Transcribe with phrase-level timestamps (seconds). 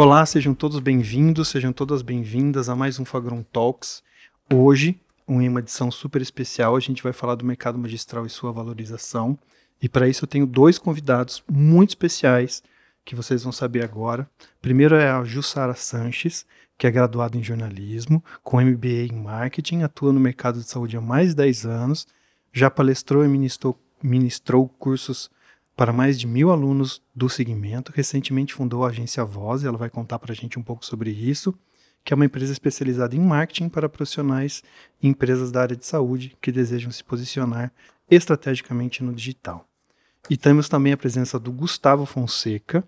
[0.00, 4.00] Olá, sejam todos bem-vindos, sejam todas bem-vindas a mais um Fagron Talks.
[4.48, 4.96] Hoje,
[5.26, 9.36] uma edição super especial, a gente vai falar do mercado magistral e sua valorização.
[9.82, 12.62] E para isso eu tenho dois convidados muito especiais
[13.04, 14.30] que vocês vão saber agora.
[14.62, 16.46] Primeiro é a Jussara Sanches,
[16.78, 21.00] que é graduada em jornalismo, com MBA em marketing, atua no mercado de saúde há
[21.00, 22.06] mais de 10 anos,
[22.52, 25.28] já palestrou e ministrou, ministrou cursos
[25.78, 27.92] para mais de mil alunos do segmento.
[27.94, 31.08] Recentemente fundou a agência Voz, e ela vai contar para a gente um pouco sobre
[31.08, 31.54] isso,
[32.04, 34.60] que é uma empresa especializada em marketing para profissionais
[35.00, 37.72] e empresas da área de saúde que desejam se posicionar
[38.10, 39.68] estrategicamente no digital.
[40.28, 42.82] E temos também a presença do Gustavo Fonseca,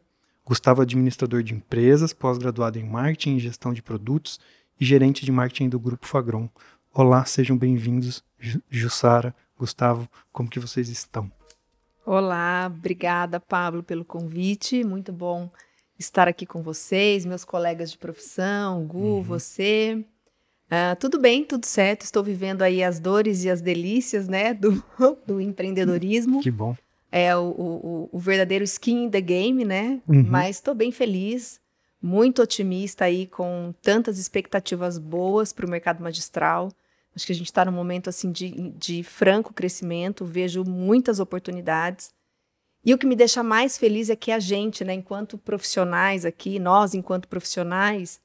[0.44, 4.40] Gustavo é administrador de empresas, pós-graduado em marketing e gestão de produtos
[4.80, 6.50] e gerente de marketing do Grupo Fagron.
[6.92, 8.24] Olá, sejam bem-vindos,
[8.68, 11.30] Jussara, Gustavo, como que vocês estão?
[12.12, 14.82] Olá, obrigada, Pablo, pelo convite.
[14.82, 15.48] Muito bom
[15.96, 19.22] estar aqui com vocês, meus colegas de profissão, Gu, uhum.
[19.22, 20.04] você.
[20.66, 22.02] Uh, tudo bem, tudo certo.
[22.02, 24.82] Estou vivendo aí as dores e as delícias, né, do,
[25.24, 26.40] do empreendedorismo.
[26.40, 26.76] Que bom.
[27.12, 30.02] É o, o, o verdadeiro skin in the game, né?
[30.08, 30.24] Uhum.
[30.26, 31.60] Mas estou bem feliz,
[32.02, 36.72] muito otimista aí com tantas expectativas boas para o mercado magistral.
[37.20, 42.14] Acho que a gente está num momento assim de, de franco crescimento, vejo muitas oportunidades.
[42.82, 46.58] E o que me deixa mais feliz é que a gente, né, enquanto profissionais aqui,
[46.58, 48.18] nós enquanto profissionais,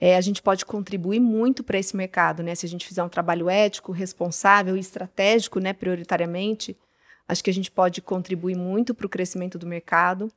[0.00, 2.56] é, a gente pode contribuir muito para esse mercado, né?
[2.56, 6.76] Se a gente fizer um trabalho ético, responsável e estratégico, né, prioritariamente,
[7.28, 10.28] acho que a gente pode contribuir muito para o crescimento do mercado.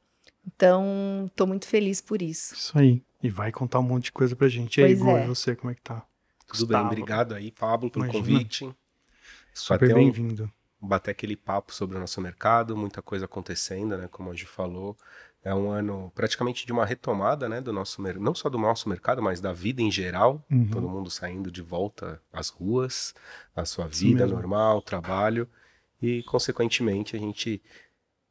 [0.45, 2.53] Então, estou muito feliz por isso.
[2.53, 3.01] Isso aí.
[3.23, 4.79] E vai contar um monte de coisa para a gente.
[4.79, 5.25] E aí, Igor, é.
[5.25, 6.05] você, como é que tá?
[6.47, 6.83] Tudo Gustavo.
[6.83, 8.23] bem, obrigado aí, Pablo, pelo Imagina.
[8.23, 8.75] convite.
[9.53, 10.51] Super bem-vindo.
[10.81, 14.07] Um, bater aquele papo sobre o nosso mercado, muita coisa acontecendo, né?
[14.09, 14.95] Como a gente falou.
[15.43, 17.61] É um ano praticamente de uma retomada, né?
[17.61, 20.43] Do nosso não só do nosso mercado, mas da vida em geral.
[20.51, 20.69] Uhum.
[20.69, 23.13] Todo mundo saindo de volta às ruas,
[23.55, 25.47] à sua vida normal, trabalho.
[26.01, 27.61] E, consequentemente, a gente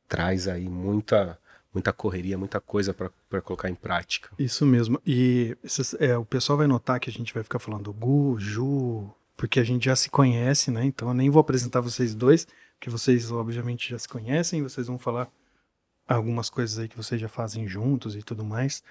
[0.07, 1.39] traz aí muita
[1.73, 4.31] muita correria, muita coisa para colocar em prática.
[4.39, 5.01] Isso mesmo.
[5.07, 5.57] E
[5.99, 9.65] é, o pessoal vai notar que a gente vai ficar falando Gu, Ju, porque a
[9.65, 10.85] gente já se conhece, né?
[10.85, 14.99] Então eu nem vou apresentar vocês dois, porque vocês obviamente já se conhecem, vocês vão
[14.99, 15.29] falar
[16.09, 18.83] algumas coisas aí que vocês já fazem juntos e tudo mais.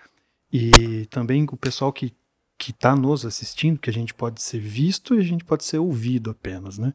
[0.52, 2.14] E também o pessoal que
[2.58, 5.78] que está nos assistindo, que a gente pode ser visto e a gente pode ser
[5.78, 6.94] ouvido apenas, né?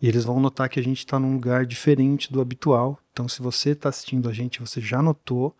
[0.00, 2.98] E eles vão notar que a gente está num lugar diferente do habitual.
[3.12, 5.54] Então, se você está assistindo a gente, você já notou.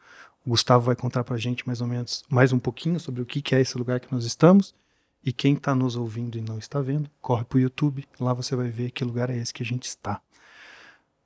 [0.47, 3.27] O Gustavo vai contar para a gente mais ou menos, mais um pouquinho sobre o
[3.27, 4.75] que, que é esse lugar que nós estamos.
[5.23, 8.09] E quem está nos ouvindo e não está vendo, corre para o YouTube.
[8.19, 10.23] Lá você vai ver que lugar é esse que a gente está.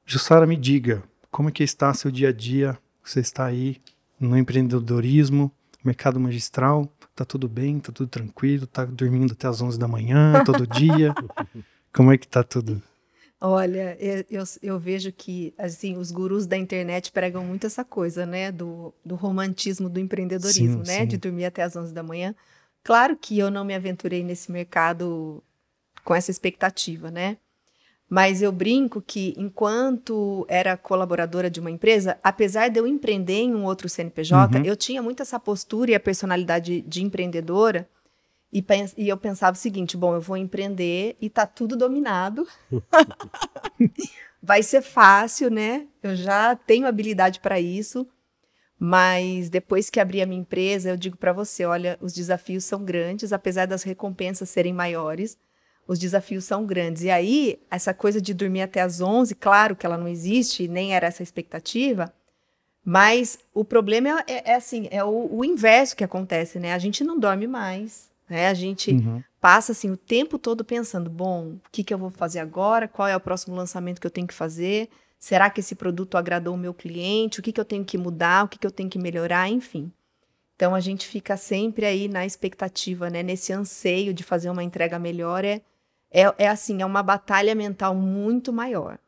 [0.04, 2.76] Jussara, me diga, como é que está seu dia a dia?
[3.04, 3.80] Você está aí
[4.18, 5.52] no empreendedorismo,
[5.84, 6.92] mercado magistral?
[7.14, 7.78] Tá tudo bem?
[7.78, 8.66] Tá tudo tranquilo?
[8.66, 11.14] Tá dormindo até as 11 da manhã, todo dia?
[11.94, 12.82] Como é que tá tudo?
[13.46, 13.94] Olha,
[14.30, 18.90] eu, eu, vejo que assim os gurus da internet pregam muito essa coisa, né, do,
[19.04, 21.06] do romantismo do empreendedorismo, sim, né, sim.
[21.08, 22.34] de dormir até as 11 da manhã.
[22.82, 25.44] Claro que eu não me aventurei nesse mercado
[26.02, 27.36] com essa expectativa, né?
[28.08, 33.54] Mas eu brinco que enquanto era colaboradora de uma empresa, apesar de eu empreender em
[33.54, 34.64] um outro CNPJ, uhum.
[34.64, 37.86] eu tinha muito essa postura e a personalidade de empreendedora
[38.54, 38.64] e,
[38.96, 42.46] e, eu pensava o seguinte: bom, eu vou empreender e tá tudo dominado.
[44.40, 45.88] Vai ser fácil, né?
[46.00, 48.06] Eu já tenho habilidade para isso.
[48.78, 52.84] Mas depois que abri a minha empresa, eu digo para você: olha, os desafios são
[52.84, 55.36] grandes, apesar das recompensas serem maiores,
[55.88, 57.02] os desafios são grandes.
[57.02, 60.94] E aí, essa coisa de dormir até as 11, claro que ela não existe, nem
[60.94, 62.14] era essa a expectativa.
[62.84, 66.72] Mas o problema é, é, é assim, é o, o inverso que acontece, né?
[66.72, 68.48] A gente não dorme mais, né?
[68.48, 69.22] A gente uhum.
[69.40, 72.88] passa assim o tempo todo pensando, bom, o que, que eu vou fazer agora?
[72.88, 74.88] Qual é o próximo lançamento que eu tenho que fazer?
[75.18, 77.40] Será que esse produto agradou o meu cliente?
[77.40, 78.44] O que, que eu tenho que mudar?
[78.44, 79.48] O que, que eu tenho que melhorar?
[79.48, 79.90] Enfim.
[80.56, 83.22] Então a gente fica sempre aí na expectativa, né?
[83.22, 85.44] Nesse anseio de fazer uma entrega melhor.
[85.44, 85.62] É,
[86.10, 88.98] é, é assim, é uma batalha mental muito maior.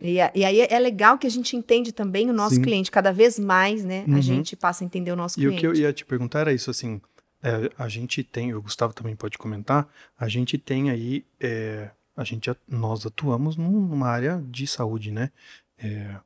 [0.00, 2.62] E, e, aí é legal que a gente entende também o nosso Sim.
[2.62, 4.04] cliente, cada vez mais, né?
[4.08, 4.16] Uhum.
[4.16, 5.54] A gente passa a entender o nosso e cliente.
[5.64, 7.00] E o que eu ia te perguntar era isso, assim,
[7.42, 12.22] é, a gente tem, o Gustavo também pode comentar, a gente tem aí, é, a
[12.24, 15.30] gente, nós atuamos numa área de saúde, né?
[15.76, 16.16] É,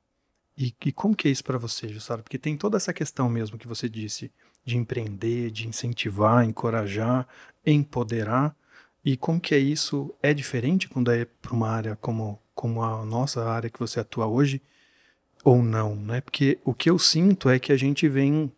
[0.56, 2.22] e, e, como que é isso para você, Jussara?
[2.22, 4.30] Porque tem toda essa questão mesmo que você disse,
[4.64, 7.26] de empreender, de incentivar, encorajar,
[7.64, 8.54] empoderar,
[9.04, 10.12] e como que é isso?
[10.22, 14.26] É diferente quando é para uma área como, como a nossa área que você atua
[14.26, 14.60] hoje,
[15.44, 16.20] ou não, né?
[16.20, 18.52] Porque o que eu sinto é que a gente vem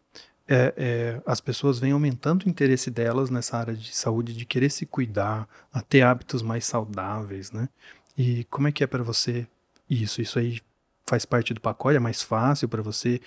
[0.48, 4.70] é, é, as pessoas vêm aumentando o interesse delas nessa área de saúde, de querer
[4.70, 7.68] se cuidar, a ter hábitos mais saudáveis, né?
[8.16, 9.46] E como é que é para você
[9.88, 10.22] isso?
[10.22, 10.60] Isso aí
[11.06, 11.96] faz parte do pacote?
[11.96, 13.20] É mais fácil para você?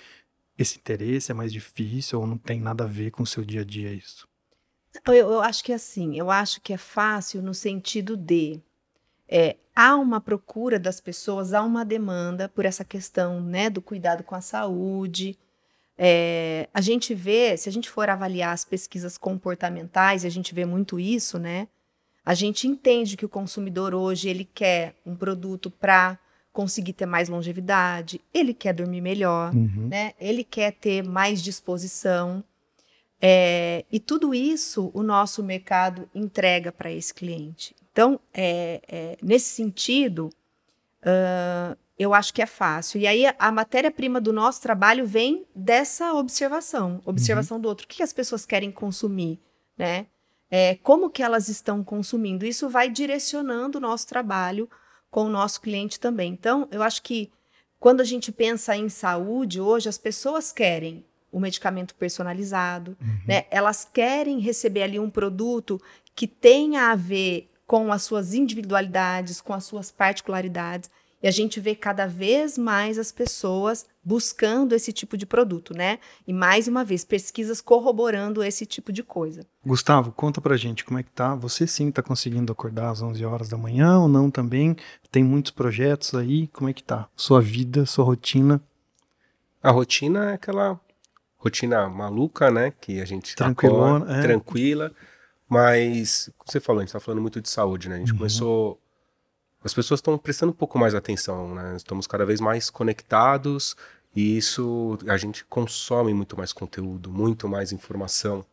[0.58, 3.60] Esse interesse é mais difícil ou não tem nada a ver com o seu dia
[3.60, 4.28] a dia isso?
[5.06, 8.60] Eu, eu acho que é assim, eu acho que é fácil no sentido de
[9.26, 14.22] é, há uma procura das pessoas, há uma demanda por essa questão né, do cuidado
[14.22, 15.38] com a saúde.
[15.96, 20.54] É, a gente vê, se a gente for avaliar as pesquisas comportamentais, e a gente
[20.54, 21.68] vê muito isso, né?
[22.24, 26.18] A gente entende que o consumidor hoje ele quer um produto para
[26.52, 29.88] conseguir ter mais longevidade, ele quer dormir melhor, uhum.
[29.88, 30.12] né?
[30.20, 32.44] Ele quer ter mais disposição.
[33.20, 37.74] É, e tudo isso o nosso mercado entrega para esse cliente.
[37.90, 40.30] Então, é, é, nesse sentido,
[41.02, 43.00] uh, eu acho que é fácil.
[43.00, 47.62] E aí, a matéria-prima do nosso trabalho vem dessa observação, observação uhum.
[47.62, 47.84] do outro.
[47.84, 49.40] O que as pessoas querem consumir,
[49.76, 50.06] né?
[50.50, 52.44] É, como que elas estão consumindo?
[52.44, 54.68] Isso vai direcionando o nosso trabalho
[55.10, 56.32] com o nosso cliente também.
[56.32, 57.30] Então, eu acho que
[57.80, 63.20] quando a gente pensa em saúde hoje, as pessoas querem o medicamento personalizado, uhum.
[63.26, 63.46] né?
[63.50, 65.80] Elas querem receber ali um produto
[66.14, 70.90] que tenha a ver com as suas individualidades, com as suas particularidades.
[71.22, 75.98] E a gente vê cada vez mais as pessoas buscando esse tipo de produto, né?
[76.26, 79.46] E mais uma vez, pesquisas corroborando esse tipo de coisa.
[79.64, 81.34] Gustavo, conta pra gente como é que tá.
[81.36, 84.76] Você sim tá conseguindo acordar às 11 horas da manhã ou não também?
[85.10, 87.08] Tem muitos projetos aí, como é que tá?
[87.14, 88.60] Sua vida, sua rotina?
[89.62, 90.80] A rotina é aquela
[91.36, 92.72] rotina maluca, né?
[92.80, 94.22] Que a gente Tranquilona, acorda, é.
[94.22, 94.92] tranquila
[95.52, 97.96] mas, como você falou, a gente está falando muito de saúde, né?
[97.96, 98.16] A gente uhum.
[98.16, 98.80] começou.
[99.64, 101.74] As pessoas estão prestando um pouco mais atenção, né?
[101.76, 103.76] Estamos cada vez mais conectados
[104.14, 108.44] e isso a gente consome muito mais conteúdo, muito mais informação.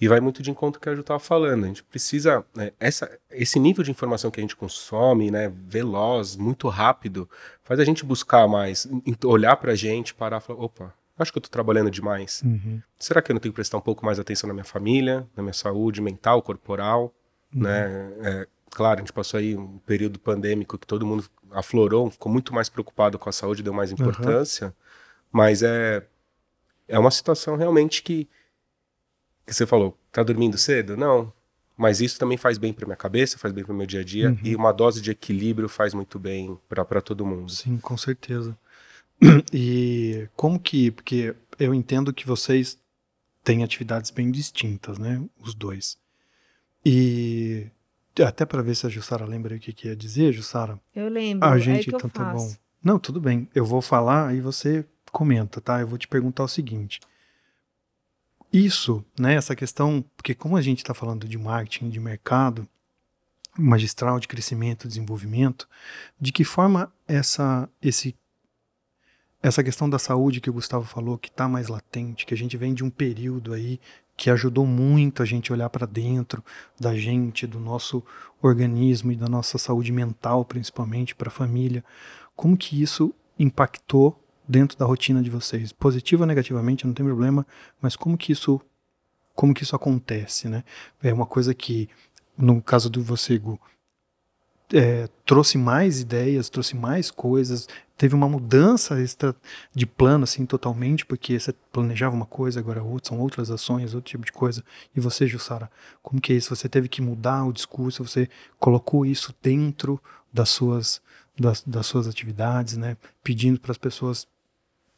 [0.00, 1.62] E vai muito de encontro com o que a Ju estava falando.
[1.62, 2.44] A gente precisa.
[2.56, 7.30] Né, essa, esse nível de informação que a gente consome, né, veloz, muito rápido,
[7.62, 8.88] faz a gente buscar mais,
[9.24, 12.42] olhar para a gente, parar e falar: opa, acho que eu estou trabalhando demais.
[12.44, 12.80] Uhum.
[12.98, 15.42] Será que eu não tenho que prestar um pouco mais atenção na minha família, na
[15.42, 17.14] minha saúde mental, corporal?
[17.54, 17.62] Uhum.
[17.62, 18.12] Né?
[18.22, 22.52] É, claro, a gente passou aí um período pandêmico que todo mundo aflorou, ficou muito
[22.52, 24.68] mais preocupado com a saúde, deu mais importância.
[24.68, 24.72] Uhum.
[25.30, 26.06] Mas é,
[26.88, 28.28] é uma situação realmente que,
[29.46, 30.96] que você falou, tá dormindo cedo?
[30.96, 31.32] Não.
[31.76, 34.04] Mas isso também faz bem para minha cabeça, faz bem para o meu dia a
[34.04, 34.30] dia.
[34.30, 34.38] Uhum.
[34.42, 37.50] E uma dose de equilíbrio faz muito bem para todo mundo.
[37.50, 38.56] Sim, com certeza.
[39.52, 42.78] E como que, porque eu entendo que vocês
[43.44, 45.96] têm atividades bem distintas, né, os dois.
[46.84, 47.66] E
[48.20, 50.78] até para ver se a Jussara lembra o que, que ia dizer, Jussara.
[50.94, 51.48] Eu lembro.
[51.48, 52.52] A gente, é então tá bom.
[52.82, 53.48] Não, tudo bem.
[53.54, 55.80] Eu vou falar e você comenta, tá?
[55.80, 57.00] Eu vou te perguntar o seguinte.
[58.52, 62.68] Isso, né, essa questão, porque como a gente está falando de marketing, de mercado,
[63.58, 65.66] magistral de crescimento, desenvolvimento,
[66.20, 68.14] de que forma essa, esse
[69.42, 72.56] essa questão da saúde que o Gustavo falou, que está mais latente, que a gente
[72.56, 73.80] vem de um período aí
[74.16, 76.44] que ajudou muito a gente olhar para dentro
[76.78, 78.02] da gente, do nosso
[78.40, 81.84] organismo e da nossa saúde mental, principalmente para a família.
[82.36, 85.72] Como que isso impactou dentro da rotina de vocês?
[85.72, 87.46] Positivo ou negativamente, não tem problema,
[87.80, 88.60] mas como que isso
[89.34, 90.62] como que isso acontece, né?
[91.02, 91.88] É uma coisa que
[92.36, 93.58] no caso do você, Gu,
[94.72, 99.34] é, trouxe mais ideias, trouxe mais coisas, teve uma mudança extra
[99.74, 104.10] de plano, assim, totalmente, porque você planejava uma coisa, agora outra, são outras ações, outro
[104.10, 104.64] tipo de coisa.
[104.96, 105.70] E você, Jussara,
[106.02, 106.54] como que é isso?
[106.54, 108.28] Você teve que mudar o discurso, você
[108.58, 110.02] colocou isso dentro
[110.32, 111.00] das suas,
[111.38, 112.96] das, das suas atividades, né?
[113.22, 114.26] Pedindo para as pessoas,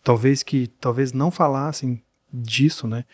[0.03, 2.03] talvez que, talvez não falassem
[2.33, 3.05] disso, né?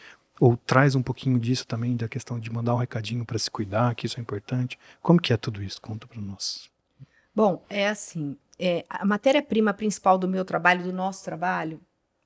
[0.40, 3.94] Ou traz um pouquinho disso também, da questão de mandar um recadinho para se cuidar,
[3.94, 4.78] que isso é importante.
[5.02, 5.80] Como que é tudo isso?
[5.82, 6.70] Conta para nós.
[7.34, 11.78] Bom, é assim, é, a matéria-prima principal do meu trabalho, do nosso trabalho,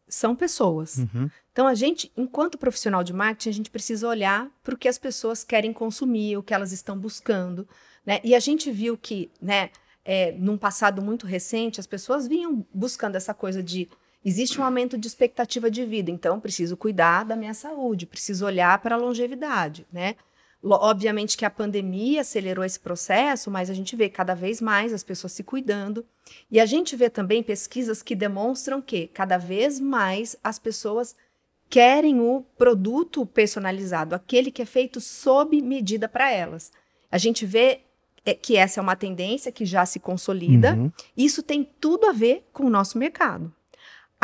[0.08, 0.98] são pessoas.
[0.98, 1.28] Uhum.
[1.50, 4.98] Então, a gente, enquanto profissional de marketing, a gente precisa olhar para o que as
[4.98, 7.66] pessoas querem consumir, o que elas estão buscando.
[8.06, 8.20] Né?
[8.22, 9.70] E a gente viu que, né,
[10.04, 13.88] é, num passado muito recente, as pessoas vinham buscando essa coisa de
[14.24, 18.78] existe um aumento de expectativa de vida, então preciso cuidar da minha saúde, preciso olhar
[18.80, 20.16] para a longevidade, né?
[20.66, 25.04] Obviamente que a pandemia acelerou esse processo, mas a gente vê cada vez mais as
[25.04, 26.06] pessoas se cuidando.
[26.50, 31.14] E a gente vê também pesquisas que demonstram que cada vez mais as pessoas
[31.68, 36.72] querem o produto personalizado, aquele que é feito sob medida para elas.
[37.10, 37.80] A gente vê
[38.24, 40.74] é, que essa é uma tendência que já se consolida.
[40.74, 40.90] Uhum.
[41.14, 43.52] Isso tem tudo a ver com o nosso mercado.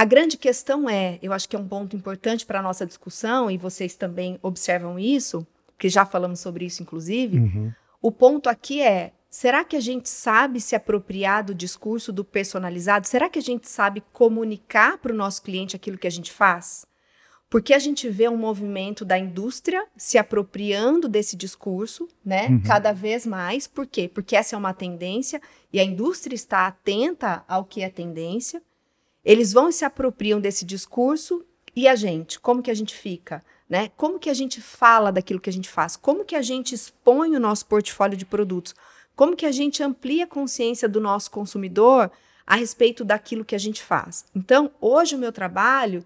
[0.00, 3.50] A grande questão é, eu acho que é um ponto importante para a nossa discussão,
[3.50, 5.47] e vocês também observam isso,
[5.78, 7.38] que já falamos sobre isso, inclusive.
[7.38, 7.71] Uhum.
[8.00, 13.07] O ponto aqui é: será que a gente sabe se apropriar do discurso do personalizado?
[13.07, 16.87] Será que a gente sabe comunicar para o nosso cliente aquilo que a gente faz?
[17.50, 22.49] Porque a gente vê um movimento da indústria se apropriando desse discurso, né?
[22.49, 22.62] Uhum.
[22.62, 23.66] Cada vez mais.
[23.66, 24.09] Por quê?
[24.09, 28.62] Porque essa é uma tendência e a indústria está atenta ao que é tendência.
[29.24, 33.42] Eles vão e se apropriam desse discurso e a gente, como que a gente fica?
[33.68, 33.90] Né?
[33.96, 35.96] Como que a gente fala daquilo que a gente faz?
[35.96, 38.74] Como que a gente expõe o nosso portfólio de produtos?
[39.14, 42.10] Como que a gente amplia a consciência do nosso consumidor
[42.46, 44.24] a respeito daquilo que a gente faz?
[44.34, 46.04] Então, hoje o meu trabalho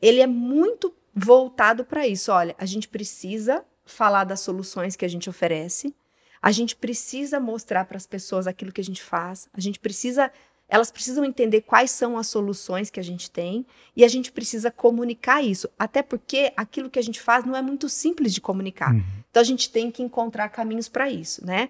[0.00, 2.32] ele é muito voltado para isso.
[2.32, 5.94] Olha, a gente precisa falar das soluções que a gente oferece,
[6.40, 10.32] a gente precisa mostrar para as pessoas aquilo que a gente faz, a gente precisa.
[10.72, 14.70] Elas precisam entender quais são as soluções que a gente tem e a gente precisa
[14.70, 15.68] comunicar isso.
[15.78, 18.94] Até porque aquilo que a gente faz não é muito simples de comunicar.
[18.94, 19.04] Uhum.
[19.30, 21.68] Então a gente tem que encontrar caminhos para isso, né?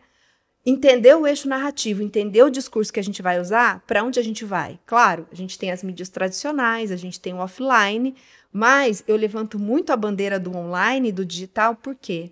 [0.64, 4.22] entender o eixo narrativo, entender o discurso que a gente vai usar, para onde a
[4.22, 4.78] gente vai?
[4.86, 8.14] Claro, a gente tem as mídias tradicionais, a gente tem o offline,
[8.52, 12.30] mas eu levanto muito a bandeira do online, do digital, por quê?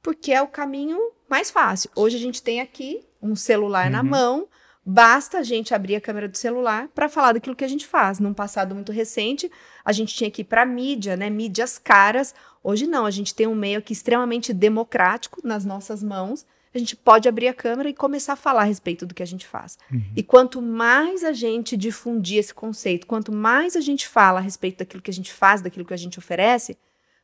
[0.00, 0.96] Porque é o caminho
[1.28, 1.90] mais fácil.
[1.96, 3.92] Hoje a gente tem aqui um celular uhum.
[3.92, 4.48] na mão,
[4.84, 8.18] basta a gente abrir a câmera do celular para falar daquilo que a gente faz.
[8.18, 9.50] Num passado muito recente,
[9.84, 11.30] a gente tinha que ir para mídia, né?
[11.30, 12.34] Mídias caras.
[12.62, 16.96] Hoje não, a gente tem um meio aqui extremamente democrático nas nossas mãos a gente
[16.96, 19.78] pode abrir a câmera e começar a falar a respeito do que a gente faz.
[19.92, 20.02] Uhum.
[20.16, 24.78] E quanto mais a gente difundir esse conceito, quanto mais a gente fala a respeito
[24.78, 26.76] daquilo que a gente faz, daquilo que a gente oferece,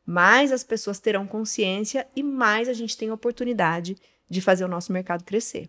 [0.06, 3.96] mais as pessoas terão consciência e mais a gente tem oportunidade
[4.28, 5.68] de fazer o nosso mercado crescer.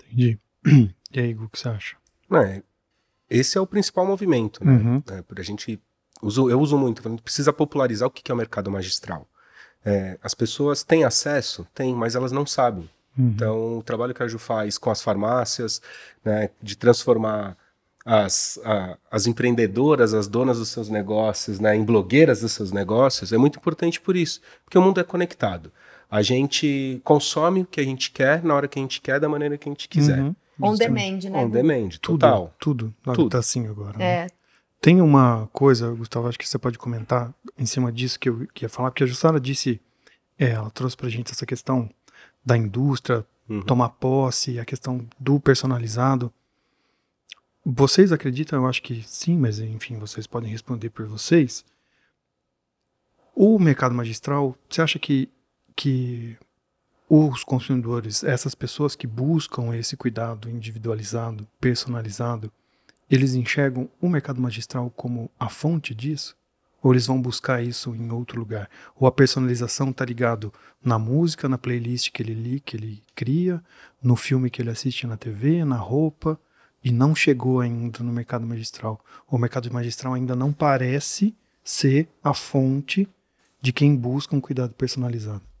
[0.00, 0.38] Entendi.
[0.64, 1.96] E aí, Gu, o que você acha?
[2.32, 2.62] É,
[3.28, 4.72] esse é o principal movimento, né?
[4.72, 5.02] Uhum.
[5.10, 5.80] É, a gente
[6.22, 9.26] uso, eu uso muito, a gente precisa popularizar o que é o mercado magistral.
[9.84, 11.66] É, as pessoas têm acesso?
[11.74, 12.88] Tem, mas elas não sabem.
[13.18, 13.28] Uhum.
[13.28, 15.82] Então, o trabalho que a Ju faz com as farmácias,
[16.24, 17.56] né, de transformar
[18.04, 23.32] as, a, as empreendedoras, as donas dos seus negócios, né, em blogueiras dos seus negócios,
[23.32, 25.72] é muito importante por isso, porque o mundo é conectado.
[26.10, 29.28] A gente consome o que a gente quer, na hora que a gente quer, da
[29.28, 30.20] maneira que a gente quiser.
[30.20, 30.34] Uhum.
[30.60, 31.44] On demand, né?
[31.44, 32.54] On demand, total.
[32.58, 33.14] Tudo, tudo.
[33.14, 33.30] tudo.
[33.30, 33.98] Tá assim agora.
[33.98, 34.04] Né?
[34.04, 34.26] É,
[34.80, 38.68] tem uma coisa, Gustavo, acho que você pode comentar em cima disso que eu ia
[38.68, 39.80] falar, porque a Jussara disse,
[40.38, 41.88] é, ela trouxe pra gente essa questão
[42.44, 43.62] da indústria uhum.
[43.62, 46.32] tomar posse, a questão do personalizado.
[47.64, 48.58] Vocês acreditam?
[48.60, 51.64] Eu acho que sim, mas enfim, vocês podem responder por vocês.
[53.34, 55.28] O mercado magistral, você acha que,
[55.76, 56.36] que
[57.14, 62.50] os consumidores, essas pessoas que buscam esse cuidado individualizado, personalizado,
[63.10, 66.34] eles enxergam o mercado magistral como a fonte disso?
[66.82, 68.66] Ou eles vão buscar isso em outro lugar?
[68.96, 70.50] Ou a personalização está ligado
[70.82, 73.62] na música, na playlist que ele li, que ele cria,
[74.02, 76.40] no filme que ele assiste na TV, na roupa,
[76.82, 78.98] e não chegou ainda no mercado magistral.
[79.28, 83.06] O mercado magistral ainda não parece ser a fonte
[83.60, 85.51] de quem busca um cuidado personalizado.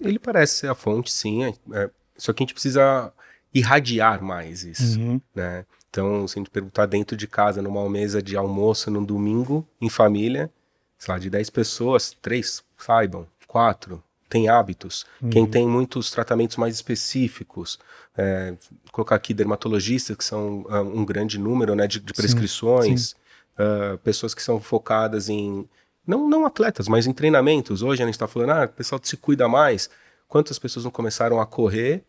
[0.00, 1.44] Ele parece ser a fonte, sim.
[1.44, 3.12] É, é só que a gente precisa
[3.52, 5.20] irradiar mais isso, uhum.
[5.34, 5.64] né?
[5.88, 9.88] Então, se a gente perguntar dentro de casa, numa mesa de almoço num domingo, em
[9.88, 10.50] família,
[10.98, 14.02] sei lá, de 10 pessoas, três saibam, quatro
[14.34, 15.06] tem hábitos.
[15.22, 15.30] Uhum.
[15.30, 17.78] Quem tem muitos tratamentos mais específicos,
[18.16, 18.54] é,
[18.90, 23.94] colocar aqui dermatologistas, que são uh, um grande número né, de, de prescrições, sim, sim.
[23.94, 25.68] Uh, pessoas que são focadas em,
[26.06, 27.82] não, não atletas, mas em treinamentos.
[27.82, 29.88] Hoje a gente está falando, ah, o pessoal se cuida mais.
[30.28, 32.04] Quantas pessoas não começaram a correr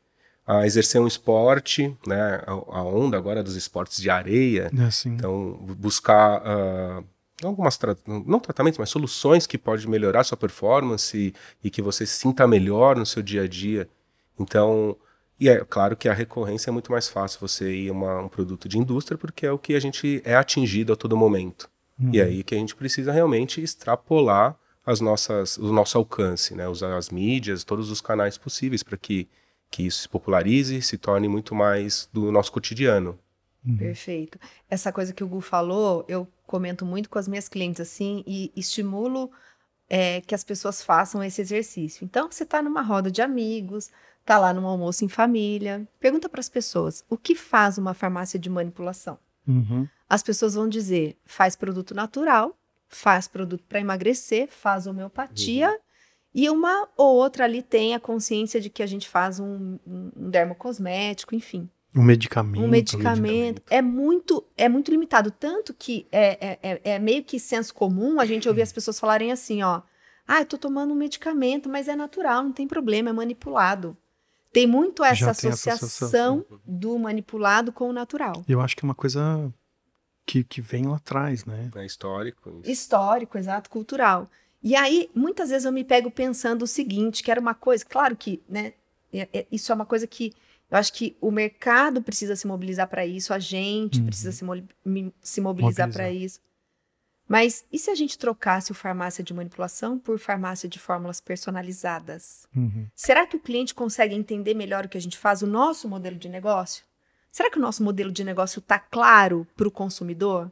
[0.46, 2.42] a exercer um esporte, né?
[2.46, 4.70] A, onda agora dos esportes de areia.
[5.14, 7.04] É, então, buscar uh,
[7.44, 11.34] algumas tra não tratamentos, mas soluções que podem melhorar sua performance e,
[11.64, 13.90] e, que você se sinta melhor no seu dia a dia.
[14.40, 14.96] Então,
[15.40, 18.70] e é claro que a recorrência é muito mais fácil você ir a um produto
[18.70, 21.70] de indústria, porque é o que a gente é atingido a todo momento.
[22.00, 22.12] Uhum.
[22.14, 26.68] E é aí que a gente precisa realmente extrapolar as nossas, o nosso alcance, né?
[26.68, 29.28] Usar as mídias, todos os canais possíveis para que
[29.76, 33.20] que isso se popularize, se torne muito mais do nosso cotidiano.
[33.66, 33.78] Uhum.
[33.78, 34.40] Perfeito.
[34.70, 38.52] Essa coisa que o Gu falou, eu comento muito com as minhas clientes assim e
[38.56, 39.30] estimulo
[39.90, 42.06] é, que as pessoas façam esse exercício.
[42.06, 46.40] Então, você está numa roda de amigos, está lá num almoço em família, pergunta para
[46.40, 49.20] as pessoas o que faz uma farmácia de manipulação.
[49.48, 49.88] Uhum.
[50.10, 55.86] As pessoas vão dizer faz produto natural, faz produto para emagrecer, faz homeopatia uhum.
[56.38, 60.30] E uma ou outra ali tem a consciência de que a gente faz um, um
[60.30, 61.70] dermocosmético, enfim.
[61.96, 62.62] Um medicamento.
[62.62, 63.22] Um medicamento.
[63.22, 63.64] medicamento.
[63.70, 65.32] É muito é muito limitado.
[65.32, 69.00] Tanto que é, é, é, é meio que senso comum a gente ouvir as pessoas
[69.00, 69.82] falarem assim, ó.
[70.28, 73.96] Ah, eu tô tomando um medicamento, mas é natural, não tem problema, é manipulado.
[74.56, 78.42] Tem muito essa associação, associação do manipulado com o natural.
[78.48, 79.54] Eu acho que é uma coisa
[80.26, 81.70] que, que vem lá atrás, né?
[81.76, 82.62] É histórico.
[82.62, 82.72] Isso.
[82.72, 84.30] Histórico, exato, cultural.
[84.64, 88.16] E aí, muitas vezes eu me pego pensando o seguinte, que era uma coisa, claro
[88.16, 88.72] que, né,
[89.12, 90.32] é, é, isso é uma coisa que
[90.72, 94.06] eu acho que o mercado precisa se mobilizar para isso, a gente uhum.
[94.06, 94.54] precisa se, mo
[95.22, 96.40] se mobilizar para isso.
[97.28, 102.48] Mas e se a gente trocasse o farmácia de manipulação por farmácia de fórmulas personalizadas?
[102.56, 102.88] Uhum.
[102.94, 106.18] Será que o cliente consegue entender melhor o que a gente faz, o nosso modelo
[106.18, 106.86] de negócio?
[107.32, 110.52] Será que o nosso modelo de negócio está claro para o consumidor?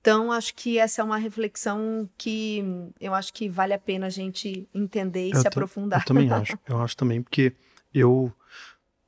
[0.00, 2.64] Então, acho que essa é uma reflexão que
[3.00, 6.00] eu acho que vale a pena a gente entender e eu se aprofundar.
[6.00, 6.58] Eu também acho.
[6.66, 7.52] Eu acho também, porque
[7.92, 8.32] eu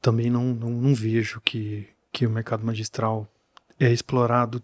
[0.02, 3.26] também não, não, não vejo que, que o mercado magistral
[3.78, 4.62] é explorado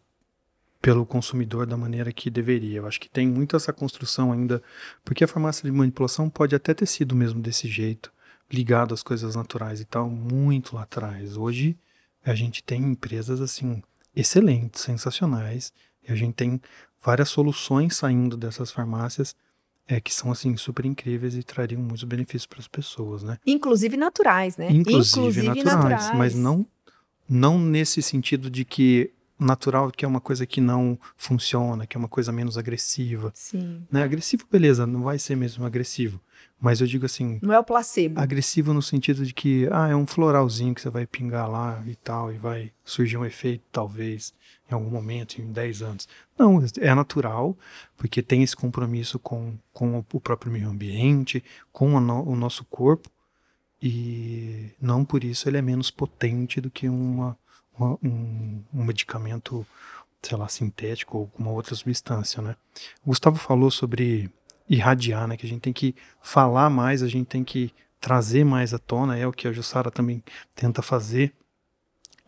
[0.86, 2.78] pelo consumidor da maneira que deveria.
[2.78, 4.62] Eu acho que tem muito essa construção ainda,
[5.04, 8.12] porque a farmácia de manipulação pode até ter sido mesmo desse jeito,
[8.48, 11.36] ligado às coisas naturais e tal, muito lá atrás.
[11.36, 11.76] Hoje
[12.24, 13.82] a gente tem empresas assim
[14.14, 15.72] excelentes, sensacionais,
[16.08, 16.60] e a gente tem
[17.02, 19.34] várias soluções saindo dessas farmácias
[19.88, 23.38] é, que são assim super incríveis e trariam muitos benefícios para as pessoas, né?
[23.44, 24.70] Inclusive naturais, né?
[24.70, 26.64] Inclusive, Inclusive naturais, naturais, mas não
[27.28, 31.98] não nesse sentido de que natural, que é uma coisa que não funciona, que é
[31.98, 33.30] uma coisa menos agressiva.
[33.34, 33.82] Sim.
[33.90, 34.02] Né?
[34.02, 36.20] Agressivo, beleza, não vai ser mesmo agressivo.
[36.58, 37.38] Mas eu digo assim.
[37.42, 38.18] Não é o placebo.
[38.18, 41.94] Agressivo no sentido de que, ah, é um floralzinho que você vai pingar lá e
[41.96, 44.32] tal, e vai surgir um efeito, talvez,
[44.70, 46.08] em algum momento, em 10 anos.
[46.38, 47.56] Não, é natural,
[47.96, 53.10] porque tem esse compromisso com, com o próprio meio ambiente, com no, o nosso corpo,
[53.82, 57.36] e não por isso ele é menos potente do que uma
[57.78, 59.66] um, um medicamento,
[60.22, 62.56] sei lá, sintético ou alguma outra substância, né?
[63.04, 64.30] O Gustavo falou sobre
[64.68, 65.36] irradiar, né?
[65.36, 69.16] Que a gente tem que falar mais, a gente tem que trazer mais à tona,
[69.16, 70.22] é o que a Jussara também
[70.54, 71.32] tenta fazer.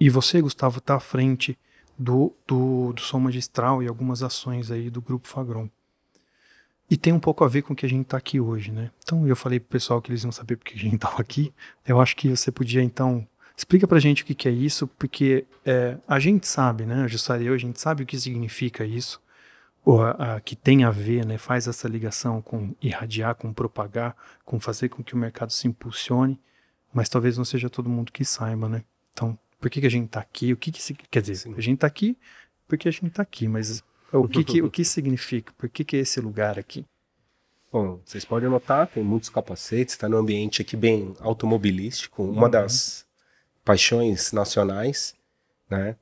[0.01, 1.59] E você, Gustavo, está à frente
[1.99, 5.69] do, do, do som magistral e algumas ações aí do Grupo Fagron.
[6.91, 8.91] E tem um pouco a ver com o que a gente está aqui hoje, né?
[9.03, 11.53] Então, eu falei pro pessoal que eles iam saber porque a gente estava aqui.
[11.87, 13.27] Eu acho que você podia, então,
[13.59, 17.09] Explica pra gente o que, que é isso, porque é, a gente sabe, né, a
[17.09, 19.21] Jussara e eu, a gente sabe o que significa isso,
[19.85, 24.15] ou a, a, que tem a ver, né, faz essa ligação com irradiar, com propagar,
[24.45, 26.39] com fazer com que o mercado se impulsione,
[26.95, 28.85] mas talvez não seja todo mundo que saiba, né?
[29.13, 30.53] Então, por que, que a gente está aqui?
[30.53, 31.35] O que, que quer dizer?
[31.35, 31.55] Sim.
[31.57, 32.17] A gente está aqui
[32.69, 35.53] porque a gente está aqui, mas o que, que, o que significa?
[35.59, 36.87] Por que, que é esse lugar aqui?
[37.73, 42.23] Bom, vocês podem notar, tem muitos capacetes, está num ambiente aqui bem automobilístico.
[42.23, 42.51] Uma uhum.
[42.51, 43.08] das
[43.69, 45.15] paixões nacionais,
[45.69, 45.95] né?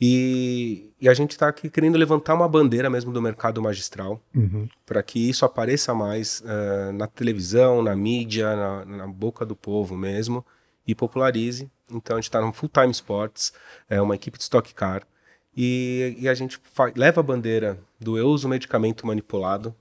[0.00, 4.68] E, e a gente está aqui querendo levantar uma bandeira mesmo do mercado magistral, uhum.
[4.84, 9.96] para que isso apareça mais uh, na televisão, na mídia, na, na, boca do povo
[9.96, 10.44] mesmo,
[10.84, 11.70] e popularize.
[11.88, 13.52] Então a gente está no Full Time Sports,
[13.88, 15.06] é uma equipe de Stock Car,
[15.56, 16.60] e, e a gente
[16.96, 19.72] leva a bandeira do eu uso medicamento manipulado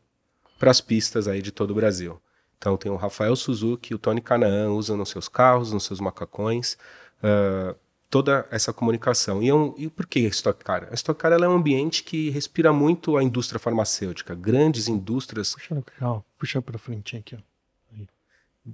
[0.60, 2.22] para as pistas aí de todo o Brasil.
[2.58, 6.78] Então tem o Rafael Suzuki, o Tony Canaan usam nos seus carros, nos seus macacões,
[7.26, 7.76] uh,
[8.10, 9.42] toda essa comunicação.
[9.42, 10.88] E, é um, e por que a Stock Car?
[10.92, 15.54] A Stock Car é um ambiente que respira muito a indústria farmacêutica, grandes indústrias.
[15.54, 16.26] Puxa, legal.
[16.38, 17.36] Puxa para frente aqui.
[17.36, 17.40] Ó.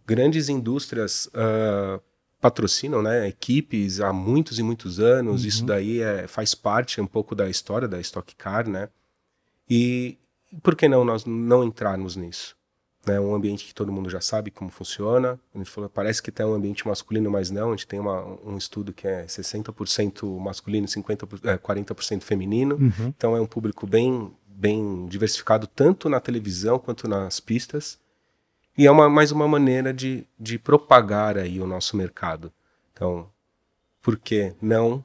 [0.05, 2.01] Grandes indústrias uh,
[2.39, 5.41] patrocinam né, equipes há muitos e muitos anos.
[5.41, 5.47] Uhum.
[5.47, 8.89] Isso daí é, faz parte um pouco da história da Stock Car, né?
[9.69, 10.17] E
[10.63, 12.55] por que não nós não entrarmos nisso?
[13.05, 15.39] Né, um ambiente que todo mundo já sabe como funciona.
[15.53, 17.69] A gente falou, parece que tem um ambiente masculino, mas não.
[17.69, 22.75] A gente tem uma, um estudo que é 60% masculino, 50%, é, 40% feminino.
[22.75, 23.13] Uhum.
[23.15, 27.99] Então é um público bem, bem diversificado, tanto na televisão quanto nas pistas.
[28.77, 32.51] E é uma, mais uma maneira de, de propagar aí o nosso mercado.
[32.93, 33.27] Então,
[34.01, 35.03] por que não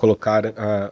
[0.00, 0.44] colocar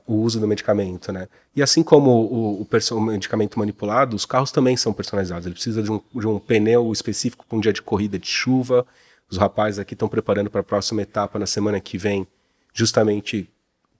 [0.06, 1.28] o uso do medicamento, né?
[1.56, 5.46] E assim como o, o, o, medicamento manipulado, os carros também são personalizados.
[5.46, 8.86] Ele precisa de um, de um pneu específico para um dia de corrida de chuva.
[9.30, 12.26] Os rapazes aqui estão preparando para a próxima etapa na semana que vem,
[12.74, 13.48] justamente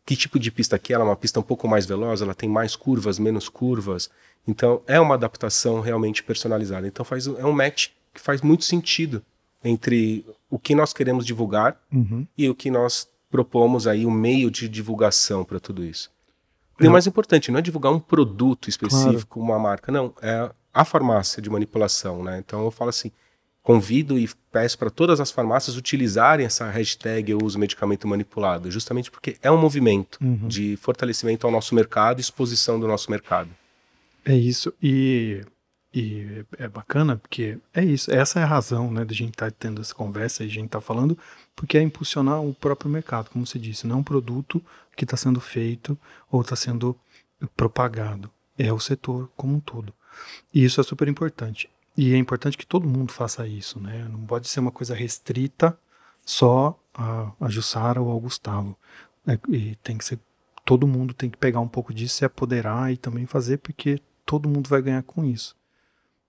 [0.04, 2.48] que tipo de pista que ela é uma pista um pouco mais veloz, ela tem
[2.48, 4.10] mais curvas, menos curvas.
[4.46, 6.86] Então é uma adaptação realmente personalizada.
[6.86, 9.22] Então faz é um match que faz muito sentido
[9.64, 12.26] entre o que nós queremos divulgar uhum.
[12.36, 16.10] e o que nós propomos aí um meio de divulgação para tudo isso.
[16.80, 19.50] E o mais importante, não é divulgar um produto específico, claro.
[19.50, 22.38] uma marca, não, é a farmácia de manipulação, né?
[22.38, 23.10] Então eu falo assim,
[23.62, 29.10] convido e peço para todas as farmácias utilizarem essa hashtag eu uso medicamento manipulado, justamente
[29.10, 30.46] porque é um movimento uhum.
[30.46, 33.50] de fortalecimento ao nosso mercado exposição do nosso mercado.
[34.24, 34.72] É isso.
[34.82, 35.42] E,
[35.92, 38.12] e é bacana porque é isso.
[38.12, 40.50] Essa é a razão né, de a gente estar tá tendo essa conversa e a
[40.50, 41.18] gente estar tá falando,
[41.56, 43.86] porque é impulsionar o próprio mercado, como você disse.
[43.86, 44.62] Não é um produto
[44.96, 45.98] que está sendo feito
[46.30, 46.96] ou está sendo
[47.56, 48.30] propagado.
[48.58, 49.92] É o setor como um todo.
[50.52, 51.70] E isso é super importante.
[51.96, 54.06] E é importante que todo mundo faça isso, né?
[54.10, 55.76] Não pode ser uma coisa restrita
[56.24, 58.76] só a, a Jussara ou ao Gustavo.
[59.26, 60.18] É, e tem que ser.
[60.64, 64.48] Todo mundo tem que pegar um pouco disso, se apoderar e também fazer, porque todo
[64.48, 65.56] mundo vai ganhar com isso.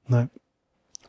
[0.10, 0.30] Né?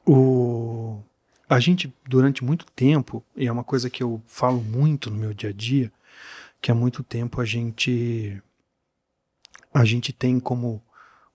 [0.07, 1.03] O,
[1.49, 5.33] a gente, durante muito tempo, e é uma coisa que eu falo muito no meu
[5.33, 5.91] dia a dia,
[6.61, 8.41] que há muito tempo a gente
[9.73, 10.83] a gente tem como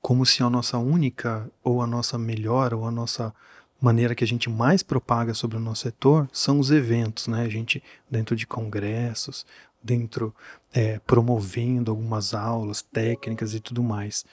[0.01, 3.33] como se a nossa única, ou a nossa melhor, ou a nossa
[3.81, 7.41] maneira que a gente mais propaga sobre o nosso setor são os eventos, né?
[7.41, 9.47] A gente, dentro de congressos,
[9.81, 10.31] dentro,
[10.71, 14.23] é, promovendo algumas aulas técnicas e tudo mais.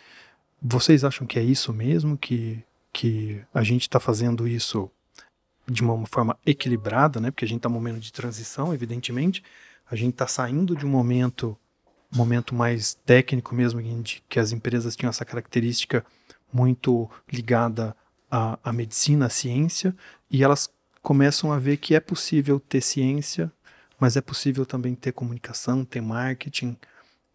[0.60, 2.18] Vocês acham que é isso mesmo?
[2.18, 4.90] Que, que a gente está fazendo isso
[5.66, 7.30] de uma forma equilibrada, né?
[7.30, 9.42] Porque a gente está num momento de transição, evidentemente.
[9.90, 11.56] A gente está saindo de um momento
[12.14, 13.80] momento mais técnico mesmo,
[14.28, 16.04] que as empresas tinham essa característica
[16.52, 17.96] muito ligada
[18.30, 19.96] à, à medicina, à ciência,
[20.30, 20.68] e elas
[21.00, 23.50] começam a ver que é possível ter ciência,
[23.98, 26.76] mas é possível também ter comunicação, ter marketing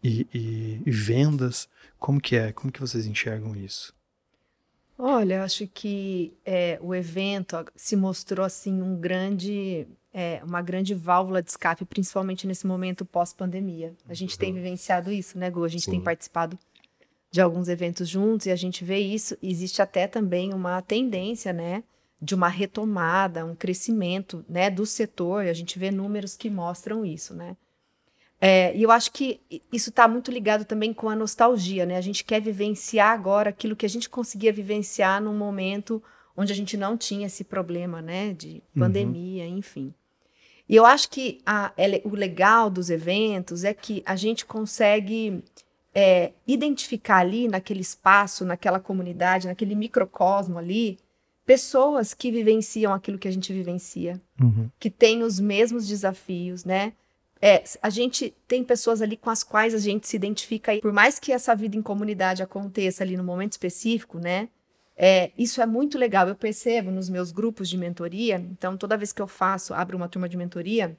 [0.02, 1.68] e, e, e vendas.
[1.98, 2.52] Como que é?
[2.52, 3.97] Como que vocês enxergam isso?
[4.98, 11.40] Olha, acho que é, o evento se mostrou assim um grande é, uma grande válvula
[11.40, 13.94] de escape, principalmente nesse momento pós-pandemia.
[14.08, 14.38] A gente uhum.
[14.38, 15.62] tem vivenciado isso, né, Gu?
[15.62, 15.92] A gente Sim.
[15.92, 16.58] tem participado
[17.30, 19.38] de alguns eventos juntos e a gente vê isso.
[19.40, 21.84] Existe até também uma tendência, né,
[22.20, 25.44] de uma retomada, um crescimento, né, do setor.
[25.44, 27.56] E a gente vê números que mostram isso, né?
[28.40, 29.40] É, e eu acho que
[29.72, 31.96] isso está muito ligado também com a nostalgia, né?
[31.96, 36.02] A gente quer vivenciar agora aquilo que a gente conseguia vivenciar num momento
[36.36, 38.82] onde a gente não tinha esse problema, né, de uhum.
[38.82, 39.58] pandemia, uhum.
[39.58, 39.92] enfim.
[40.68, 41.72] E eu acho que a,
[42.04, 45.42] o legal dos eventos é que a gente consegue
[45.92, 50.98] é, identificar ali naquele espaço, naquela comunidade, naquele microcosmo ali,
[51.44, 54.70] pessoas que vivenciam aquilo que a gente vivencia, uhum.
[54.78, 56.92] que têm os mesmos desafios, né?
[57.40, 60.92] É, a gente tem pessoas ali com as quais a gente se identifica, e por
[60.92, 64.48] mais que essa vida em comunidade aconteça ali no momento específico, né?
[65.00, 66.26] É, isso é muito legal.
[66.26, 68.34] Eu percebo nos meus grupos de mentoria.
[68.50, 70.98] Então, toda vez que eu faço, abro uma turma de mentoria,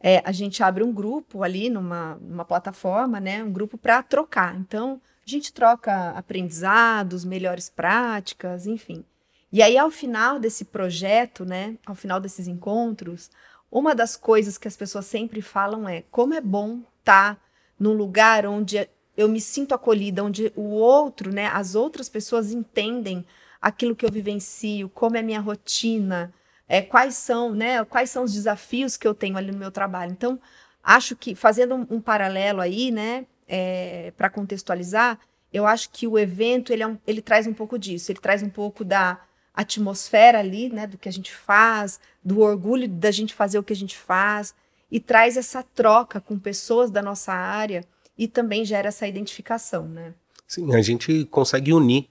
[0.00, 3.44] é, a gente abre um grupo ali numa, numa plataforma, né?
[3.44, 4.56] Um grupo para trocar.
[4.56, 9.04] Então, a gente troca aprendizados, melhores práticas, enfim.
[9.52, 11.76] E aí, ao final desse projeto, né?
[11.86, 13.30] Ao final desses encontros,
[13.72, 17.40] uma das coisas que as pessoas sempre falam é como é bom estar tá
[17.80, 23.24] num lugar onde eu me sinto acolhida, onde o outro, né, as outras pessoas entendem
[23.60, 26.32] aquilo que eu vivencio, como é a minha rotina,
[26.68, 30.12] é, quais são, né, quais são os desafios que eu tenho ali no meu trabalho.
[30.12, 30.38] Então,
[30.82, 35.18] acho que fazendo um, um paralelo aí, né, é, para contextualizar,
[35.50, 38.42] eu acho que o evento ele, é um, ele traz um pouco disso, ele traz
[38.42, 39.18] um pouco da
[39.54, 43.72] atmosfera ali, né, do que a gente faz, do orgulho da gente fazer o que
[43.72, 44.54] a gente faz
[44.90, 47.84] e traz essa troca com pessoas da nossa área
[48.16, 50.14] e também gera essa identificação, né?
[50.46, 52.08] Sim, a gente consegue unir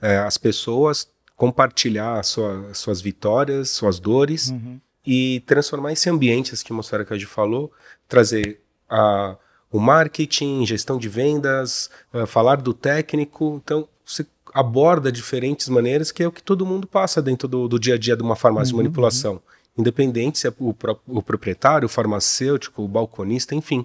[0.00, 4.78] é, as pessoas, compartilhar sua, suas vitórias, suas dores uhum.
[5.06, 7.72] e transformar esse ambiente, essa atmosfera que a gente falou,
[8.06, 9.36] trazer a,
[9.70, 13.60] o marketing, gestão de vendas, uh, falar do técnico.
[13.64, 17.78] Então, você aborda diferentes maneiras, que é o que todo mundo passa dentro do, do
[17.78, 19.34] dia a dia de uma farmácia uhum, de manipulação.
[19.34, 19.40] Uhum.
[19.78, 20.74] Independente se é o,
[21.06, 23.84] o proprietário, o farmacêutico, o balconista, enfim.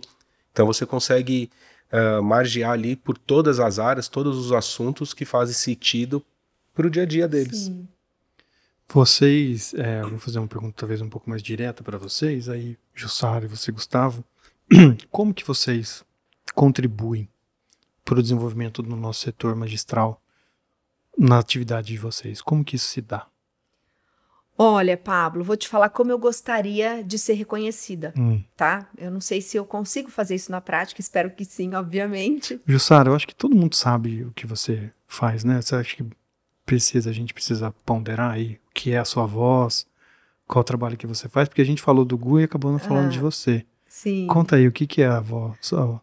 [0.52, 1.49] Então você consegue
[1.91, 6.23] uh, margear ali por todas as áreas, todos os assuntos que fazem sentido
[6.73, 7.65] para o dia a dia deles.
[7.65, 7.88] Sim.
[8.91, 13.45] Vocês, é, vou fazer uma pergunta talvez um pouco mais direta para vocês, aí Jussara
[13.45, 14.23] e você, Gustavo,
[15.10, 16.04] como que vocês
[16.54, 17.28] contribuem
[18.04, 20.21] para o desenvolvimento do nosso setor magistral
[21.17, 22.41] na atividade de vocês?
[22.41, 23.28] Como que isso se dá?
[24.58, 28.43] Olha, Pablo, vou te falar como eu gostaria de ser reconhecida, hum.
[28.56, 28.88] tá?
[28.97, 32.62] Eu não sei se eu consigo fazer isso na prática, espero que sim, obviamente.
[32.65, 35.60] Jussara, eu acho que todo mundo sabe o que você faz, né?
[35.60, 36.06] Você acha que
[36.65, 39.88] precisa, a gente precisa ponderar aí o que é a sua voz,
[40.47, 42.80] qual o trabalho que você faz, porque a gente falou do Gu e acabou não
[42.80, 43.65] falando ah, de você.
[43.88, 44.28] Sim.
[44.28, 45.58] Conta aí, o que, que é a voz?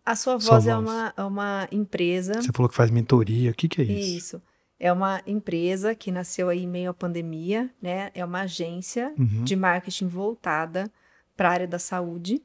[0.05, 0.89] A sua voz, sua é voz.
[0.89, 2.35] Uma, é uma empresa.
[2.35, 4.17] Você falou que faz mentoria, o que, que é isso?
[4.17, 4.43] Isso.
[4.81, 8.11] É uma empresa que nasceu aí em meio à pandemia, né?
[8.15, 9.45] É uma agência uhum.
[9.45, 10.91] de marketing voltada
[11.37, 12.43] para a área da saúde.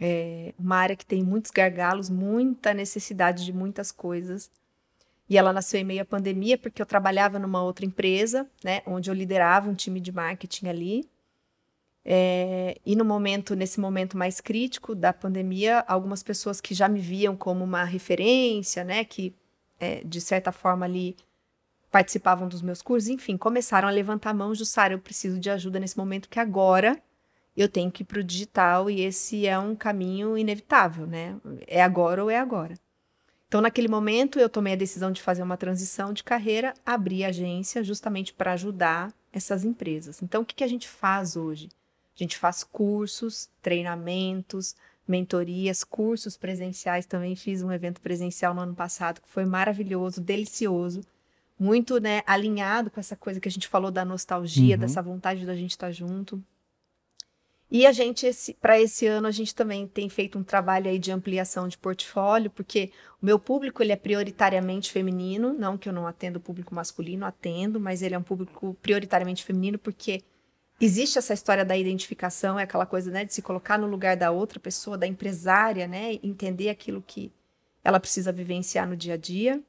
[0.00, 4.50] É uma área que tem muitos gargalos, muita necessidade de muitas coisas.
[5.30, 8.82] E ela nasceu em meio à pandemia porque eu trabalhava numa outra empresa, né?
[8.84, 11.08] Onde eu liderava um time de marketing ali.
[12.04, 16.98] É, e no momento, nesse momento mais crítico da pandemia, algumas pessoas que já me
[16.98, 19.04] viam como uma referência, né?
[19.04, 19.32] Que
[19.78, 21.14] é, de certa forma ali
[21.92, 25.78] participavam dos meus cursos, enfim, começaram a levantar a mão, Jussara, eu preciso de ajuda
[25.78, 26.98] nesse momento que agora
[27.54, 31.36] eu tenho que ir para o digital e esse é um caminho inevitável, né?
[31.66, 32.74] É agora ou é agora.
[33.46, 37.28] Então, naquele momento, eu tomei a decisão de fazer uma transição de carreira, abri a
[37.28, 40.22] agência justamente para ajudar essas empresas.
[40.22, 41.68] Então, o que, que a gente faz hoje?
[42.16, 44.74] A gente faz cursos, treinamentos,
[45.06, 47.04] mentorias, cursos presenciais.
[47.04, 51.02] Também fiz um evento presencial no ano passado que foi maravilhoso, delicioso
[51.62, 54.80] muito né, alinhado com essa coisa que a gente falou da nostalgia, uhum.
[54.80, 56.42] dessa vontade da gente estar tá junto.
[57.70, 58.28] E a gente,
[58.60, 62.50] para esse ano, a gente também tem feito um trabalho aí de ampliação de portfólio,
[62.50, 62.90] porque
[63.22, 67.24] o meu público ele é prioritariamente feminino, não que eu não atendo o público masculino,
[67.24, 70.22] atendo, mas ele é um público prioritariamente feminino, porque
[70.78, 74.30] existe essa história da identificação, é aquela coisa né, de se colocar no lugar da
[74.30, 77.32] outra pessoa, da empresária, né, entender aquilo que
[77.82, 79.62] ela precisa vivenciar no dia a dia.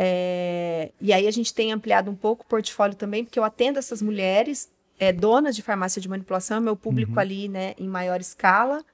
[0.00, 3.80] É, e aí a gente tem ampliado um pouco o portfólio também, porque eu atendo
[3.80, 7.18] essas mulheres, é, donas de farmácia de manipulação, é meu público uhum.
[7.18, 8.84] ali, né, em maior escala.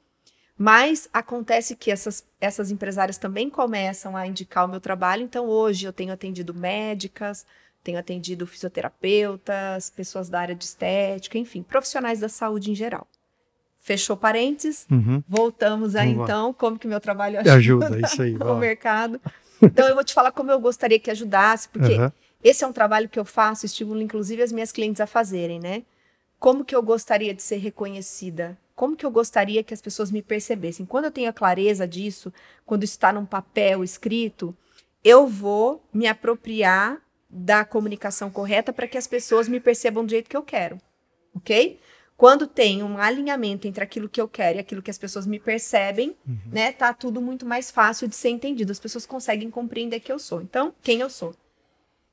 [0.57, 5.23] Mas acontece que essas, essas empresárias também começam a indicar o meu trabalho.
[5.23, 7.45] Então, hoje eu tenho atendido médicas,
[7.83, 13.07] tenho atendido fisioterapeutas, pessoas da área de estética, enfim, profissionais da saúde em geral.
[13.81, 15.23] Fechou parênteses, uhum.
[15.29, 17.55] voltamos aí então, como que meu trabalho ajuda,
[17.89, 19.21] ajuda isso aí, no mercado.
[19.65, 22.11] Então eu vou te falar como eu gostaria que ajudasse, porque uhum.
[22.43, 25.83] esse é um trabalho que eu faço, estimulo inclusive as minhas clientes a fazerem, né?
[26.39, 28.59] Como que eu gostaria de ser reconhecida?
[28.75, 30.85] Como que eu gostaria que as pessoas me percebessem?
[30.85, 32.33] Quando eu tenho a clareza disso,
[32.67, 34.55] quando está num papel escrito,
[35.03, 37.01] eu vou me apropriar
[37.31, 40.81] da comunicação correta para que as pessoas me percebam do jeito que eu quero,
[41.35, 41.79] ok?
[42.17, 45.41] Quando tem um alinhamento entre aquilo que eu quero e aquilo que as pessoas me
[45.41, 46.39] percebem, uhum.
[46.53, 48.71] né, tá tudo muito mais fácil de ser entendido.
[48.71, 50.41] As pessoas conseguem compreender que eu sou.
[50.41, 51.35] Então, quem eu sou.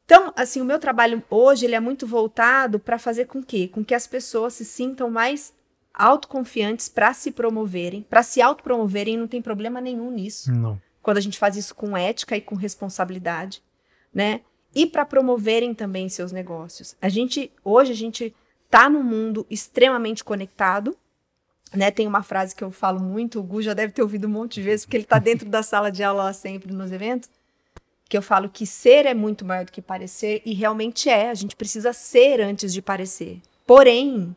[0.05, 3.85] Então, assim, o meu trabalho hoje ele é muito voltado para fazer com que, com
[3.85, 5.53] que as pessoas se sintam mais
[5.93, 10.51] autoconfiantes para se promoverem, para se autopromoverem, não tem problema nenhum nisso.
[10.51, 10.81] Não.
[11.01, 13.61] Quando a gente faz isso com ética e com responsabilidade,
[14.13, 14.41] né?
[14.73, 16.95] E para promoverem também seus negócios.
[17.01, 18.35] A gente hoje a gente
[18.71, 20.97] tá num mundo extremamente conectado.
[21.73, 24.31] Né, tem uma frase que eu falo muito, o Gu já deve ter ouvido um
[24.31, 27.29] monte de vezes, porque ele está dentro da sala de aula lá sempre nos eventos,
[28.09, 31.33] que eu falo que ser é muito maior do que parecer, e realmente é, a
[31.33, 33.39] gente precisa ser antes de parecer.
[33.65, 34.35] Porém,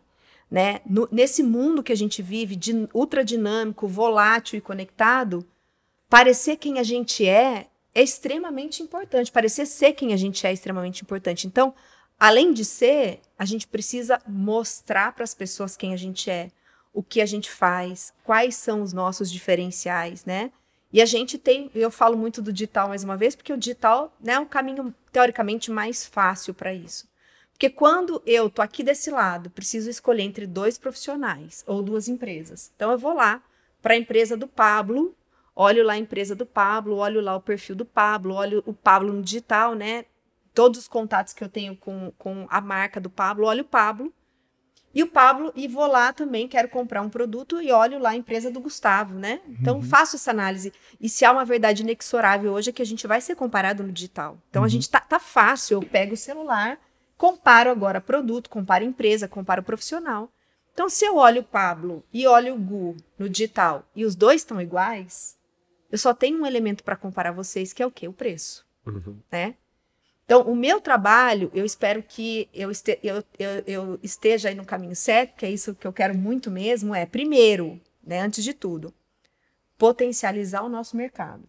[0.49, 5.45] né, no, nesse mundo que a gente vive, de ultra dinâmico, volátil e conectado,
[6.09, 9.31] parecer quem a gente é é extremamente importante.
[9.33, 11.47] Parecer ser quem a gente é é extremamente importante.
[11.47, 11.75] Então,
[12.25, 16.51] Além de ser, a gente precisa mostrar para as pessoas quem a gente é,
[16.91, 20.51] o que a gente faz, quais são os nossos diferenciais, né?
[20.91, 24.11] E a gente tem, eu falo muito do digital mais uma vez, porque o digital
[24.19, 27.07] né, é um caminho teoricamente mais fácil para isso.
[27.53, 32.73] Porque quando eu tô aqui desse lado, preciso escolher entre dois profissionais ou duas empresas.
[32.75, 33.43] Então eu vou lá
[33.83, 35.15] para a empresa do Pablo,
[35.55, 39.13] olho lá a empresa do Pablo, olho lá o perfil do Pablo, olho o Pablo
[39.13, 40.07] no digital, né?
[40.55, 44.13] Todos os contatos que eu tenho com, com a marca do Pablo, olho o Pablo.
[44.95, 48.17] E o Pablo, e vou lá também, quero comprar um produto e olho lá a
[48.17, 49.41] empresa do Gustavo, né?
[49.49, 49.83] Então, uhum.
[49.83, 50.73] faço essa análise.
[51.01, 53.91] E se há uma verdade inexorável hoje é que a gente vai ser comparado no
[53.91, 54.39] digital.
[54.49, 54.67] Então, uhum.
[54.67, 55.75] a gente tá, tá fácil.
[55.75, 56.79] Eu pego o celular,
[57.17, 60.31] comparo agora produto, comparo empresa, comparo profissional.
[60.73, 64.43] Então, se eu olho o Pablo e olho o Gu no digital e os dois
[64.43, 65.37] estão iguais,
[65.91, 68.07] eu só tenho um elemento para comparar vocês, que é o quê?
[68.07, 68.65] O preço.
[68.87, 69.19] Uhum.
[69.31, 69.57] Né?
[70.25, 74.65] Então, o meu trabalho, eu espero que eu, este, eu, eu, eu, esteja aí no
[74.65, 78.55] caminho certo, que é isso que eu quero muito mesmo, é, primeiro, né, antes de
[78.55, 78.95] tudo,
[79.77, 81.47] potencializar o nosso mercado.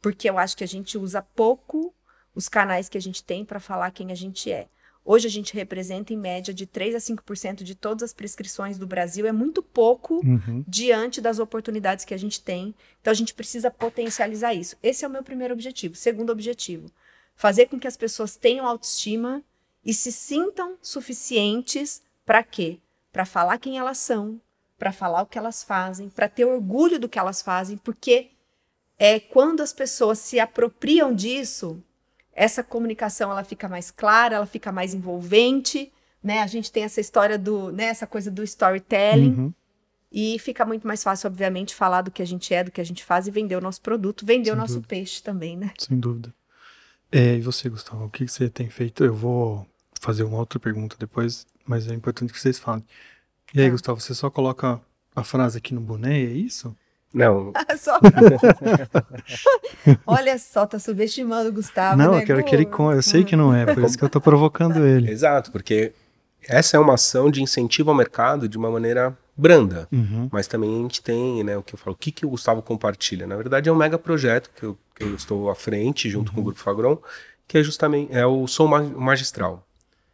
[0.00, 1.94] Porque eu acho que a gente usa pouco
[2.34, 4.68] os canais que a gente tem para falar quem a gente é.
[5.04, 8.86] Hoje a gente representa em média de 3 a 5% de todas as prescrições do
[8.86, 10.64] Brasil, é muito pouco uhum.
[10.66, 12.74] diante das oportunidades que a gente tem.
[13.00, 14.76] Então a gente precisa potencializar isso.
[14.82, 15.96] Esse é o meu primeiro objetivo.
[15.96, 16.86] Segundo objetivo,
[17.34, 19.42] fazer com que as pessoas tenham autoestima
[19.84, 22.78] e se sintam suficientes para quê?
[23.12, 24.40] Para falar quem elas são,
[24.78, 28.30] para falar o que elas fazem, para ter orgulho do que elas fazem, porque
[28.98, 31.82] é quando as pessoas se apropriam disso,
[32.32, 35.92] essa comunicação ela fica mais clara, ela fica mais envolvente,
[36.22, 36.40] né?
[36.40, 39.34] A gente tem essa história do, né, essa coisa do storytelling.
[39.34, 39.54] Uhum.
[40.10, 42.84] E fica muito mais fácil, obviamente, falar do que a gente é, do que a
[42.84, 44.88] gente faz e vender o nosso produto, vender Sem o nosso dúvida.
[44.88, 45.72] peixe também, né?
[45.78, 46.34] Sem dúvida.
[47.12, 49.04] É, e você, Gustavo, o que você tem feito?
[49.04, 49.66] Eu vou
[50.00, 52.82] fazer uma outra pergunta depois, mas é importante que vocês falem.
[53.54, 53.72] E aí, tá.
[53.72, 54.80] Gustavo, você só coloca
[55.14, 56.74] a frase aqui no boné, é isso?
[57.12, 57.52] Não.
[57.78, 58.00] só...
[60.06, 61.98] Olha só, tá subestimando o Gustavo.
[61.98, 62.22] Não, né?
[62.22, 62.66] eu quero que ele.
[62.66, 65.10] Eu sei que não é, por isso que eu tô provocando ele.
[65.10, 65.92] Exato, porque
[66.48, 69.88] essa é uma ação de incentivo ao mercado de uma maneira branda.
[69.90, 70.28] Uhum.
[70.30, 72.62] Mas também a gente tem, né, o que eu falo, o que, que o Gustavo
[72.62, 73.26] compartilha?
[73.26, 76.34] Na verdade, é um mega projeto que eu, que eu estou à frente, junto uhum.
[76.34, 76.44] com o uhum.
[76.46, 76.98] Grupo Fagron,
[77.48, 79.66] que é justamente é o Som Magistral.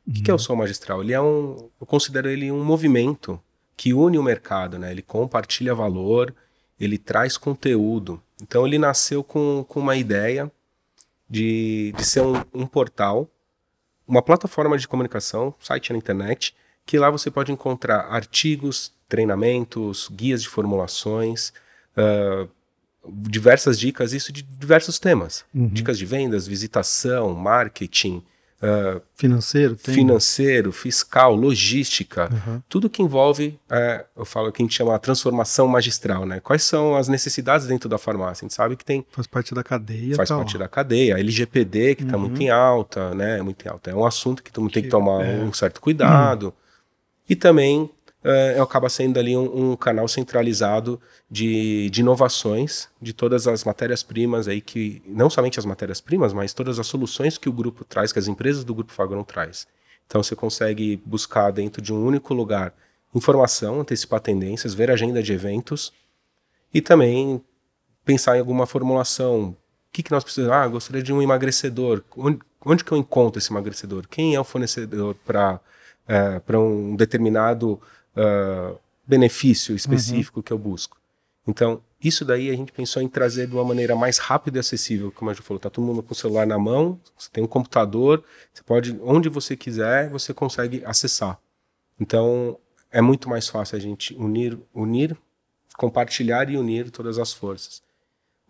[0.07, 0.38] O que, que é o uhum.
[0.38, 1.02] Som Magistral?
[1.02, 1.68] Ele é um.
[1.81, 3.40] Eu considero ele um movimento
[3.76, 4.90] que une o mercado, né?
[4.90, 6.35] Ele compartilha valor,
[6.81, 8.20] ele traz conteúdo.
[8.42, 10.50] Então ele nasceu com, com uma ideia
[11.28, 13.28] de, de ser um, um portal,
[14.07, 20.42] uma plataforma de comunicação, site na internet, que lá você pode encontrar artigos, treinamentos, guias
[20.42, 21.52] de formulações,
[21.96, 22.48] uh,
[23.28, 25.44] diversas dicas, isso de diversos temas.
[25.54, 25.68] Uhum.
[25.68, 28.22] Dicas de vendas, visitação, marketing,
[28.60, 29.94] Uh, financeiro, tem.
[29.94, 32.60] financeiro, fiscal, logística, uhum.
[32.68, 36.40] tudo que envolve, é, eu falo que a gente chama a transformação magistral, né?
[36.40, 38.44] Quais são as necessidades dentro da farmácia?
[38.44, 39.06] A gente sabe que tem.
[39.12, 40.16] Faz parte da cadeia.
[40.16, 41.14] Faz parte da cadeia.
[41.14, 42.24] A LGPD, que está uhum.
[42.24, 43.40] muito em alta, né?
[43.42, 43.92] Muito em alta.
[43.92, 45.36] É um assunto que todo mundo que, tem que tomar é.
[45.36, 46.46] um certo cuidado.
[46.46, 46.52] Uhum.
[47.28, 47.88] E também
[48.24, 51.00] uh, acaba sendo ali um, um, canal centralizado
[51.31, 56.78] de, de inovações de todas as matérias-primas aí que, não somente as matérias-primas, mas todas
[56.78, 59.66] as soluções que o grupo traz, que as empresas do Grupo Fagron traz.
[60.07, 62.74] Então você consegue buscar dentro de um único lugar
[63.14, 65.92] informação, antecipar tendências, ver agenda de eventos
[66.72, 67.42] e também
[68.04, 69.50] pensar em alguma formulação.
[69.50, 69.57] O
[69.92, 70.54] que, que nós precisamos?
[70.54, 72.02] Ah, gostaria de um emagrecedor.
[72.16, 74.07] Onde, onde que eu encontro esse emagrecedor?
[74.09, 75.61] Quem é o fornecedor para
[76.09, 77.78] é, para um determinado
[78.18, 80.42] uh, benefício específico uhum.
[80.42, 80.98] que eu busco.
[81.46, 85.11] Então, isso daí a gente pensou em trazer de uma maneira mais rápida e acessível,
[85.11, 87.46] como a gente falou, tá todo mundo com o celular na mão, você tem um
[87.46, 91.38] computador, você pode, onde você quiser, você consegue acessar.
[91.98, 92.59] Então,
[92.90, 95.16] é muito mais fácil a gente unir, unir,
[95.76, 97.83] compartilhar e unir todas as forças.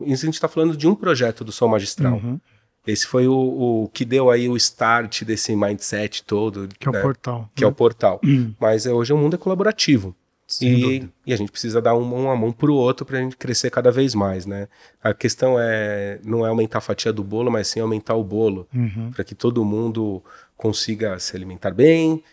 [0.00, 2.14] Isso a gente está falando de um projeto do Som Magistral.
[2.14, 2.40] Uhum.
[2.88, 6.66] Esse foi o, o, que deu aí o start desse mindset todo.
[6.78, 7.50] Que é o portal.
[7.54, 7.66] Que né?
[7.66, 8.18] é o portal.
[8.24, 8.54] Hum.
[8.58, 10.16] Mas é, hoje o mundo é colaborativo.
[10.62, 13.36] E, e, a gente precisa dar uma, uma mão para o outro para a gente
[13.36, 14.66] crescer cada vez mais, né?
[15.02, 18.66] A questão é não é aumentar a fatia do bolo, mas sim aumentar o bolo,
[18.74, 19.10] uhum.
[19.10, 20.24] para que todo mundo
[20.56, 22.24] consiga se alimentar bem,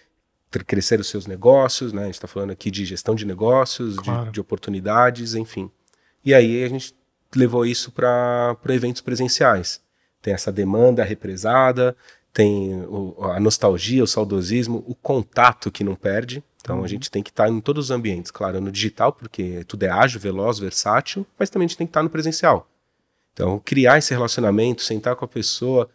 [0.65, 2.03] crescer os seus negócios, né?
[2.03, 4.27] A gente está falando aqui de gestão de negócios, claro.
[4.27, 5.69] de, de, oportunidades, enfim.
[6.23, 6.95] E aí a gente
[7.35, 9.83] levou isso para eventos presenciais
[10.25, 11.95] tem essa demanda represada,
[12.33, 16.43] tem o, a nostalgia, o saudosismo, o contato que não perde.
[16.61, 16.83] Então uhum.
[16.83, 19.89] a gente tem que estar em todos os ambientes, claro, no digital, porque tudo é
[19.89, 22.67] ágil, veloz, versátil, mas também a gente tem que estar no presencial.
[23.33, 25.87] Então, criar esse relacionamento, sentar com a pessoa.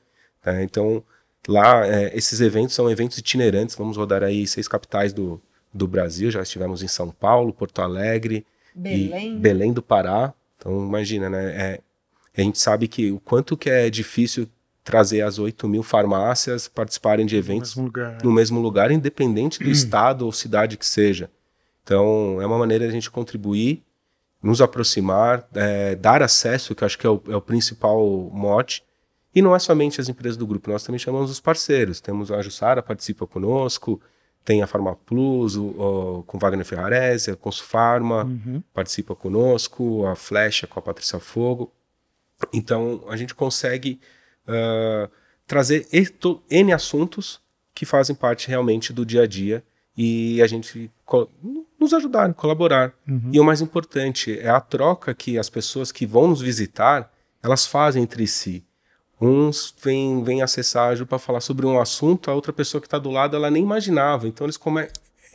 [0.46, 0.62] Né?
[0.62, 1.02] Então,
[1.48, 3.74] lá, é, esses eventos são eventos itinerantes.
[3.74, 5.42] Vamos rodar aí seis capitais do,
[5.74, 6.30] do Brasil.
[6.30, 10.32] Já estivemos em São Paulo, Porto Alegre, Belém, Belém do Pará.
[10.56, 11.44] Então, imagina, né?
[11.46, 11.80] É,
[12.36, 14.48] a gente sabe que o quanto que é difícil
[14.84, 19.62] trazer as 8 mil farmácias participarem de eventos no mesmo lugar, no mesmo lugar independente
[19.62, 21.30] do estado ou cidade que seja.
[21.82, 23.82] Então, é uma maneira de a gente contribuir,
[24.42, 28.82] nos aproximar, é, dar acesso, que eu acho que é o, é o, principal mote.
[29.34, 32.00] E não é somente as empresas do grupo, nós também chamamos os parceiros.
[32.00, 34.00] Temos a Jussara, participa conosco,
[34.44, 38.62] tem a Farma Plus, o, o, com Wagner Ferrarese, a Consufarma, uhum.
[38.72, 41.72] participa conosco, a Flecha com a Patrícia Fogo.
[42.52, 44.00] Então, a gente consegue
[44.46, 45.10] uh,
[45.46, 45.86] trazer
[46.50, 47.40] N assuntos
[47.74, 49.64] que fazem parte realmente do dia a dia
[49.96, 50.90] e a gente
[51.78, 52.92] nos ajudar, colaborar.
[53.08, 53.30] Uhum.
[53.32, 57.12] E o mais importante é a troca que as pessoas que vão nos visitar,
[57.42, 58.64] elas fazem entre si.
[59.20, 63.10] Uns vêm, vêm acessar para falar sobre um assunto, a outra pessoa que está do
[63.10, 64.26] lado, ela nem imaginava.
[64.26, 64.88] Então, eles come...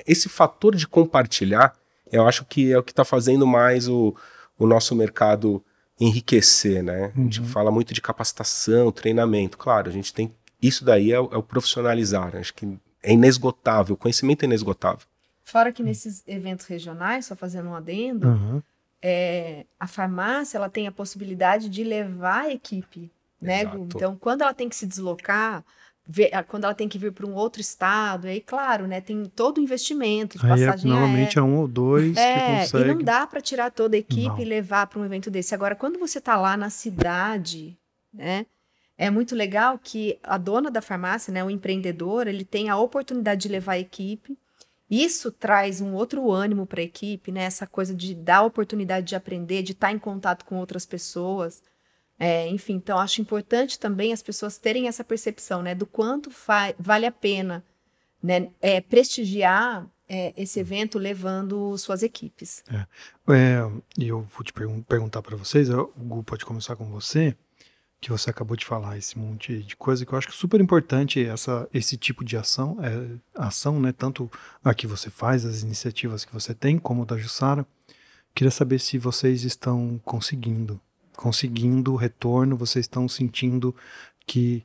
[0.07, 1.75] esse fator de compartilhar,
[2.11, 4.15] eu acho que é o que está fazendo mais o,
[4.57, 5.63] o nosso mercado
[5.99, 7.11] enriquecer, né?
[7.15, 7.21] Uhum.
[7.21, 7.47] A gente uhum.
[7.47, 9.57] fala muito de capacitação, treinamento.
[9.57, 10.33] Claro, a gente tem.
[10.61, 12.33] Isso daí é o, é o profissionalizar.
[12.33, 12.39] Né?
[12.39, 15.05] Acho que é inesgotável, o conhecimento é inesgotável.
[15.43, 18.63] Fora que nesses eventos regionais, só fazendo um adendo, uhum.
[19.01, 23.61] é, a farmácia ela tem a possibilidade de levar a equipe, né?
[23.61, 25.63] Então, quando ela tem que se deslocar,
[26.47, 29.61] quando ela tem que vir para um outro estado, aí, claro, né, tem todo o
[29.61, 32.83] investimento de aí é passagem é, Normalmente é um ou dois é, que consegue.
[32.83, 34.39] E não dá para tirar toda a equipe não.
[34.39, 35.55] e levar para um evento desse.
[35.55, 37.75] Agora, quando você está lá na cidade,
[38.13, 38.45] né,
[38.97, 43.41] é muito legal que a dona da farmácia, né, o empreendedor, ele tem a oportunidade
[43.41, 44.37] de levar a equipe.
[44.89, 47.45] Isso traz um outro ânimo para a equipe, né?
[47.45, 51.63] Essa coisa de dar a oportunidade de aprender, de estar em contato com outras pessoas.
[52.17, 56.31] É, enfim, então acho importante também as pessoas terem essa percepção, né, do quanto
[56.79, 57.63] vale a pena,
[58.23, 62.63] né, é, prestigiar é, esse evento levando suas equipes.
[62.71, 62.85] É,
[63.33, 67.35] é eu vou te pergun perguntar para vocês, o Gu pode começar com você,
[67.99, 71.25] que você acabou de falar esse monte de coisa que eu acho é super importante
[71.25, 72.77] essa esse tipo de ação,
[73.33, 74.31] ação, né, tanto
[74.63, 77.65] a que você faz, as iniciativas que você tem, como da Jussara.
[78.33, 80.79] Queria saber se vocês estão conseguindo
[81.15, 83.75] conseguindo o retorno, vocês estão sentindo
[84.25, 84.63] que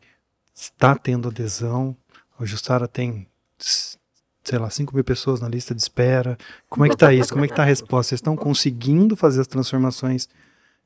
[0.54, 1.96] está tendo adesão.
[2.38, 3.26] A Justara tem,
[3.58, 6.36] sei lá, 5 mil pessoas na lista de espera.
[6.68, 7.32] Como é que está isso?
[7.32, 8.10] Como é que está a resposta?
[8.10, 10.28] Vocês estão conseguindo fazer as transformações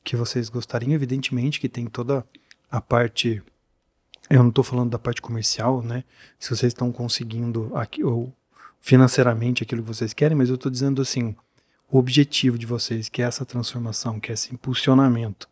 [0.03, 0.93] que vocês gostariam?
[0.93, 2.25] Evidentemente que tem toda
[2.71, 3.43] a parte.
[4.29, 6.03] Eu não estou falando da parte comercial, né?
[6.39, 8.33] Se vocês estão conseguindo aqui, ou
[8.81, 11.35] financeiramente aquilo que vocês querem, mas eu estou dizendo assim,
[11.91, 15.49] o objetivo de vocês, que é essa transformação, que é esse impulsionamento,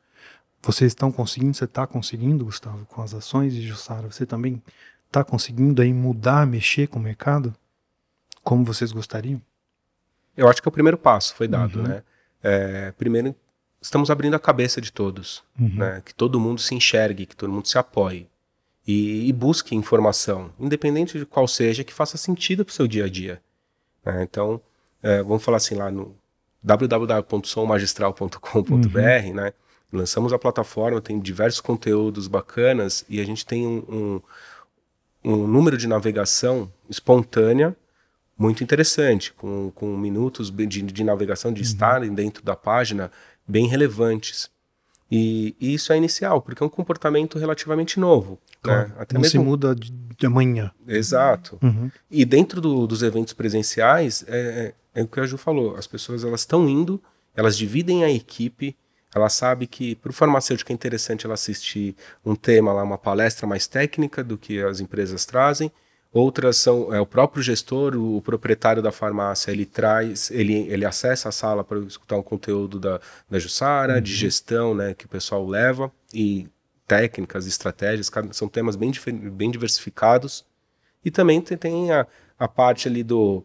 [0.62, 4.62] vocês estão conseguindo, você está conseguindo, Gustavo, com as ações de Jussara, você também
[5.06, 7.54] está conseguindo aí mudar, mexer com o mercado
[8.42, 9.42] como vocês gostariam?
[10.36, 11.86] Eu acho que é o primeiro passo foi dado, uhum.
[11.86, 12.02] né?
[12.42, 13.34] É, primeiro,
[13.80, 15.74] estamos abrindo a cabeça de todos, uhum.
[15.74, 16.02] né?
[16.04, 18.26] Que todo mundo se enxergue, que todo mundo se apoie
[18.86, 23.04] e, e busque informação, independente de qual seja, que faça sentido para o seu dia
[23.04, 23.42] a dia.
[24.04, 24.22] Né?
[24.22, 24.60] Então,
[25.02, 26.16] é, vamos falar assim lá no
[26.62, 29.34] www.sommagistral.com.br, uhum.
[29.34, 29.52] né?
[29.92, 34.22] Lançamos a plataforma, tem diversos conteúdos bacanas e a gente tem um,
[35.24, 37.76] um, um número de navegação espontânea
[38.38, 41.66] muito interessante, com, com minutos de, de navegação, de uhum.
[41.66, 43.10] estarem dentro da página
[43.46, 44.50] bem relevantes.
[45.10, 48.32] E, e, isso é inicial, porque é um comportamento relativamente novo.
[48.32, 48.38] Né?
[48.62, 48.94] Claro, né?
[48.98, 49.30] Até não mesmo...
[49.30, 50.72] se muda de, de amanhã.
[50.88, 51.58] Exato.
[51.62, 51.90] Uhum.
[52.10, 55.86] E dentro do, dos eventos presenciais, é, é, é, o que a Ju falou, as
[55.86, 57.00] pessoas elas estão indo,
[57.36, 58.74] elas dividem a equipe,
[59.14, 61.94] ela sabe que para o farmacêutico é interessante ela assistir
[62.24, 65.70] um tema lá, uma palestra mais técnica do que as empresas trazem.
[66.12, 70.84] Outras são é, o próprio gestor, o, o, proprietário da farmácia, ele traz, ele, ele
[70.84, 73.00] acessa a sala para escutar um conteúdo da,
[73.30, 74.00] da Jussara, uhum.
[74.00, 76.48] de gestão, né, que o pessoal leva, e
[76.86, 78.92] técnicas, estratégias, são temas bem,
[79.32, 80.44] bem diversificados.
[81.02, 82.06] E também tem, tem a,
[82.38, 83.42] a parte ali do,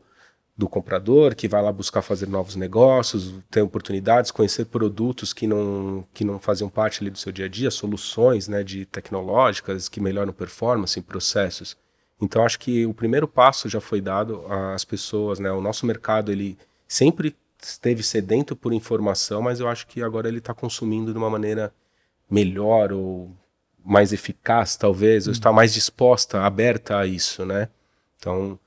[0.57, 6.03] do comprador que vai lá buscar fazer novos negócios, ter oportunidades, conhecer produtos que não,
[6.13, 10.01] que não faziam parte ali do seu dia a dia, soluções né, de tecnológicas que
[10.01, 11.77] melhoram performance em processos.
[12.19, 14.43] Então acho que o primeiro passo já foi dado
[14.73, 15.51] às pessoas, né?
[15.51, 20.39] O nosso mercado ele sempre esteve sedento por informação, mas eu acho que agora ele
[20.39, 21.71] está consumindo de uma maneira
[22.29, 23.31] melhor ou
[23.85, 27.69] mais eficaz, talvez, ou está mais disposta, aberta a isso, né?
[28.17, 28.59] Então,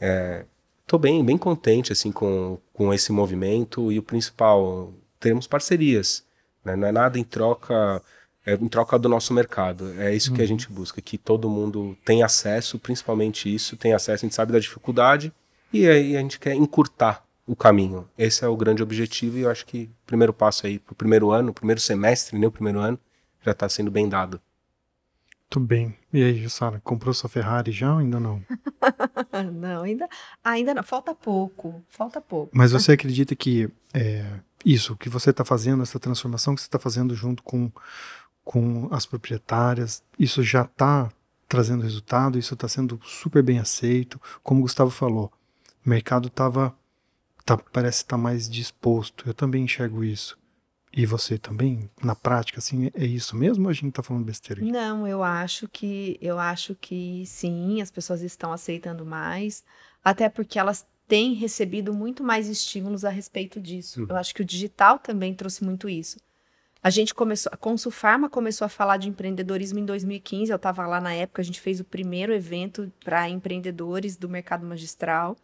[0.00, 0.46] é,
[0.84, 6.24] Estou bem, bem contente assim com, com esse movimento e o principal, termos parcerias.
[6.64, 6.76] Né?
[6.76, 8.02] Não é nada em troca,
[8.44, 9.98] é em troca do nosso mercado.
[9.98, 10.48] É isso que a uhum.
[10.48, 14.58] gente busca, que todo mundo tenha acesso, principalmente isso, tem acesso, a gente sabe da
[14.58, 15.32] dificuldade
[15.72, 18.08] e aí a gente quer encurtar o caminho.
[18.16, 20.96] Esse é o grande objetivo e eu acho que o primeiro passo aí para o
[20.96, 22.98] primeiro ano, primeiro semestre, nem né, o primeiro ano,
[23.42, 24.40] já está sendo bem dado.
[25.42, 25.96] Muito bem.
[26.14, 28.40] E aí, Sara, comprou sua Ferrari já ou ainda não?
[29.52, 30.08] não, ainda,
[30.44, 30.84] ainda não.
[30.84, 32.52] Falta pouco, falta pouco.
[32.56, 34.24] Mas você acredita que é,
[34.64, 37.68] isso, que você está fazendo, essa transformação que você está fazendo junto com,
[38.44, 41.10] com as proprietárias, isso já está
[41.48, 44.20] trazendo resultado, isso está sendo super bem aceito.
[44.40, 45.32] Como o Gustavo falou,
[45.84, 46.72] o mercado tava,
[47.44, 49.28] tá, parece estar tá mais disposto.
[49.28, 50.38] Eu também enxergo isso.
[50.96, 54.62] E você também, na prática, assim, é isso mesmo ou a gente está falando besteira?
[54.62, 54.70] Aqui?
[54.70, 59.64] Não, eu acho que eu acho que sim, as pessoas estão aceitando mais,
[60.04, 64.02] até porque elas têm recebido muito mais estímulos a respeito disso.
[64.02, 64.06] Uhum.
[64.10, 66.18] Eu acho que o digital também trouxe muito isso.
[66.80, 70.52] A gente começou, a Consulfarma começou a falar de empreendedorismo em 2015.
[70.52, 74.64] Eu estava lá na época, a gente fez o primeiro evento para empreendedores do mercado
[74.64, 75.34] magistral.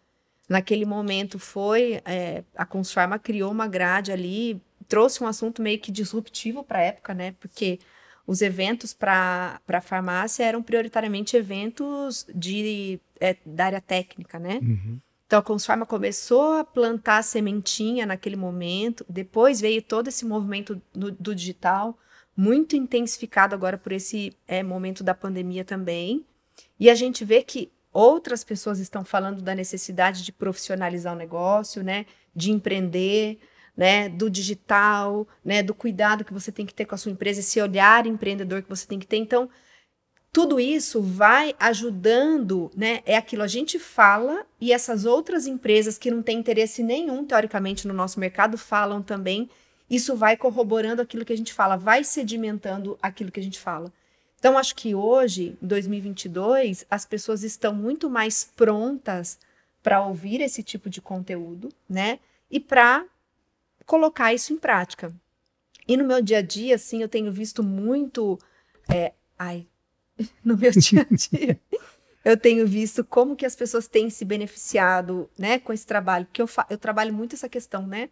[0.48, 4.60] Naquele momento foi é, a Consulfarma criou uma grade ali
[4.90, 7.32] trouxe um assunto meio que disruptivo para a época, né?
[7.38, 7.78] Porque
[8.26, 14.58] os eventos para a farmácia eram prioritariamente eventos de, é, da área técnica, né?
[14.60, 14.98] Uhum.
[15.26, 20.82] Então a Consfarma começou a plantar a sementinha naquele momento, depois veio todo esse movimento
[20.92, 21.96] do, do digital,
[22.36, 26.26] muito intensificado agora por esse é, momento da pandemia também.
[26.80, 31.84] E a gente vê que outras pessoas estão falando da necessidade de profissionalizar o negócio,
[31.84, 32.06] né?
[32.34, 33.38] De empreender,
[33.80, 37.40] né, do digital, né, do cuidado que você tem que ter com a sua empresa,
[37.40, 39.16] esse olhar empreendedor que você tem que ter.
[39.16, 39.48] Então,
[40.30, 43.00] tudo isso vai ajudando, né?
[43.06, 47.88] É aquilo a gente fala e essas outras empresas que não têm interesse nenhum, teoricamente,
[47.88, 49.48] no nosso mercado, falam também.
[49.88, 53.90] Isso vai corroborando aquilo que a gente fala, vai sedimentando aquilo que a gente fala.
[54.38, 59.38] Então, acho que hoje, em 2022, as pessoas estão muito mais prontas
[59.82, 62.18] para ouvir esse tipo de conteúdo, né?
[62.50, 63.06] E para
[63.90, 65.12] colocar isso em prática.
[65.88, 68.38] E no meu dia a dia, assim, eu tenho visto muito.
[68.88, 69.66] É, ai,
[70.44, 71.60] no meu dia a dia,
[72.24, 76.40] eu tenho visto como que as pessoas têm se beneficiado, né, com esse trabalho, porque
[76.40, 78.10] eu, eu trabalho muito essa questão, né,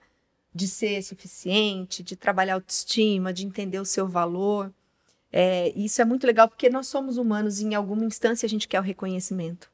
[0.53, 4.75] de ser suficiente, de trabalhar autoestima, de entender o seu valor.
[5.31, 8.67] É, isso é muito legal porque nós somos humanos e em alguma instância a gente
[8.67, 9.71] quer o reconhecimento,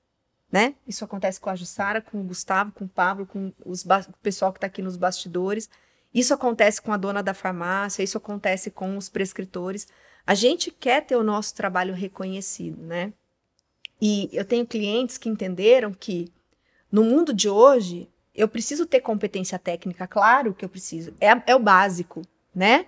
[0.52, 0.74] né?
[0.86, 4.52] Isso acontece com a Jussara, com o Gustavo, com o Pablo, com os o pessoal
[4.52, 5.70] que está aqui nos bastidores.
[6.14, 9.88] Isso acontece com a dona da farmácia, isso acontece com os prescritores.
[10.24, 13.12] A gente quer ter o nosso trabalho reconhecido, né?
[14.00, 16.32] E eu tenho clientes que entenderam que
[16.90, 21.12] no mundo de hoje eu preciso ter competência técnica, claro que eu preciso.
[21.20, 22.22] É, é o básico,
[22.54, 22.86] né?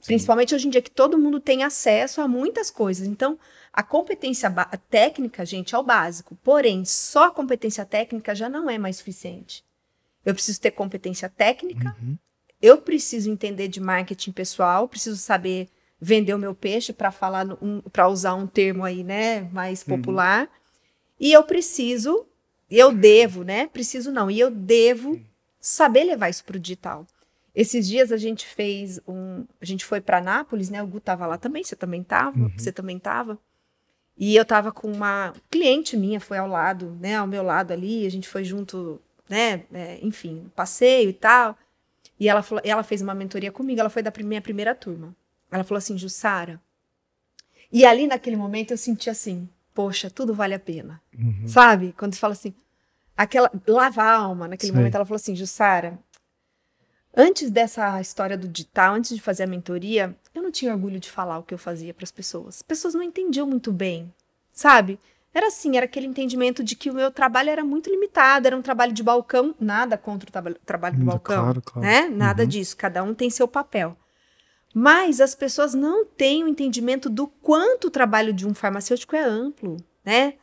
[0.00, 0.06] Sim.
[0.06, 3.06] Principalmente hoje em dia que todo mundo tem acesso a muitas coisas.
[3.06, 3.38] Então,
[3.72, 4.52] a competência
[4.90, 6.36] técnica, gente, é o básico.
[6.44, 9.64] Porém, só a competência técnica já não é mais suficiente.
[10.24, 12.16] Eu preciso ter competência técnica, uhum.
[12.64, 15.68] Eu preciso entender de marketing pessoal, preciso saber
[16.00, 19.96] vender o meu peixe para falar um, para usar um termo aí, né, mais uhum.
[19.96, 20.42] popular.
[20.44, 20.48] Uhum.
[21.20, 22.26] E eu preciso,
[22.70, 23.66] eu devo, né?
[23.66, 25.20] Preciso não, e eu devo
[25.60, 27.06] saber levar isso para o digital.
[27.54, 30.82] Esses dias a gente fez um, a gente foi para Nápoles, né?
[30.82, 32.52] O Gu tava lá também, você também tava, uhum.
[32.56, 33.38] você também tava.
[34.16, 38.06] E eu tava com uma cliente minha, foi ao lado, né, ao meu lado ali,
[38.06, 41.58] a gente foi junto, né, é, enfim, passeio e tal.
[42.18, 45.14] E ela, falou, ela fez uma mentoria comigo, ela foi da minha primeira turma.
[45.50, 46.60] Ela falou assim, Jussara.
[47.72, 51.00] E ali naquele momento eu senti assim, poxa, tudo vale a pena.
[51.18, 51.48] Uhum.
[51.48, 51.92] Sabe?
[51.98, 52.54] Quando você fala assim,
[53.16, 55.98] aquela lava a alma, naquele momento ela falou assim, Jussara,
[57.16, 61.10] antes dessa história do digital, antes de fazer a mentoria, eu não tinha orgulho de
[61.10, 62.56] falar o que eu fazia para as pessoas.
[62.56, 64.12] As pessoas não entendiam muito bem,
[64.52, 64.98] sabe?
[65.34, 68.62] Era assim, era aquele entendimento de que o meu trabalho era muito limitado, era um
[68.62, 71.80] trabalho de balcão, nada contra o tra trabalho de balcão, claro, claro.
[71.80, 72.08] né?
[72.08, 72.48] Nada uhum.
[72.48, 73.96] disso, cada um tem seu papel.
[74.72, 79.24] Mas as pessoas não têm o entendimento do quanto o trabalho de um farmacêutico é
[79.24, 80.34] amplo, né?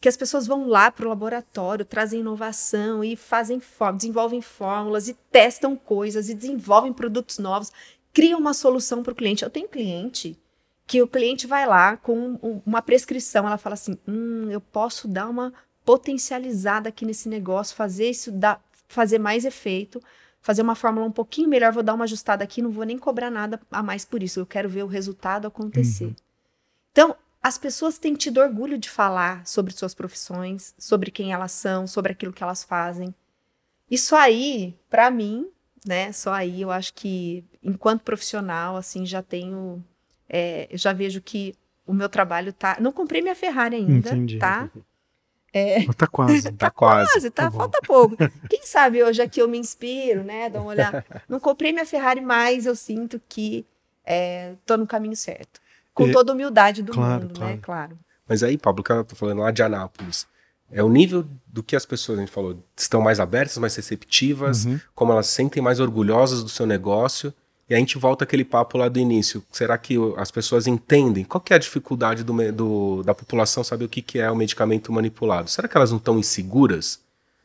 [0.00, 3.60] Que as pessoas vão lá para o laboratório, trazem inovação e fazem
[3.96, 7.72] desenvolvem fórmulas e testam coisas e desenvolvem produtos novos,
[8.12, 9.42] criam uma solução para o cliente.
[9.42, 10.38] Eu tenho cliente
[10.86, 15.28] que o cliente vai lá com uma prescrição, ela fala assim: hum, eu posso dar
[15.28, 15.52] uma
[15.84, 20.00] potencializada aqui nesse negócio, fazer isso dar, fazer mais efeito
[20.46, 23.32] fazer uma fórmula um pouquinho melhor, vou dar uma ajustada aqui, não vou nem cobrar
[23.32, 24.38] nada a mais por isso.
[24.38, 26.04] Eu quero ver o resultado acontecer.
[26.04, 26.14] Uhum.
[26.92, 31.88] Então, as pessoas têm tido orgulho de falar sobre suas profissões, sobre quem elas são,
[31.88, 33.12] sobre aquilo que elas fazem.
[33.90, 35.50] Isso aí, para mim,
[35.84, 36.12] né?
[36.12, 39.84] Só aí eu acho que, enquanto profissional, assim, já tenho.
[40.28, 41.54] É, já vejo que
[41.86, 42.76] o meu trabalho tá.
[42.80, 44.38] Não comprei minha Ferrari ainda, Entendi.
[44.38, 44.68] tá?
[45.52, 45.86] É...
[45.92, 46.42] Tá quase.
[46.42, 48.16] tá, tá quase, tá, tá falta pouco.
[48.50, 50.50] Quem sabe hoje aqui eu me inspiro, né?
[50.50, 51.04] Dá uma olhada.
[51.28, 53.64] Não comprei minha Ferrari, mas eu sinto que
[54.04, 55.60] é, tô no caminho certo.
[55.94, 56.12] Com e...
[56.12, 57.52] toda a humildade do claro, mundo, claro.
[57.54, 57.60] né?
[57.62, 57.98] Claro.
[58.28, 60.26] Mas aí, Pablo, que eu tô falando lá de Anápolis,
[60.70, 64.64] é o nível do que as pessoas, a gente falou, estão mais abertas, mais receptivas,
[64.64, 64.80] uhum.
[64.94, 67.32] como elas se sentem mais orgulhosas do seu negócio
[67.68, 69.42] e a gente volta aquele papo lá do início.
[69.50, 71.24] Será que as pessoas entendem?
[71.24, 74.36] Qual que é a dificuldade do, do, da população saber o que, que é o
[74.36, 75.50] medicamento manipulado?
[75.50, 77.00] Será que elas não estão inseguras?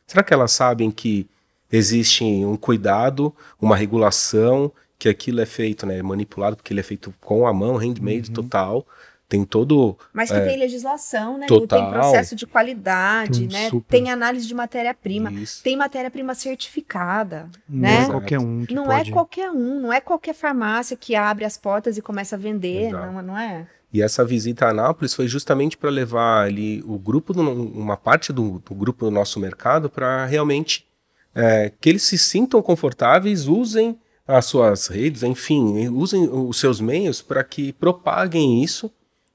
[0.06, 1.26] Será que elas sabem que
[1.70, 7.12] existe um cuidado, uma regulação, que aquilo é feito, né, manipulado, porque ele é feito
[7.20, 8.34] com a mão, handmade uhum.
[8.34, 8.86] total,
[9.32, 9.96] tem todo.
[10.12, 11.46] Mas que é, tem legislação, né?
[11.46, 13.70] Total, tem processo de qualidade, né?
[13.70, 13.88] Super.
[13.88, 15.32] Tem análise de matéria-prima,
[15.64, 18.02] tem matéria-prima certificada, não né?
[18.02, 18.66] É qualquer um.
[18.70, 19.08] não pode...
[19.08, 22.92] é qualquer um, não é qualquer farmácia que abre as portas e começa a vender,
[22.92, 23.66] não, não é?
[23.90, 28.34] E essa visita a Anápolis foi justamente para levar ali o grupo, do, uma parte
[28.34, 30.86] do, do grupo do nosso mercado para realmente
[31.34, 37.22] é, que eles se sintam confortáveis, usem as suas redes, enfim, usem os seus meios
[37.22, 38.90] para que propaguem isso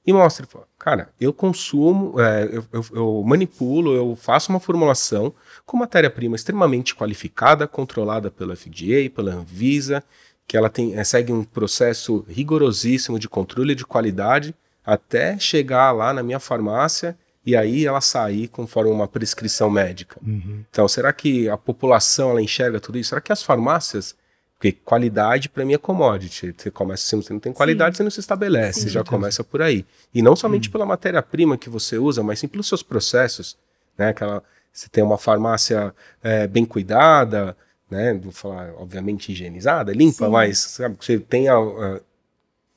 [0.08, 0.48] e mostra,
[0.80, 5.34] cara, eu consumo, é, eu, eu, eu, manipulo, eu faço uma formulação
[5.66, 10.02] com matéria-prima extremamente qualificada, controlada pela FDA, pela Anvisa,
[10.48, 14.56] que ela tem, é, segue um processo rigorosíssimo de controle de qualidade
[14.86, 20.18] até chegar lá na minha farmácia e aí ela sair conforme uma prescrição médica.
[20.26, 20.64] Uhum.
[20.70, 23.10] Então, será que a população ela enxerga tudo isso?
[23.10, 24.16] Será que as farmácias
[24.58, 26.54] Porque qualidade para mim é commodity.
[26.58, 27.98] Você começa, se você não tem qualidade, sim.
[27.98, 29.86] você não se estabelece, sim, já começa por aí.
[30.14, 30.72] E não somente hum.
[30.72, 33.56] pela matéria-prima que você usa, mas sim pelos seus processos,
[33.96, 34.10] né?
[34.10, 34.44] Aquela,
[34.74, 35.94] você tem uma farmácia
[36.24, 37.56] é, bem cuidada,
[37.90, 38.16] né?
[38.16, 40.32] Vou falar, obviamente, higienizada, limpa, sim.
[40.32, 42.00] mas sabe, você tem a, a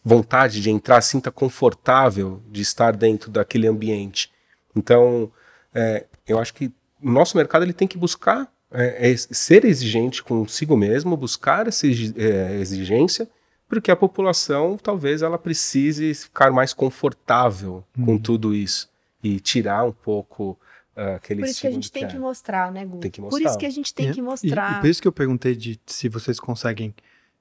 [0.04, 4.30] vontade de entrar, sinta confortável de estar dentro daquele ambiente.
[4.76, 5.32] Então,
[5.74, 6.66] é, eu acho que
[7.02, 11.86] o nosso mercado ele tem que buscar é, é ser exigente consigo mesmo, buscar essa
[11.86, 13.28] é, exigência,
[13.68, 18.06] porque a população talvez ela precise ficar mais confortável uhum.
[18.06, 18.88] com tudo isso
[19.22, 20.58] e tirar um pouco
[20.96, 22.98] uh, aquele Por isso que a gente tem que, que mostrar, né, Gu?
[22.98, 23.38] Tem que mostrar.
[23.38, 24.74] Por isso que a gente tem que mostrar.
[24.74, 26.94] E, e por isso que eu perguntei de se vocês conseguem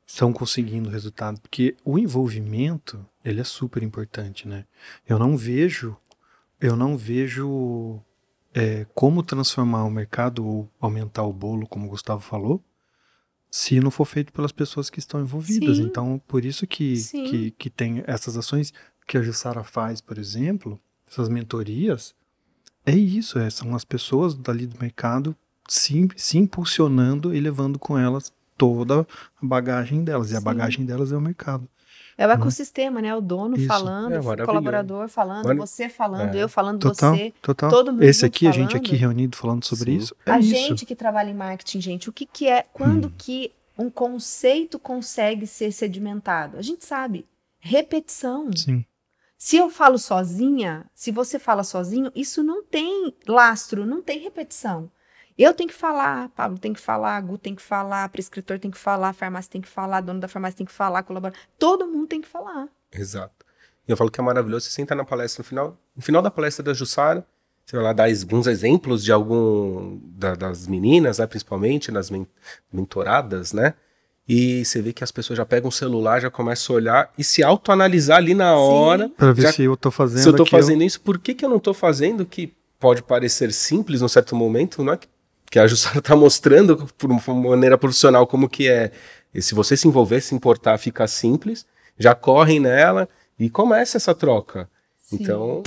[0.06, 4.66] estão conseguindo resultado, porque o envolvimento ele é super importante, né?
[5.08, 5.96] Eu não vejo,
[6.60, 8.02] eu não vejo
[8.54, 12.64] é, como transformar o mercado ou aumentar o bolo, como o Gustavo falou,
[13.52, 15.78] se não for feito pelas pessoas que estão envolvidas.
[15.78, 15.84] Sim.
[15.84, 18.74] Então, por isso que, que, que tem essas ações
[19.08, 20.80] que a Jussara faz, por exemplo,
[21.10, 22.14] essas mentorias,
[22.86, 25.36] é isso, é, são as pessoas dali do mercado
[25.68, 29.08] se, se impulsionando e levando com elas toda
[29.42, 30.32] a bagagem delas.
[30.32, 31.68] E a bagagem delas é o mercado.
[32.20, 33.16] É o ecossistema, né?
[33.16, 33.66] O dono Isso.
[33.66, 36.44] falando, é o colaborador falando, Olha, você falando, é.
[36.44, 37.70] eu falando, total, você, total.
[37.70, 38.58] todo mundo Esse aqui, falando.
[38.58, 39.98] a gente aqui reunido falando sobre Sim.
[39.98, 40.16] isso.
[40.26, 40.50] É a isso.
[40.50, 43.12] gente que trabalha em marketing, gente, o que, que é, quando hum.
[43.18, 46.58] que um conceito consegue ser sedimentado?
[46.58, 47.26] A gente sabe,
[47.58, 48.52] repetição.
[48.54, 48.84] Sim.
[49.38, 54.92] Se eu falo sozinha, se você fala sozinho, isso não tem lastro, não tem repetição.
[55.40, 58.78] Eu tenho que falar, Pablo tem que falar, Gu tem que falar, prescritor tem que
[58.78, 61.40] falar, a farmácia tem que falar, dono da farmácia tem que falar, colaborador.
[61.58, 62.68] Todo mundo tem que falar.
[62.92, 63.46] Exato.
[63.88, 64.66] E eu falo que é maravilhoso.
[64.66, 67.26] Você senta na palestra no final, no final da palestra da Jussara,
[67.66, 72.28] você vai lá dar alguns exemplos de algum da, das meninas, né, principalmente, nas men
[72.74, 73.76] mentoradas, né?
[74.28, 77.24] E você vê que as pessoas já pegam o celular, já começam a olhar e
[77.24, 79.08] se autoanalisar ali na hora.
[79.08, 81.46] Para ver já, se eu tô fazendo Se eu tô fazendo isso, por que, que
[81.46, 82.26] eu não tô fazendo?
[82.26, 85.08] Que pode parecer simples num certo momento, não é que
[85.50, 88.92] que a Jussara está mostrando por uma maneira profissional como que é.
[89.34, 91.66] E se você se envolver, se importar, fica simples,
[91.98, 94.70] já correm nela e começa essa troca.
[94.98, 95.18] Sim.
[95.22, 95.64] Então,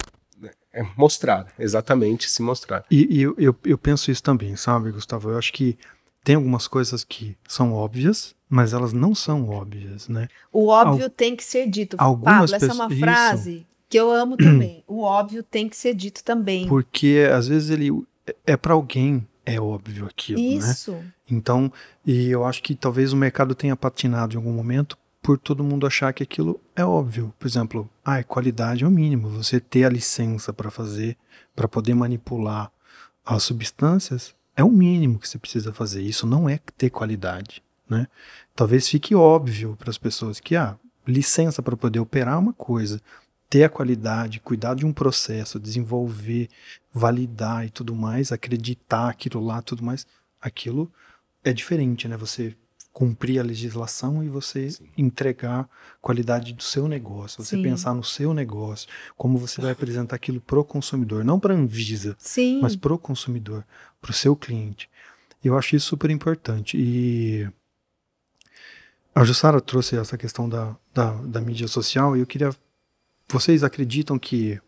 [0.72, 2.85] é mostrar, exatamente se mostrar.
[2.91, 5.30] E, e eu, eu, eu, penso isso também, sabe, Gustavo?
[5.30, 5.76] Eu acho que
[6.24, 10.28] tem algumas coisas que são óbvias, mas elas não são óbvias, né?
[10.53, 11.97] O óbvio Al tem que ser dito.
[11.99, 13.66] Algumas Pablo, essa é uma frase isso.
[13.89, 14.83] que eu amo também.
[14.87, 16.66] o óbvio tem que ser dito também.
[16.68, 17.91] Porque às vezes ele
[18.47, 20.70] é para alguém é óbvio aquilo, né?
[20.70, 20.93] Isso.
[20.93, 21.12] né?
[21.30, 21.72] Então,
[22.07, 25.86] e eu acho que talvez o mercado tenha patinado em algum momento por todo mundo
[25.86, 27.32] achar que aquilo é óbvio.
[27.38, 29.28] Por exemplo, ah, qualidade é o mínimo.
[29.30, 31.16] Você ter a licença para fazer,
[31.55, 32.70] para poder manipular
[33.24, 36.03] as substâncias, é o mínimo que você precisa fazer.
[36.03, 38.09] Isso não é ter qualidade, né?
[38.55, 40.76] Talvez fique óbvio para as pessoas que, ah,
[41.07, 43.01] licença para poder operar é uma coisa,
[43.53, 46.48] ter a qualidade, cuidar de um processo, desenvolver,
[46.90, 50.07] validar e tudo mais, acreditar aquilo lá, tudo mais,
[50.40, 50.90] aquilo
[51.44, 52.16] é diferente, né?
[52.16, 52.57] Você
[52.94, 54.88] cumprir a legislação e você Sim.
[54.96, 55.68] entregar
[56.00, 57.62] qualidade do seu negócio, você Sim.
[57.62, 58.88] pensar no seu negócio,
[59.18, 62.59] como você vai apresentar aquilo pro consumidor, não para a Anvisa, Sim.
[62.62, 63.66] mas pro consumidor,
[64.00, 64.88] pro seu cliente.
[65.44, 67.46] Eu acho isso super importante e
[69.14, 72.50] a Jussara trouxe essa questão da, da, da mídia social e eu queria
[73.33, 74.61] vocês acreditam que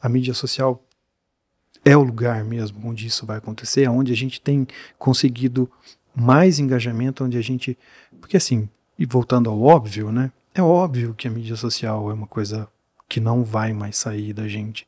[0.00, 0.82] a mídia social
[1.84, 4.66] é o lugar mesmo onde isso vai acontecer, onde a gente tem
[4.98, 5.70] conseguido
[6.14, 7.78] mais engajamento, onde a gente.
[8.20, 10.32] Porque assim, e voltando ao óbvio, né?
[10.54, 12.68] É óbvio que a mídia social é uma coisa
[13.08, 14.86] que não vai mais sair da gente.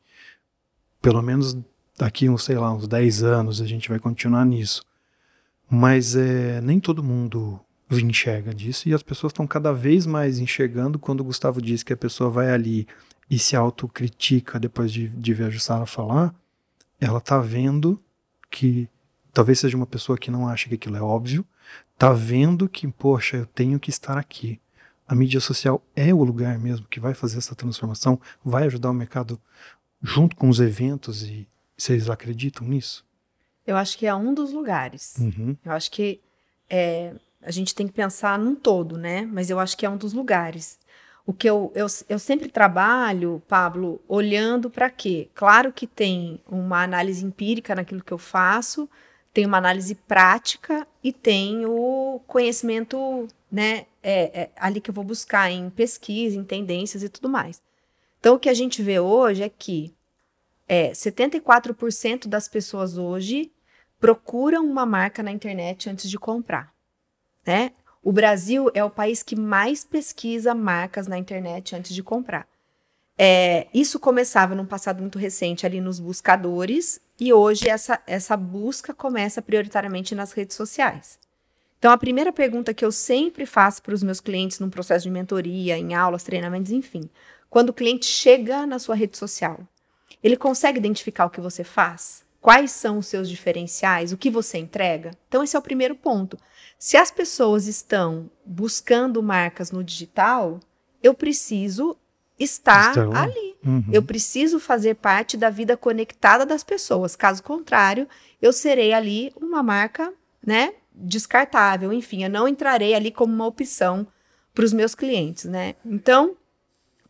[1.01, 1.57] Pelo menos
[1.99, 4.85] daqui uns, sei lá, uns 10 anos a gente vai continuar nisso.
[5.71, 7.61] Mas é, nem todo mundo
[7.91, 11.93] enxerga disso e as pessoas estão cada vez mais enxergando quando o Gustavo diz que
[11.93, 12.87] a pessoa vai ali
[13.33, 16.35] e se autocritica depois de, de ver a Jussara falar,
[17.01, 17.99] ela tá vendo
[18.51, 18.87] que
[19.33, 21.43] talvez seja uma pessoa que não acha que aquilo é óbvio,
[21.97, 24.61] tá vendo que, poxa, eu tenho que estar aqui.
[25.09, 28.95] A mídia social é o lugar mesmo que vai fazer essa transformação, vai ajudar o
[28.95, 29.41] mercado
[30.03, 33.03] junto com os eventos e vocês acreditam nisso?
[33.67, 35.15] Eu acho que é um dos lugares.
[35.19, 35.57] Uhum.
[35.65, 36.21] Eu acho que
[36.69, 39.23] é, a gente tem que pensar num todo, né?
[39.25, 40.79] Mas eu acho que é um dos lugares.
[41.25, 45.29] O que eu, eu, eu sempre trabalho, Pablo, olhando para quê?
[45.35, 48.89] Claro que tem uma análise empírica naquilo que eu faço,
[49.33, 55.05] tem uma análise prática e tem o conhecimento, né, é, é, ali que eu vou
[55.05, 57.63] buscar em pesquisa, em tendências e tudo mais.
[58.19, 59.95] Então, o que a gente vê hoje é que
[60.69, 63.51] é, 74% das pessoas hoje
[64.01, 66.73] procuram uma marca na internet antes de comprar,
[67.47, 67.73] né?
[68.03, 72.49] O Brasil é o país que mais pesquisa marcas na internet antes de comprar.
[73.17, 78.93] É, isso começava num passado muito recente ali nos buscadores e hoje essa, essa busca
[78.93, 81.21] começa prioritariamente nas redes sociais.
[81.79, 85.11] Então, a primeira pergunta que eu sempre faço para os meus clientes num processo de
[85.11, 87.09] mentoria, em aulas, treinamentos, enfim,
[87.49, 89.61] quando o cliente chega na sua rede social,
[90.23, 92.25] ele consegue identificar o que você faz?
[92.43, 94.13] Quais são os seus diferenciais?
[94.13, 95.13] O que você entrega?
[95.29, 96.37] Então, esse é o primeiro ponto.
[96.77, 100.59] Se as pessoas estão buscando marcas no digital,
[101.01, 101.97] eu preciso
[102.37, 103.15] estar Estão.
[103.15, 103.55] ali.
[103.65, 103.85] Uhum.
[103.93, 107.15] Eu preciso fazer parte da vida conectada das pessoas.
[107.15, 108.09] Caso contrário,
[108.41, 110.13] eu serei ali uma marca,
[110.45, 111.93] né, descartável.
[111.93, 114.05] Enfim, eu não entrarei ali como uma opção
[114.53, 115.77] para os meus clientes, né?
[115.87, 116.37] Então,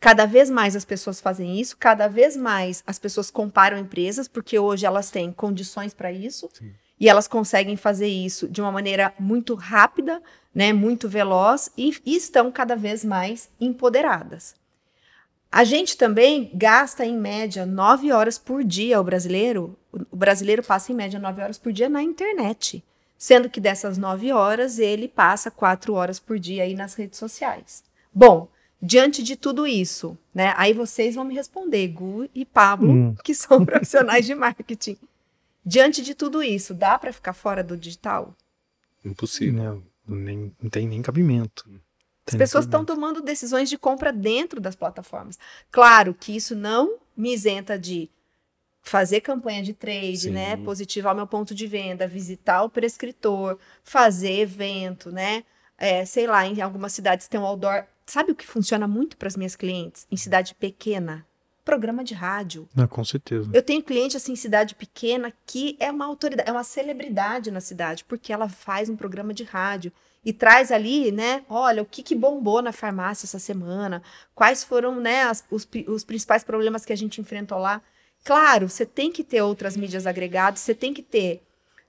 [0.03, 4.59] cada vez mais as pessoas fazem isso, cada vez mais as pessoas comparam empresas, porque
[4.59, 6.49] hoje elas têm condições para isso.
[6.51, 6.73] Sim.
[6.99, 10.21] E elas conseguem fazer isso de uma maneira muito rápida,
[10.53, 14.55] né, muito veloz e, e estão cada vez mais empoderadas.
[15.49, 19.79] A gente também gasta, em média, nove horas por dia, o brasileiro.
[20.11, 22.83] O brasileiro passa, em média, nove horas por dia na internet.
[23.17, 27.85] Sendo que dessas nove horas, ele passa quatro horas por dia aí nas redes sociais.
[28.13, 28.49] Bom,
[28.85, 30.53] diante de tudo isso, né?
[30.57, 33.15] Aí vocês vão me responder, Gu e Pablo, hum.
[33.23, 34.97] que são profissionais de marketing.
[35.65, 38.35] Diante de tudo isso, dá para ficar fora do digital?
[39.05, 39.81] Impossível.
[40.05, 41.63] Não, nem, não tem nem cabimento.
[42.27, 45.39] As pessoas estão tomando decisões de compra dentro das plataformas.
[45.71, 48.09] Claro que isso não me isenta de
[48.81, 50.57] fazer campanha de trade, né?
[50.57, 55.45] Positivar meu ponto de venda, visitar o prescritor, fazer evento, né?
[55.77, 57.85] É, sei lá, em algumas cidades tem um outdoor.
[58.05, 60.05] Sabe o que funciona muito para as minhas clientes?
[60.11, 61.25] Em cidade pequena?
[61.63, 62.67] Programa de rádio.
[62.75, 63.49] Ah, com certeza.
[63.53, 67.61] Eu tenho cliente assim em cidade pequena que é uma autoridade, é uma celebridade na
[67.61, 69.91] cidade, porque ela faz um programa de rádio
[70.25, 71.45] e traz ali, né?
[71.49, 74.03] Olha, o que, que bombou na farmácia essa semana,
[74.35, 77.81] quais foram, né, as, os, os principais problemas que a gente enfrentou lá.
[78.25, 81.41] Claro, você tem que ter outras mídias agregadas, você tem que ter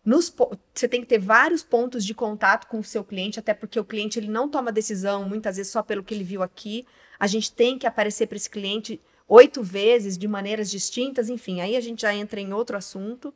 [0.05, 0.34] nos,
[0.74, 3.84] você tem que ter vários pontos de contato com o seu cliente, até porque o
[3.84, 6.86] cliente ele não toma decisão muitas vezes só pelo que ele viu aqui.
[7.18, 11.76] A gente tem que aparecer para esse cliente oito vezes de maneiras distintas, enfim, aí
[11.76, 13.32] a gente já entra em outro assunto.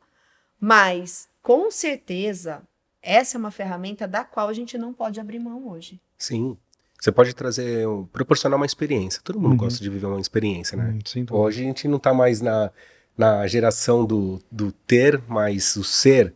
[0.59, 2.61] Mas com certeza
[3.01, 5.99] essa é uma ferramenta da qual a gente não pode abrir mão hoje.
[6.17, 6.57] Sim.
[6.99, 9.21] Você pode trazer, proporcionar uma experiência.
[9.23, 9.57] Todo mundo uhum.
[9.57, 10.99] gosta de viver uma experiência, né?
[11.15, 12.69] Uhum, Hoje a gente não está mais na,
[13.17, 16.33] na geração do, do ter, mas o ser.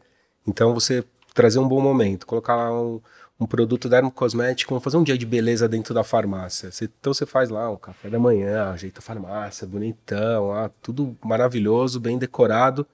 [0.47, 3.01] Então você trazer um bom momento, colocar um,
[3.39, 6.71] um produto dermocosmético, fazer um dia de beleza dentro da farmácia.
[6.71, 11.17] Você, então você faz lá um café da manhã, ajeita a farmácia, bonitão, lá, tudo
[11.23, 12.85] maravilhoso, bem decorado.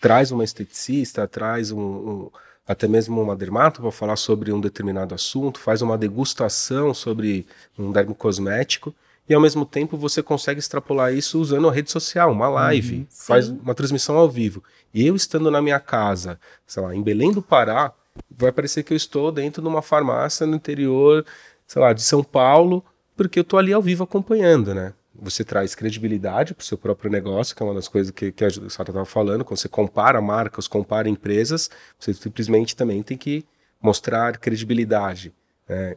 [0.00, 2.30] Traz uma esteticista, traz um, um
[2.66, 7.46] até mesmo uma dermato para falar sobre um determinado assunto, faz uma degustação sobre
[7.78, 8.94] um dermocosmético
[9.28, 13.06] e ao mesmo tempo você consegue extrapolar isso usando a rede social, uma live, uhum,
[13.10, 14.62] faz uma transmissão ao vivo.
[14.92, 17.92] E eu estando na minha casa, sei lá, em Belém do Pará,
[18.30, 21.24] vai parecer que eu estou dentro de uma farmácia no interior,
[21.66, 22.84] sei lá, de São Paulo,
[23.16, 24.92] porque eu estou ali ao vivo acompanhando, né?
[25.14, 28.44] você traz credibilidade para o seu próprio negócio, que é uma das coisas que, que
[28.44, 33.44] a Sara estava falando, quando você compara marcas, compara empresas, você simplesmente também tem que
[33.80, 35.32] mostrar credibilidade.
[35.68, 35.94] Né?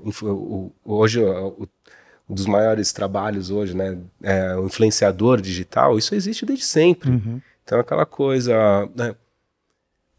[0.83, 1.67] Hoje, o,
[2.29, 7.11] um dos maiores trabalhos hoje, né, é o influenciador digital, isso existe desde sempre.
[7.11, 7.41] Uhum.
[7.63, 9.15] Então, aquela coisa, né,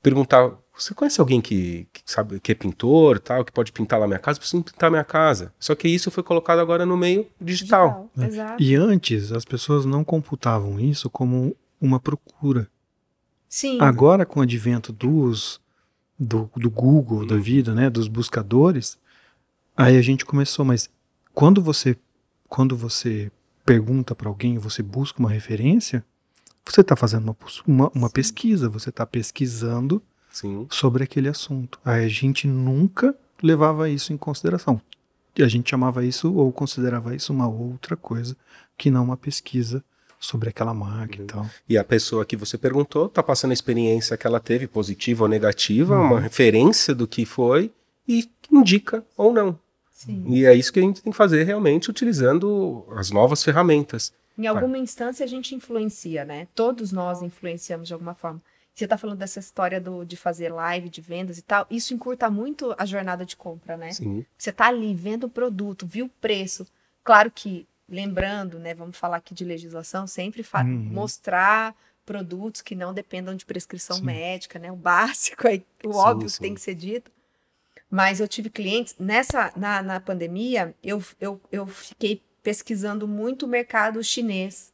[0.02, 4.06] perguntar você conhece alguém que, que, sabe que é pintor, tal, que pode pintar lá
[4.06, 4.38] minha casa?
[4.38, 5.52] Preciso pintar minha casa.
[5.58, 8.10] Só que isso foi colocado agora no meio digital.
[8.14, 8.50] digital.
[8.50, 8.56] É.
[8.58, 12.68] E antes as pessoas não computavam isso como uma procura.
[13.48, 13.80] Sim.
[13.80, 15.60] Agora com o advento dos
[16.18, 17.26] do, do Google hum.
[17.26, 18.98] da vida, né, dos buscadores,
[19.74, 20.62] aí a gente começou.
[20.62, 20.90] Mas
[21.36, 21.94] quando você
[22.48, 23.30] quando você
[23.64, 26.02] pergunta para alguém, você busca uma referência,
[26.64, 30.66] você está fazendo uma, uma, uma pesquisa, você está pesquisando Sim.
[30.70, 31.78] sobre aquele assunto.
[31.84, 34.80] A gente nunca levava isso em consideração.
[35.36, 38.34] E a gente chamava isso ou considerava isso uma outra coisa
[38.78, 39.84] que não uma pesquisa
[40.18, 41.24] sobre aquela marca uhum.
[41.24, 41.50] e tal.
[41.68, 45.28] E a pessoa que você perguntou está passando a experiência que ela teve, positiva ou
[45.28, 46.06] negativa, uhum.
[46.12, 47.70] uma referência do que foi
[48.08, 49.58] e indica ou não.
[49.96, 50.24] Sim.
[50.28, 54.12] E é isso que a gente tem que fazer realmente utilizando as novas ferramentas.
[54.36, 56.46] Em alguma instância a gente influencia, né?
[56.54, 58.42] Todos nós influenciamos de alguma forma.
[58.74, 61.66] Você está falando dessa história do, de fazer live, de vendas e tal.
[61.70, 63.90] Isso encurta muito a jornada de compra, né?
[63.90, 64.26] Sim.
[64.36, 66.66] Você está ali vendo o produto, viu o preço.
[67.02, 68.74] Claro que, lembrando, né?
[68.74, 70.90] Vamos falar aqui de legislação, sempre uhum.
[70.92, 71.74] mostrar
[72.04, 74.04] produtos que não dependam de prescrição sim.
[74.04, 74.70] médica, né?
[74.70, 76.36] O básico, aí, o sim, óbvio sim.
[76.36, 77.10] que tem que ser dito.
[77.90, 83.48] Mas eu tive clientes, nessa, na, na pandemia, eu, eu, eu fiquei pesquisando muito o
[83.48, 84.72] mercado chinês,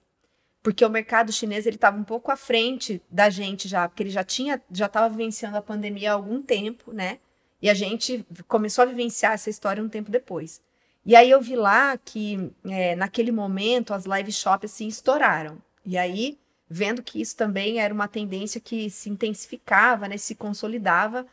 [0.62, 4.10] porque o mercado chinês ele estava um pouco à frente da gente já, porque ele
[4.10, 7.18] já tinha, já estava vivenciando a pandemia há algum tempo, né?
[7.60, 10.60] E a gente começou a vivenciar essa história um tempo depois.
[11.04, 15.58] E aí eu vi lá que é, naquele momento as live shops assim estouraram.
[15.84, 16.38] E aí
[16.72, 21.26] vendo que isso também era uma tendência que se intensificava, né, se consolidava.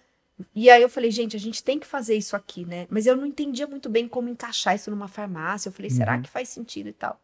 [0.55, 2.87] E aí eu falei, gente, a gente tem que fazer isso aqui, né?
[2.89, 5.69] Mas eu não entendia muito bem como encaixar isso numa farmácia.
[5.69, 5.97] Eu falei, uhum.
[5.97, 7.19] será que faz sentido e tal?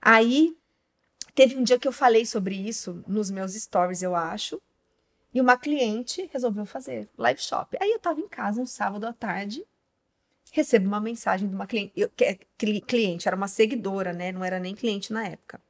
[0.00, 0.56] Aí
[1.34, 4.62] Teve um dia que eu falei sobre isso nos meus stories, eu acho.
[5.32, 7.76] E uma cliente resolveu fazer live shop.
[7.80, 9.66] Aí eu tava em casa um sábado à tarde,
[10.52, 12.38] recebo uma mensagem de uma cliente, eu, que, é
[12.86, 14.30] cliente, era uma seguidora, né?
[14.30, 15.60] Não era nem cliente na época.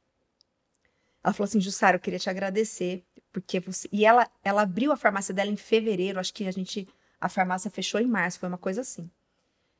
[1.23, 3.03] Ela falou assim: Jussara, eu queria te agradecer,
[3.35, 3.89] porque você.
[3.91, 6.87] E ela, ela abriu a farmácia dela em fevereiro, acho que a gente.
[7.19, 9.09] A farmácia fechou em março, foi uma coisa assim.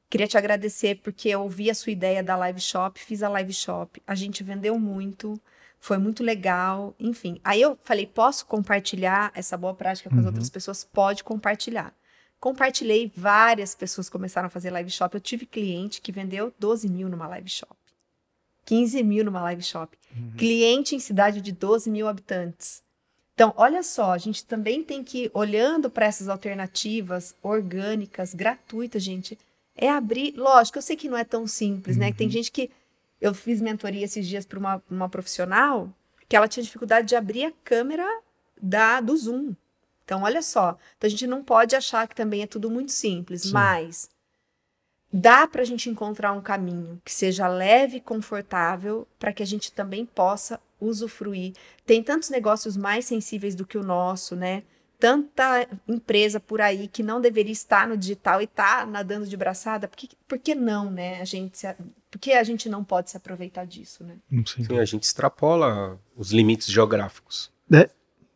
[0.10, 3.53] Queria te agradecer porque eu ouvi a sua ideia da live shop, fiz a live
[3.53, 5.39] shop, a gente vendeu muito
[5.80, 7.39] foi muito legal, enfim.
[7.43, 10.28] Aí eu falei, posso compartilhar essa boa prática com as uhum.
[10.28, 10.84] outras pessoas?
[10.84, 11.93] Pode compartilhar.
[12.39, 15.14] Compartilhei, várias pessoas começaram a fazer live shop.
[15.14, 17.76] Eu tive cliente que vendeu 12 mil numa live shop,
[18.66, 19.95] 15 mil numa live shop.
[20.16, 20.32] Uhum.
[20.32, 22.84] Cliente em cidade de 12 mil habitantes.
[23.36, 29.03] Então, olha só, a gente também tem que ir olhando para essas alternativas orgânicas, gratuitas,
[29.03, 29.38] gente.
[29.75, 30.33] É abrir.
[30.38, 32.03] Lógico, eu sei que não é tão simples, uhum.
[32.03, 32.13] né?
[32.13, 32.31] Tem uhum.
[32.31, 32.71] gente que
[33.19, 35.93] eu fiz mentoria esses dias para uma, uma profissional
[36.29, 38.07] que ela tinha dificuldade de abrir a câmera
[38.59, 39.53] da, do Zoom.
[40.05, 40.77] Então, olha só.
[40.95, 43.51] Então, a gente não pode achar que também é tudo muito simples, Sim.
[43.51, 44.09] mas
[45.16, 49.45] dá para a gente encontrar um caminho que seja leve e confortável para que a
[49.45, 51.53] gente também possa usufruir.
[51.86, 54.63] Tem tantos negócios mais sensíveis do que o nosso, né?
[54.99, 59.88] Tanta empresa por aí que não deveria estar no digital e está nadando de braçada.
[59.88, 61.22] Por que, por que não, né?
[61.22, 61.74] A gente se,
[62.11, 64.18] porque a gente não pode se aproveitar disso, né?
[64.45, 67.49] Sim, a gente extrapola os limites geográficos.
[67.72, 67.89] É.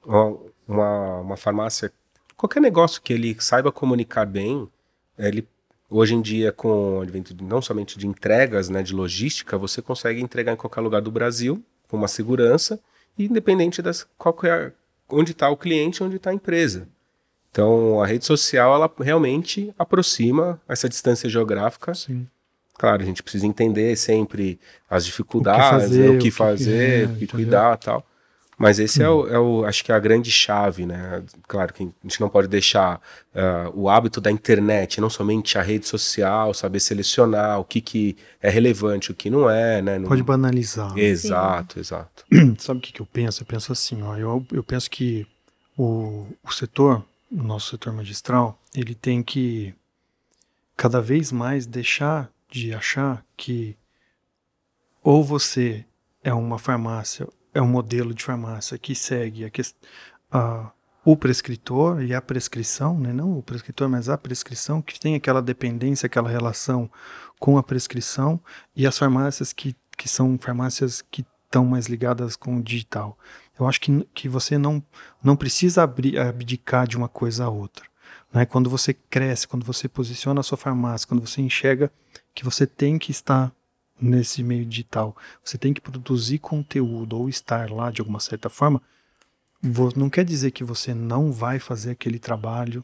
[0.05, 1.91] Uma, uma, uma, farmácia,
[2.37, 4.69] qualquer negócio que ele saiba comunicar bem,
[5.17, 5.45] ele
[5.89, 10.21] hoje em dia com o advento não somente de entregas, né, de logística, você consegue
[10.21, 12.79] entregar em qualquer lugar do Brasil com uma segurança,
[13.17, 14.71] independente das qual é,
[15.09, 16.87] onde está o cliente, onde está a empresa.
[17.51, 21.93] Então a rede social ela realmente aproxima essa distância geográfica.
[21.93, 22.27] Sim
[22.79, 24.57] Claro, a gente precisa entender sempre
[24.89, 28.05] as dificuldades, o que fazer, o que, é, o que cuidar tal.
[28.59, 29.05] Mas esse hum.
[29.05, 31.23] é, o, é, o, acho que é a grande chave, né?
[31.47, 32.97] Claro que a gente não pode deixar
[33.33, 38.17] uh, o hábito da internet, não somente a rede social, saber selecionar o que, que
[38.41, 39.97] é relevante, o que não é, né?
[39.97, 40.09] Não...
[40.09, 40.95] Pode banalizar.
[40.97, 41.79] Exato, Sim.
[41.79, 42.25] exato.
[42.59, 43.43] Sabe o que, que eu penso?
[43.43, 45.25] Eu penso assim, ó, eu, eu penso que
[45.77, 47.01] o, o setor,
[47.31, 49.73] o nosso setor magistral, ele tem que
[50.75, 53.77] cada vez mais deixar de achar que
[55.01, 55.85] ou você
[56.21, 59.49] é uma farmácia, é um modelo de farmácia que segue a,
[60.31, 60.71] a,
[61.03, 63.11] o prescritor e a prescrição, né?
[63.11, 66.89] não o prescritor, mas a prescrição, que tem aquela dependência, aquela relação
[67.39, 68.39] com a prescrição,
[68.75, 73.17] e as farmácias que, que são farmácias que estão mais ligadas com o digital.
[73.59, 74.83] Eu acho que, que você não,
[75.23, 77.85] não precisa abrir, abdicar de uma coisa a outra.
[78.31, 78.45] Né?
[78.45, 81.91] Quando você cresce, quando você posiciona a sua farmácia, quando você enxerga
[82.33, 83.51] que você tem que estar
[84.01, 88.81] nesse meio digital, você tem que produzir conteúdo ou estar lá de alguma certa forma,
[89.95, 92.83] não quer dizer que você não vai fazer aquele trabalho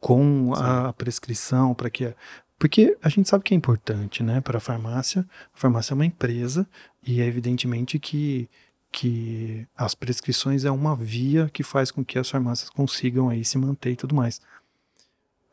[0.00, 2.14] com a prescrição para que
[2.58, 5.26] porque a gente sabe que é importante, né, para a farmácia.
[5.54, 6.68] A farmácia é uma empresa
[7.02, 8.48] e é evidentemente que
[8.92, 13.56] que as prescrições é uma via que faz com que as farmácias consigam aí se
[13.56, 14.40] manter e tudo mais.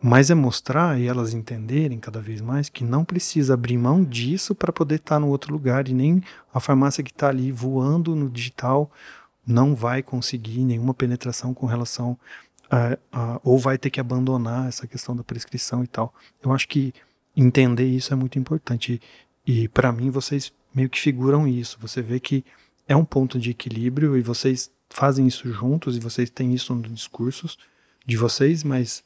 [0.02, 4.54] Mas é mostrar e elas entenderem cada vez mais que não precisa abrir mão disso
[4.54, 6.22] para poder estar tá no outro lugar e nem
[6.54, 8.92] a farmácia que está ali voando no digital
[9.46, 12.18] não vai conseguir nenhuma penetração com relação
[12.70, 16.14] a, a, ou vai ter que abandonar essa questão da prescrição e tal.
[16.44, 16.94] Eu acho que
[17.36, 19.02] entender isso é muito importante
[19.46, 21.78] e, e para mim vocês meio que figuram isso.
[21.82, 22.46] Você vê que
[22.88, 26.94] é um ponto de equilíbrio e vocês fazem isso juntos e vocês têm isso nos
[26.94, 27.58] discursos
[28.06, 29.04] de vocês, mas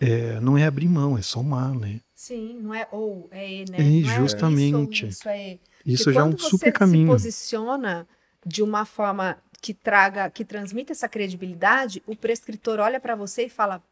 [0.00, 2.00] é, não é abrir mão, é somar, né?
[2.14, 4.00] Sim, não é ou, é, né?
[4.00, 5.04] É, justamente.
[5.04, 5.58] É isso, isso, é...
[5.84, 7.08] isso já é um super caminho.
[7.08, 8.08] Quando você se posiciona
[8.44, 13.50] de uma forma que traga, que transmita essa credibilidade, o prescritor olha para você e
[13.50, 13.82] fala: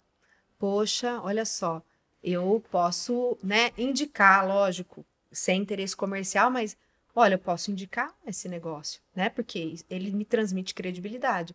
[0.59, 1.83] "Poxa, olha só,
[2.23, 6.77] eu posso, né, indicar, lógico, sem interesse comercial, mas
[7.15, 9.29] olha, eu posso indicar esse negócio, né?
[9.29, 11.55] Porque ele me transmite credibilidade.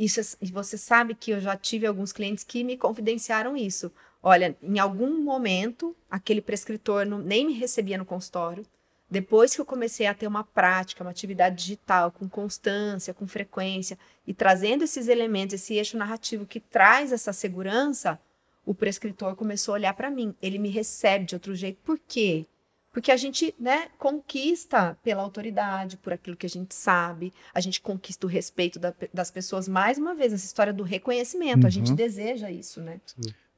[0.00, 3.92] Isso, e você sabe que eu já tive alguns clientes que me confidenciaram isso.
[4.22, 8.64] Olha, em algum momento, aquele prescritor não, nem me recebia no consultório.
[9.10, 13.98] Depois que eu comecei a ter uma prática, uma atividade digital com constância, com frequência,
[14.26, 18.18] e trazendo esses elementos, esse eixo narrativo que traz essa segurança,
[18.64, 20.34] o prescritor começou a olhar para mim.
[20.40, 21.78] Ele me recebe de outro jeito.
[21.84, 22.46] Por quê?
[22.92, 27.80] Porque a gente né, conquista pela autoridade, por aquilo que a gente sabe, a gente
[27.80, 29.68] conquista o respeito da, das pessoas.
[29.68, 31.66] Mais uma vez, essa história do reconhecimento, uhum.
[31.66, 33.00] a gente deseja isso, né?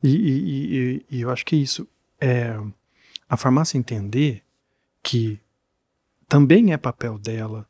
[0.02, 1.88] E, e, e, e, eu acho que isso.
[2.20, 2.54] É,
[3.28, 4.42] a farmácia entender
[5.02, 5.40] que
[6.28, 7.66] também é papel dela,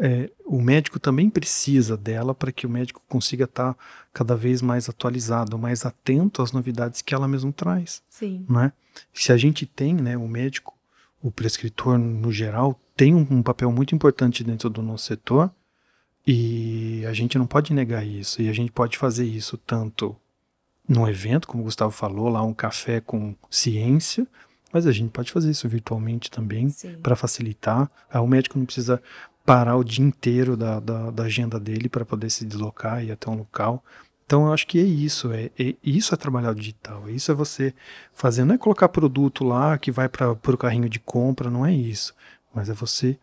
[0.00, 3.80] é, o médico também precisa dela para que o médico consiga estar tá
[4.12, 8.02] cada vez mais atualizado, mais atento às novidades que ela mesma traz.
[8.08, 8.46] Sim.
[8.48, 8.72] Né?
[9.12, 10.75] Se a gente tem, né, o médico
[11.26, 15.50] o prescritor, no geral, tem um, papel muito importante dentro do nosso setor
[16.24, 18.40] e a gente não pode negar isso.
[18.40, 20.14] E a gente pode fazer isso tanto
[20.88, 24.24] num evento, como o Gustavo falou, lá um café com ciência,
[24.72, 26.72] mas a gente pode fazer isso virtualmente também
[27.02, 27.90] para facilitar.
[28.08, 29.02] Ah, o médico não precisa
[29.44, 33.12] parar o dia inteiro da, da, da agenda dele para poder se deslocar e ir
[33.12, 33.82] até um local.
[34.26, 37.34] Então eu acho que é isso, é, é, isso é trabalhar o digital, isso é
[37.34, 37.72] você
[38.12, 41.72] fazer, não é colocar produto lá que vai para o carrinho de compra, não é
[41.72, 42.12] isso,
[42.52, 43.16] mas é você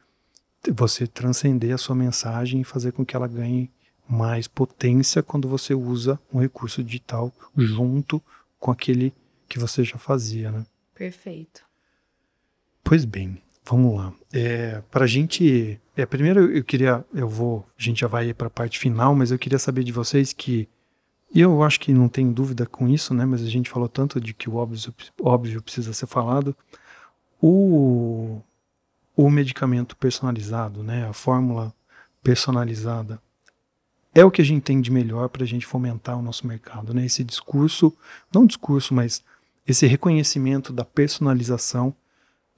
[0.72, 3.70] você transcender a sua mensagem e fazer com que ela ganhe
[4.08, 8.22] mais potência quando você usa um recurso digital junto
[8.58, 9.14] com aquele
[9.49, 10.66] que você já fazia, né?
[10.95, 11.66] Perfeito.
[12.82, 14.14] Pois bem, vamos lá.
[14.32, 18.47] É, para a gente, é, primeiro eu queria, eu vou, a gente já vai para
[18.47, 20.70] a parte final, mas eu queria saber de vocês que
[21.34, 23.26] e eu acho que não tem dúvida com isso, né?
[23.26, 26.56] Mas a gente falou tanto de que o óbvio, óbvio precisa ser falado.
[27.42, 28.40] O,
[29.16, 31.08] o medicamento personalizado, né?
[31.08, 31.74] A fórmula
[32.22, 33.20] personalizada
[34.14, 36.94] é o que a gente tem de melhor para a gente fomentar o nosso mercado,
[36.94, 37.04] né?
[37.06, 37.92] Esse discurso,
[38.32, 39.24] não discurso, mas
[39.68, 41.96] esse reconhecimento da personalização,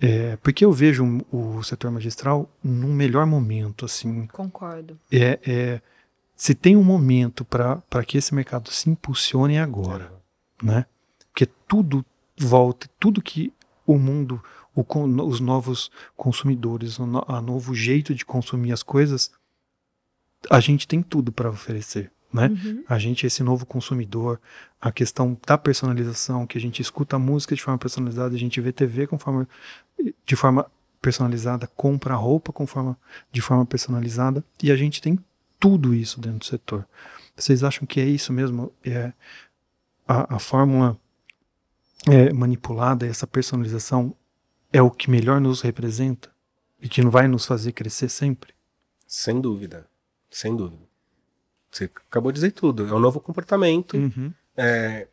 [0.02, 4.28] é, porque eu vejo o, setor magistral num melhor momento, assim.
[4.28, 5.00] Concordo.
[5.10, 5.82] É, é
[6.36, 10.12] se tem um momento para que esse mercado se impulsione é agora,
[10.62, 10.66] é.
[10.66, 10.86] né?
[11.32, 12.06] Porque tudo
[12.38, 13.54] volta, tudo que
[13.86, 14.44] o mundo,
[14.76, 14.84] o,
[15.26, 19.32] os novos consumidores, o no, novo jeito de consumir as coisas,
[20.50, 22.48] a gente tem tudo para oferecer, né?
[22.48, 22.84] Uhum.
[22.88, 24.40] A gente, esse novo consumidor,
[24.80, 28.60] a questão da personalização, que a gente escuta a música de forma personalizada, a gente
[28.60, 29.48] vê TV com forma,
[30.26, 30.70] de forma
[31.02, 32.98] personalizada, compra roupa com forma,
[33.32, 35.18] de forma personalizada, e a gente tem
[35.66, 36.88] tudo isso dentro do setor.
[37.36, 38.72] Vocês acham que é isso mesmo?
[38.86, 39.12] É
[40.08, 40.96] a, a fórmula
[42.08, 44.16] é, manipulada, essa personalização
[44.72, 46.30] é o que melhor nos representa
[46.80, 48.54] e que não vai nos fazer crescer sempre?
[49.08, 49.88] Sem dúvida,
[50.30, 50.84] sem dúvida.
[51.72, 52.88] Você acabou de dizer tudo.
[52.88, 53.98] É um novo comportamento.
[53.98, 54.32] Uhum.
[54.56, 55.08] É,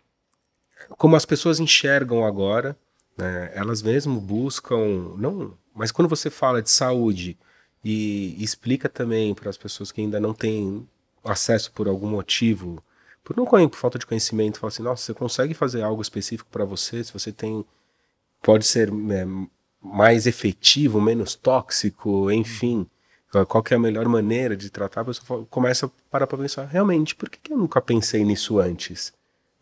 [0.99, 2.77] como as pessoas enxergam agora,
[3.17, 7.39] né, elas mesmo buscam, não, mas quando você fala de saúde,
[7.85, 10.87] e explica também para as pessoas que ainda não têm
[11.25, 12.83] acesso por algum motivo,
[13.25, 16.65] por não por falta de conhecimento, fala assim, nossa, você consegue fazer algo específico para
[16.65, 17.65] você, se você tem
[18.43, 19.27] pode ser é,
[19.81, 22.87] mais efetivo, menos tóxico, enfim,
[23.49, 26.67] qual que é a melhor maneira de tratar, a pessoa começa a parar para pensar,
[26.67, 29.13] realmente, por que, que eu nunca pensei nisso antes,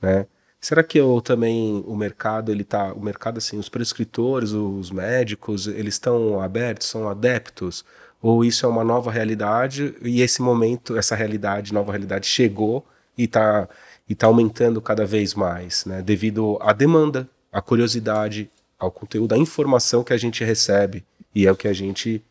[0.00, 0.26] né?
[0.60, 5.66] Será que eu também o mercado ele tá, o mercado assim, os prescritores, os médicos,
[5.66, 7.82] eles estão abertos, são adeptos
[8.22, 13.24] ou isso é uma nova realidade e esse momento, essa realidade, nova realidade chegou e
[13.24, 13.68] está
[14.08, 16.02] e tá aumentando cada vez mais, né?
[16.02, 21.52] Devido à demanda, à curiosidade, ao conteúdo, à informação que a gente recebe e é
[21.52, 22.22] o que a gente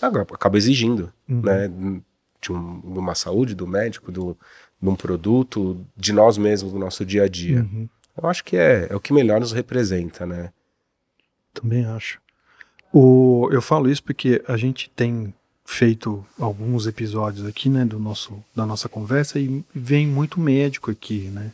[0.00, 1.42] acaba exigindo, uhum.
[1.42, 1.68] né?
[2.40, 4.36] De, um, de, uma saúde, do médico, do,
[4.80, 7.62] de um produto, de nós mesmos no nosso dia a dia.
[7.62, 7.88] Uhum.
[8.16, 10.52] Eu acho que é, é o que melhor nos representa, né?
[11.52, 12.20] Também acho.
[12.96, 15.34] O, eu falo isso porque a gente tem
[15.64, 21.22] feito alguns episódios aqui, né, do nosso, da nossa conversa e vem muito médico aqui,
[21.22, 21.50] né,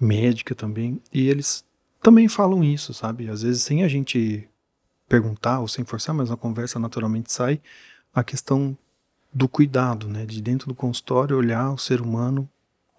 [0.00, 1.62] médica também, e eles
[2.00, 3.28] também falam isso, sabe?
[3.28, 4.48] Às vezes sem a gente
[5.06, 7.60] perguntar ou sem forçar, mas a conversa naturalmente sai
[8.14, 8.74] a questão
[9.34, 12.48] do cuidado, né, de dentro do consultório olhar o ser humano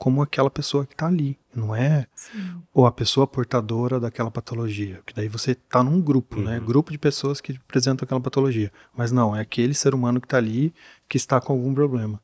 [0.01, 2.59] como aquela pessoa que está ali, não é Sim.
[2.73, 6.55] ou a pessoa portadora daquela patologia, que daí você está num grupo, né?
[6.55, 6.59] uhum.
[6.59, 10.25] né, grupo de pessoas que apresentam aquela patologia, mas não é aquele ser humano que
[10.25, 10.73] está ali
[11.07, 12.19] que está com algum problema.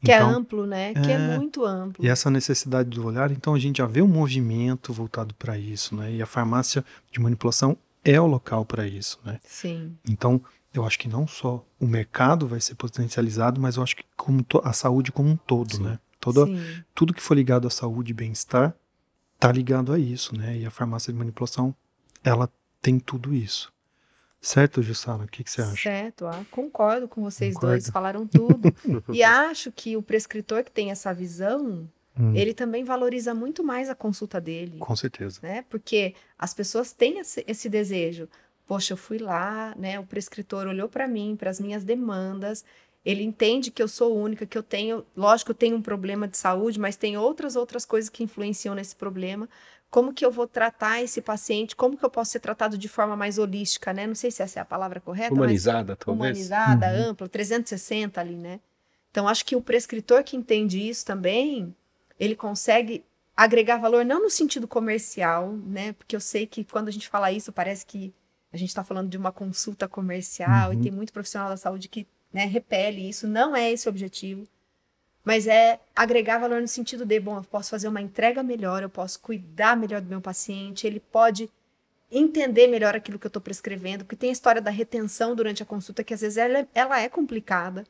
[0.00, 0.94] Que é então, é amplo, né?
[0.94, 2.04] Que é, é muito amplo.
[2.04, 5.96] E essa necessidade do olhar, então a gente já vê um movimento voltado para isso,
[5.96, 6.12] né?
[6.12, 9.40] E a farmácia de manipulação é o local para isso, né?
[9.44, 9.96] Sim.
[10.08, 10.40] Então,
[10.72, 14.46] eu acho que não só o mercado vai ser potencializado, mas eu acho que como
[14.62, 15.82] a saúde como um todo, Sim.
[15.82, 15.98] né?
[16.32, 16.50] Toda,
[16.94, 18.74] tudo que for ligado à saúde e bem-estar
[19.38, 20.56] tá ligado a isso, né?
[20.58, 21.74] E a farmácia de manipulação,
[22.24, 22.50] ela
[22.82, 23.72] tem tudo isso.
[24.40, 25.24] Certo, Jussara?
[25.24, 25.76] O que, que você acha?
[25.76, 27.74] Certo, ah, concordo com vocês Concordo.
[27.74, 28.72] dois, falaram tudo.
[29.12, 33.88] e acho que o prescritor que tem essa visão, Hum, ele também valoriza muito mais
[33.88, 34.78] a consulta dele.
[34.78, 35.38] Com certeza.
[35.40, 35.64] né?
[35.70, 38.28] Porque as pessoas têm esse, esse desejo.
[38.66, 40.00] Poxa, eu fui lá, né?
[40.00, 42.64] O prescritor olhou para mim, para as minhas demandas.
[43.04, 46.36] Ele entende que eu sou única, que eu tenho, lógico, eu tenho um problema de
[46.36, 49.48] saúde, mas tem outras outras coisas que influenciam nesse problema.
[49.90, 51.74] Como que eu vou tratar esse paciente?
[51.74, 54.06] Como que eu posso ser tratado de forma mais holística, né?
[54.06, 56.38] Não sei se essa é a palavra correta, mas Humanizada, talvez.
[56.38, 57.10] humanizada, Uhum.
[57.10, 58.60] ampla, 360 ali, né?
[59.10, 61.74] Então, acho que o prescritor que entende isso também,
[62.20, 63.04] ele consegue
[63.36, 65.92] agregar valor não no sentido comercial, né?
[65.94, 68.12] Porque eu sei que quando a gente fala isso, parece que
[68.52, 70.74] a gente está falando de uma consulta comercial Uhum.
[70.74, 73.26] e tem muito profissional da saúde que né, repele isso.
[73.26, 74.46] Não é esse o objetivo.
[75.24, 78.88] Mas é agregar valor no sentido de, bom, eu posso fazer uma entrega melhor, eu
[78.88, 81.50] posso cuidar melhor do meu paciente, ele pode
[82.10, 85.66] entender melhor aquilo que eu estou prescrevendo, porque tem a história da retenção durante a
[85.66, 87.84] consulta, que às vezes ela, é- ela é complicada,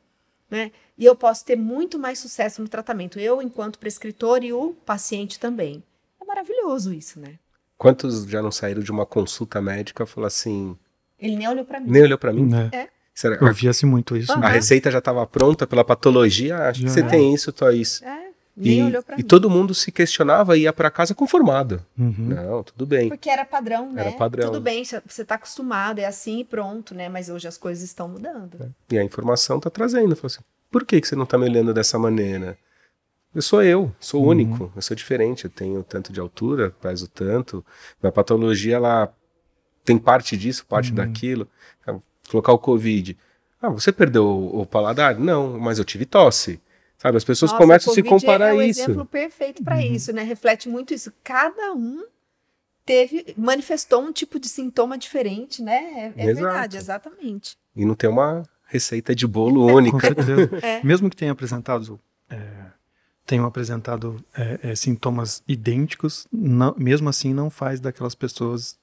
[0.51, 0.71] né?
[0.97, 5.39] E eu posso ter muito mais sucesso no tratamento, eu enquanto prescritor e o paciente
[5.39, 5.81] também.
[6.19, 7.39] É maravilhoso isso, né?
[7.77, 10.77] Quantos já não saíram de uma consulta médica e falaram assim,
[11.17, 11.89] Ele nem olhou para mim.
[11.89, 12.45] nem olhou pra mim?
[12.45, 12.69] Né?
[12.73, 12.89] É.
[13.19, 14.31] Será- Eu via-se muito isso.
[14.31, 14.45] Aham.
[14.45, 17.03] A receita já estava pronta pela patologia, acho que você é.
[17.03, 18.05] tem isso, isso.
[18.05, 19.23] É, nem E, olhou para e mim.
[19.25, 21.85] todo mundo se questionava e ia pra casa conformado.
[21.97, 22.13] Uhum.
[22.17, 23.09] Não, tudo bem.
[23.09, 24.03] Porque era padrão, né?
[24.07, 24.45] Era padrão.
[24.45, 27.09] Tudo bem, você está acostumado, é assim e pronto, né?
[27.09, 28.73] Mas hoje as coisas estão mudando.
[28.89, 30.15] E a informação tá trazendo.
[30.15, 30.39] Falou assim,
[30.71, 32.57] por que, que você não tá me olhando dessa maneira?
[33.35, 34.29] Eu sou eu, sou Uhum.
[34.29, 37.65] único, eu sou diferente, eu tenho tanto de altura, peso tanto.
[38.01, 39.13] Minha patologia, ela
[39.83, 40.95] tem parte disso, parte Uhum.
[40.95, 41.45] daquilo.
[42.29, 43.17] Colocar o Covid.
[43.61, 45.19] Ah, você perdeu o, o paladar?
[45.19, 46.61] Não, mas eu tive tosse.
[46.97, 48.81] Sabe, as pessoas Nossa, começam a se Covid comparar é o isso.
[48.81, 49.81] exemplo perfeito para Uhum.
[49.81, 50.23] isso, né?
[50.23, 51.11] Reflete muito isso.
[51.23, 52.03] Cada um
[52.85, 56.13] teve, manifestou um tipo de sintoma diferente, né?
[56.17, 57.57] É, é verdade, exatamente.
[57.75, 59.99] E não tem uma receita de bolo Com única.
[60.07, 60.49] certeza.
[60.61, 60.83] É.
[60.83, 61.99] Mesmo que tenha apresentado,
[62.29, 62.37] é,
[63.25, 68.77] tenham apresentado é, é, sintomas idênticos, não- mesmo assim não faz daquelas pessoas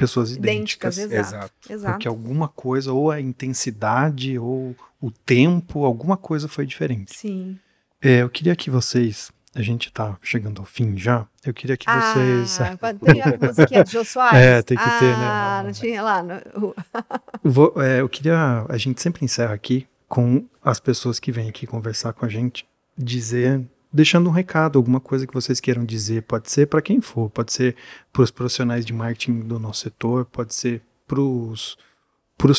[0.00, 0.96] pessoas idênticas.
[0.98, 1.52] Idênticas, exato.
[1.68, 1.92] Exato.
[1.94, 7.14] Porque alguma coisa, ou a intensidade, ou o tempo, alguma coisa foi diferente.
[7.16, 7.58] Sim.
[8.02, 11.86] É, eu queria que vocês, a gente tá chegando ao fim já, eu queria que
[11.86, 12.58] vocês...
[12.60, 14.38] Ah, tem a musiquinha Jô Soares?
[14.40, 15.24] É, tem que ter, né?
[15.26, 16.22] Ah, não tinha lá.
[16.22, 16.74] no-
[17.44, 18.64] Vou- é, eu queria.
[18.68, 22.66] A gente sempre encerra aqui com as pessoas que vêm aqui conversar com a gente,
[22.96, 26.22] dizer, deixando um recado, alguma coisa que vocês queiram dizer.
[26.22, 27.76] Pode ser para quem for, pode ser
[28.12, 31.76] para os profissionais de marketing do nosso setor, pode ser para os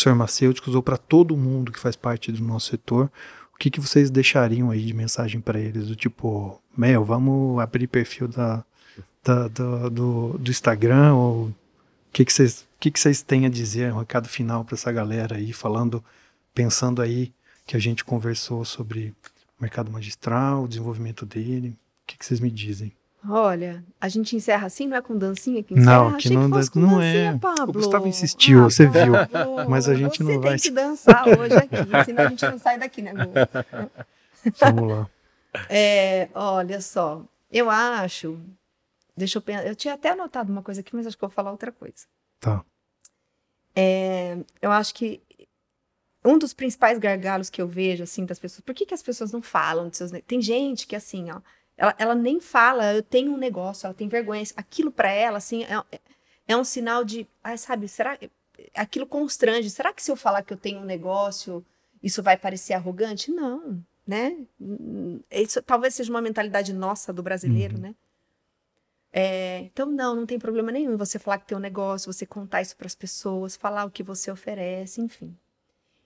[0.04, 3.10] farmacêuticos ou para todo mundo que faz parte do nosso setor.
[3.54, 5.88] O que, que vocês deixariam aí de mensagem para eles?
[5.88, 8.64] Do tipo, Mel, vamos abrir perfil da,
[9.24, 11.56] da- do, do Instagram ou o
[12.12, 14.92] que que vocês o que que vocês têm a dizer, um recado final para essa
[14.92, 16.04] galera aí, falando,
[16.52, 17.32] pensando aí
[17.64, 19.14] que a gente conversou sobre
[19.62, 21.70] mercado magistral, o desenvolvimento dele.
[22.04, 22.92] O que que vocês me dizem?
[23.30, 25.86] Olha, a gente encerra assim, não é com dancinha que encerra?
[26.06, 27.38] Não, que Achei não que fosse dá- com não dancinha, é.
[27.38, 27.70] Pablo.
[27.70, 31.28] O Gustavo insistiu, você viu, Pablo, mas a gente não você vai- tem que dançar
[31.28, 33.12] hoje aqui, senão a gente não sai daqui, né?
[34.60, 35.10] Vamos lá.
[35.70, 38.40] É, olha só, eu acho.
[39.18, 39.68] Deixa eu pensar.
[39.68, 42.06] Eu tinha até anotado uma coisa aqui, mas acho que vou falar outra coisa.
[42.40, 42.64] Tá.
[44.62, 45.22] Eu acho que
[46.24, 48.62] um dos principais gargalos que eu vejo, assim, das pessoas.
[48.62, 50.12] Por que, que as pessoas não falam de seus.
[50.28, 51.42] Tem gente que, assim, ó.
[51.78, 54.44] Ela, ela nem fala, eu tenho um negócio, ela tem vergonha.
[54.56, 56.00] Aquilo pra ela, assim, é,
[56.48, 57.28] é um sinal de.
[57.44, 58.20] Ai, sabe, será.
[58.76, 59.70] Aquilo constrange.
[59.70, 61.66] Será que se eu falar que eu tenho um negócio,
[62.04, 63.32] isso vai parecer arrogante?
[63.32, 64.38] Não, né?
[65.32, 67.82] Isso talvez seja uma mentalidade nossa do brasileiro, Uhum.
[67.82, 67.96] né?
[69.14, 72.26] É, então, não, não tem problema nenhum em você falar que tem um negócio, você
[72.26, 75.36] contar isso para as pessoas, falar o que você oferece, enfim.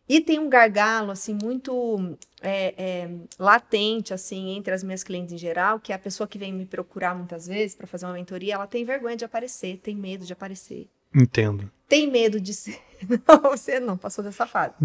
[0.07, 3.09] E tem um gargalo, assim, muito é, é,
[3.39, 6.65] latente, assim, entre as minhas clientes em geral, que é a pessoa que vem me
[6.65, 10.33] procurar muitas vezes para fazer uma mentoria, ela tem vergonha de aparecer, tem medo de
[10.33, 10.87] aparecer.
[11.13, 11.71] Entendo.
[11.87, 12.79] Tem medo de ser.
[13.27, 14.75] Não, você não passou dessa fase.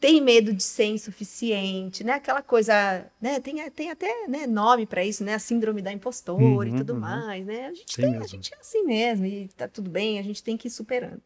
[0.00, 2.14] Tem medo de ser insuficiente, né?
[2.14, 3.38] Aquela coisa, né?
[3.38, 5.34] Tem, tem até né, nome para isso, né?
[5.34, 7.00] A síndrome da impostora e Uhum, tudo uhum.
[7.00, 7.66] mais, né?
[7.66, 10.56] A gente, Tem a gente é assim mesmo e tá tudo bem, a gente tem
[10.56, 11.22] que ir superando.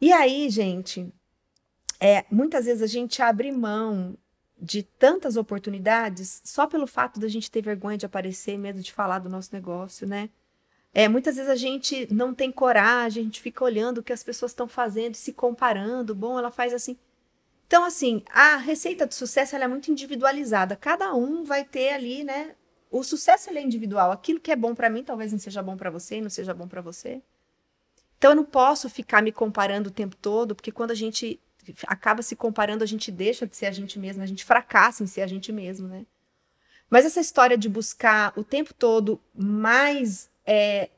[0.00, 1.12] E aí, gente,
[2.00, 4.16] é, muitas vezes a gente abre mão
[4.60, 9.18] de tantas oportunidades só pelo fato da gente ter vergonha de aparecer, medo de falar
[9.18, 10.30] do nosso negócio, né?
[10.92, 14.22] É, muitas vezes a gente não tem coragem, a gente fica olhando o que as
[14.22, 16.14] pessoas estão fazendo, se comparando.
[16.14, 16.96] Bom, ela faz assim.
[17.66, 20.76] Então, assim, a receita de sucesso é muito individualizada.
[20.76, 22.54] Cada um vai ter ali, né,
[22.94, 24.12] o sucesso é individual.
[24.12, 26.68] Aquilo que é bom para mim talvez não seja bom para você não seja bom
[26.68, 27.20] para você.
[28.16, 31.40] Então eu não posso ficar me comparando o tempo todo, porque quando a gente
[31.86, 35.06] acaba se comparando, a gente deixa de ser a gente mesmo, a gente fracassa em
[35.06, 36.04] ser a gente mesmo, né?
[36.90, 40.90] Mas essa história de buscar o tempo todo mais é,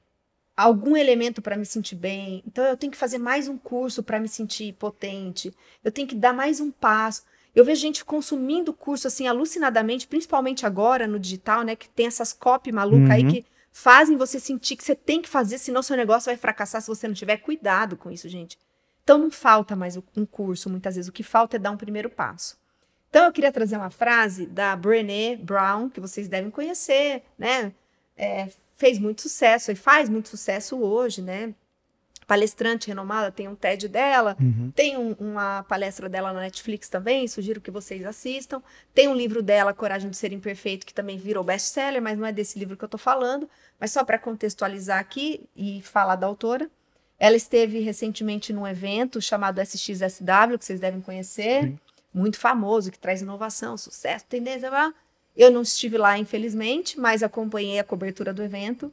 [0.57, 4.19] algum elemento para me sentir bem, então eu tenho que fazer mais um curso para
[4.19, 7.25] me sentir potente, eu tenho que dar mais um passo.
[7.55, 12.35] Eu vejo gente consumindo curso assim alucinadamente, principalmente agora no digital, né, que tem essas
[12.35, 13.13] copy maluca uhum.
[13.13, 16.83] aí que fazem você sentir que você tem que fazer, senão seu negócio vai fracassar
[16.83, 18.59] se você não tiver cuidado com isso, gente.
[19.07, 22.11] Então não falta mais um curso, muitas vezes o que falta é dar um primeiro
[22.11, 22.59] passo.
[23.09, 27.73] Então eu queria trazer uma frase da Brené Brown, que vocês devem conhecer, né?
[28.17, 31.55] É, fez muito sucesso e faz muito sucesso hoje, né?
[32.27, 34.73] palestrante renomada, tem um TED dela, uhum.
[34.75, 38.61] tem um, uma palestra dela na Netflix também, sugiro que vocês assistam.
[38.93, 42.33] Tem um livro dela, Coragem de Ser Imperfeito, que também virou best-seller, mas não é
[42.33, 43.49] desse livro que eu estou falando.
[43.79, 46.69] Mas só para contextualizar aqui e falar da autora.
[47.19, 51.79] Ela esteve recentemente num evento chamado SXSW, que vocês devem conhecer, Sim.
[52.13, 54.71] muito famoso, que traz inovação, sucesso, tendência.
[55.37, 58.93] Eu não estive lá, infelizmente, mas acompanhei a cobertura do evento.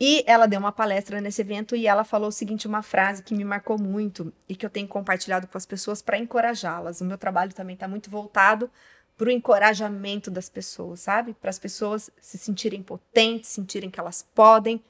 [0.00, 3.34] E ela deu uma palestra nesse evento e ela falou o seguinte, uma frase que
[3.34, 7.00] me marcou muito e que eu tenho compartilhado com as pessoas para encorajá-las.
[7.00, 8.70] O meu trabalho também está muito voltado
[9.16, 11.34] para o encorajamento das pessoas, sabe?
[11.34, 14.80] Para as pessoas se sentirem potentes, sentirem que elas podem.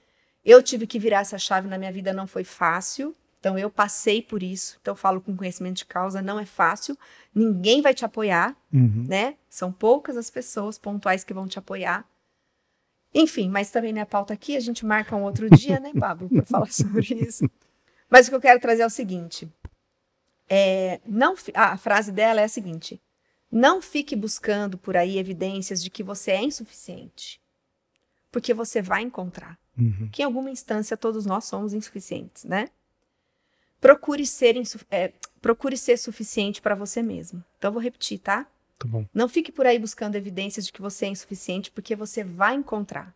[0.48, 3.14] Eu tive que virar essa chave na minha vida, não foi fácil.
[3.38, 4.78] Então eu passei por isso.
[4.80, 6.96] Então eu falo com conhecimento de causa, não é fácil.
[7.34, 9.04] Ninguém vai te apoiar, uhum.
[9.06, 9.36] né?
[9.50, 12.08] São poucas as pessoas pontuais que vão te apoiar.
[13.14, 16.30] Enfim, mas também não é pauta aqui, a gente marca um outro dia, né, Pablo,
[16.30, 17.44] para falar sobre isso.
[18.08, 19.46] Mas o que eu quero trazer é o seguinte:
[20.48, 22.98] é, não, a frase dela é a seguinte:
[23.52, 27.38] não fique buscando por aí evidências de que você é insuficiente,
[28.32, 29.58] porque você vai encontrar.
[29.78, 30.08] Uhum.
[30.10, 32.68] Que em alguma instância todos nós somos insuficientes, né?
[33.80, 34.56] Procure ser,
[34.90, 37.44] é, procure ser suficiente para você mesmo.
[37.56, 38.46] Então, eu vou repetir, tá?
[38.78, 39.06] Tá bom.
[39.14, 43.14] Não fique por aí buscando evidências de que você é insuficiente, porque você vai encontrar.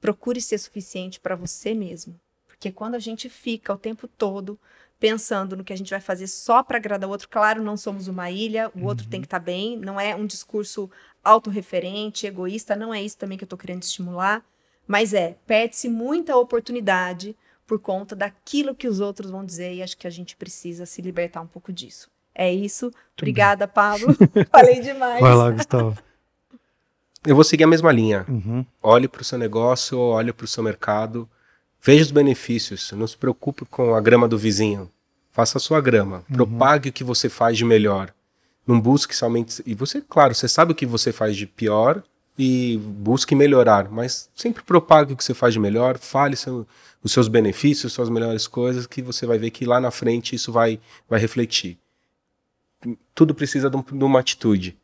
[0.00, 2.18] Procure ser suficiente para você mesmo.
[2.46, 4.58] Porque quando a gente fica o tempo todo
[4.98, 8.08] pensando no que a gente vai fazer só para agradar o outro, claro, não somos
[8.08, 8.86] uma ilha, o uhum.
[8.86, 10.90] outro tem que estar tá bem, não é um discurso
[11.22, 14.42] autorreferente, egoísta, não é isso também que eu estou querendo estimular,
[14.86, 17.36] mas é, perde-se muita oportunidade
[17.66, 21.00] por conta daquilo que os outros vão dizer e acho que a gente precisa se
[21.00, 22.10] libertar um pouco disso.
[22.34, 22.86] É isso.
[22.86, 23.74] Muito Obrigada, bem.
[23.74, 24.16] Pablo.
[24.50, 25.20] Falei demais.
[25.20, 25.96] Vai lá, Gustavo.
[27.26, 28.26] Eu vou seguir a mesma linha.
[28.28, 28.66] Uhum.
[28.82, 31.28] Olhe para o seu negócio, olhe para o seu mercado,
[31.80, 32.92] veja os benefícios.
[32.92, 34.90] Não se preocupe com a grama do vizinho.
[35.32, 36.24] Faça a sua grama.
[36.28, 36.36] Uhum.
[36.36, 38.12] Propague o que você faz de melhor.
[38.66, 39.62] Não busque somente.
[39.64, 42.02] E você, claro, você sabe o que você faz de pior
[42.38, 46.66] e busque melhorar, mas sempre propague o que você faz de melhor, fale seu,
[47.02, 50.50] os seus benefícios, suas melhores coisas, que você vai ver que lá na frente isso
[50.50, 51.78] vai, vai refletir
[53.14, 54.76] tudo precisa de, um, de uma atitude.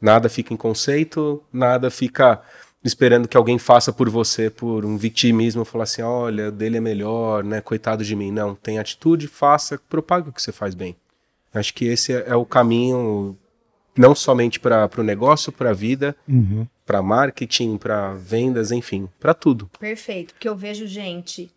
[0.00, 2.40] Nada fica em conceito, nada fica
[2.82, 7.44] esperando que alguém faça por você por um vitimismo, falar assim, olha, dele é melhor,
[7.44, 8.32] né, coitado de mim.
[8.32, 10.96] Não, tem atitude, faça, propague o que você faz bem.
[11.54, 13.36] Acho que esse é, é o caminho
[13.96, 16.66] não somente para o negócio, para a vida, uhum.
[16.84, 19.70] Para marketing, para vendas, enfim, para tudo.
[19.78, 21.50] Perfeito, porque eu vejo gente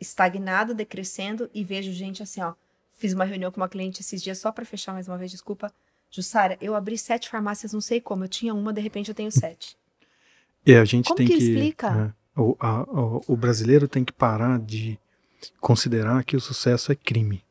[0.00, 2.54] estagnada, decrescendo e vejo gente assim, ó,
[2.96, 5.72] Fiz uma reunião com uma cliente esses dias só para fechar mais uma vez, desculpa.
[6.10, 8.24] Jussara, eu abri sete farmácias, não sei como.
[8.24, 9.76] Eu tinha uma, de repente eu tenho sete.
[10.64, 11.36] É, a gente como tem que.
[11.36, 12.14] que explica?
[12.36, 14.98] É, o, a, o, o, brasileiro tem que parar de
[15.60, 17.42] considerar que o sucesso é crime.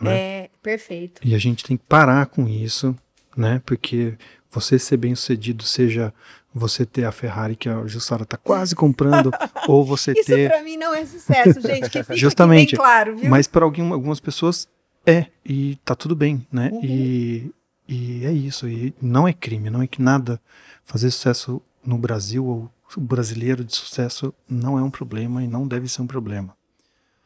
[0.00, 0.16] Né?
[0.16, 1.26] É, perfeito.
[1.26, 2.94] E a gente tem que parar com isso,
[3.36, 3.60] né?
[3.64, 4.16] Porque
[4.50, 6.12] você ser bem sucedido, seja
[6.52, 9.30] você ter a Ferrari que a Jussara está quase comprando,
[9.68, 10.40] ou você Isso ter.
[10.40, 13.30] Isso para mim não é sucesso, gente, que fica Justamente, bem claro, viu?
[13.30, 14.68] Mas para algumas pessoas
[15.06, 16.70] é, e tá tudo bem, né?
[16.72, 16.80] Uhum.
[16.84, 17.52] E,
[17.88, 20.40] e é isso, e não é crime, não é que nada
[20.84, 25.66] fazer sucesso no Brasil ou o brasileiro de sucesso não é um problema e não
[25.66, 26.56] deve ser um problema.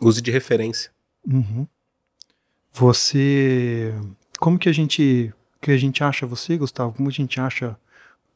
[0.00, 0.90] Use de referência.
[1.26, 1.66] Uhum.
[2.72, 3.94] Você,
[4.38, 5.32] como que a gente,
[5.64, 6.92] que a gente acha você, Gustavo?
[6.92, 7.76] Como a gente acha?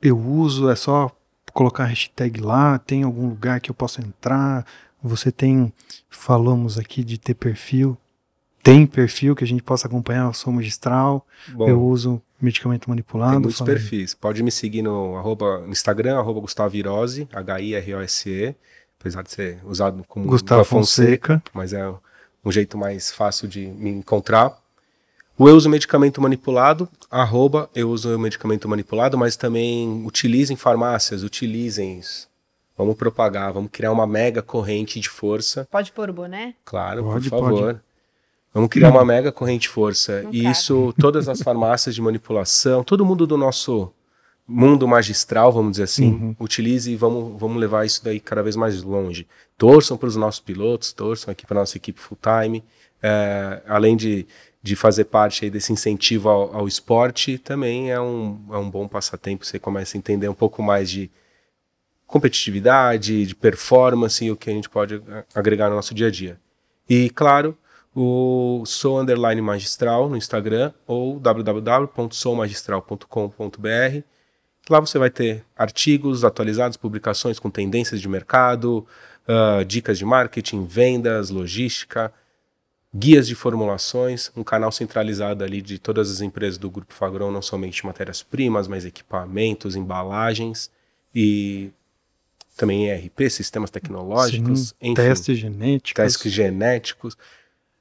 [0.00, 1.10] Eu uso, é só
[1.52, 4.64] colocar hashtag lá, tem algum lugar que eu possa entrar?
[5.02, 5.72] Você tem,
[6.08, 7.98] falamos aqui de ter perfil
[8.68, 13.32] tem perfil que a gente possa acompanhar, eu sou magistral, Bom, eu uso medicamento manipulado.
[13.32, 14.14] Tem muitos perfis.
[14.14, 18.54] Pode me seguir no, arroba, no Instagram, arroba Gustavo Virose, H-I-R-O-S-E,
[19.00, 21.88] apesar de ser usado como Gustavo Fonseca, Fonseca, mas é
[22.44, 24.54] um jeito mais fácil de me encontrar.
[25.38, 32.00] O Eu Uso Medicamento Manipulado, arroba Eu Uso Medicamento Manipulado, mas também utilizem farmácias, utilizem
[32.76, 35.66] Vamos propagar, vamos criar uma mega corrente de força.
[35.70, 36.54] Pode pôr o boné?
[36.64, 37.60] Claro, Pode, por favor.
[37.60, 37.78] pode.
[38.54, 40.22] Vamos criar uma mega corrente de força.
[40.22, 40.52] Não e cabe.
[40.52, 43.92] isso, todas as farmácias de manipulação, todo mundo do nosso
[44.46, 46.36] mundo magistral, vamos dizer assim, Uhum.
[46.40, 49.26] utilize e vamos, vamos levar isso daí cada vez mais longe.
[49.56, 52.64] Torçam para os nossos pilotos, torçam aqui para nossa equipe full time.
[53.02, 54.26] É, além de,
[54.68, 58.86] de fazer parte aí desse incentivo ao, ao esporte, também é um, é um bom
[58.86, 59.46] passatempo.
[59.46, 61.10] Você começa a entender um pouco mais de
[62.06, 65.02] competitividade, de performance e o que a gente pode
[65.34, 66.38] agregar no nosso dia a dia.
[66.88, 67.56] E, claro,
[67.94, 74.02] o Sou Underline Magistral no Instagram ou www.soumagistral.com.br.
[74.70, 78.86] Lá você vai ter artigos atualizados, publicações com tendências de mercado,
[79.26, 82.12] ah, dicas de marketing, vendas, logística,
[82.94, 87.42] guias de formulações, um canal centralizado ali de todas as empresas do Grupo Fagron, não
[87.42, 90.70] somente matérias-primas, mas equipamentos, embalagens
[91.14, 91.70] e
[92.56, 96.02] também ERP, sistemas tecnológicos, Sim, enfim, testes genéticos.
[96.04, 97.16] testes genéticos,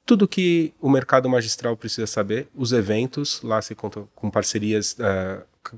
[0.06, 5.76] tudo que o mercado magistral precisa saber, os eventos, lá se conta com parcerias, c-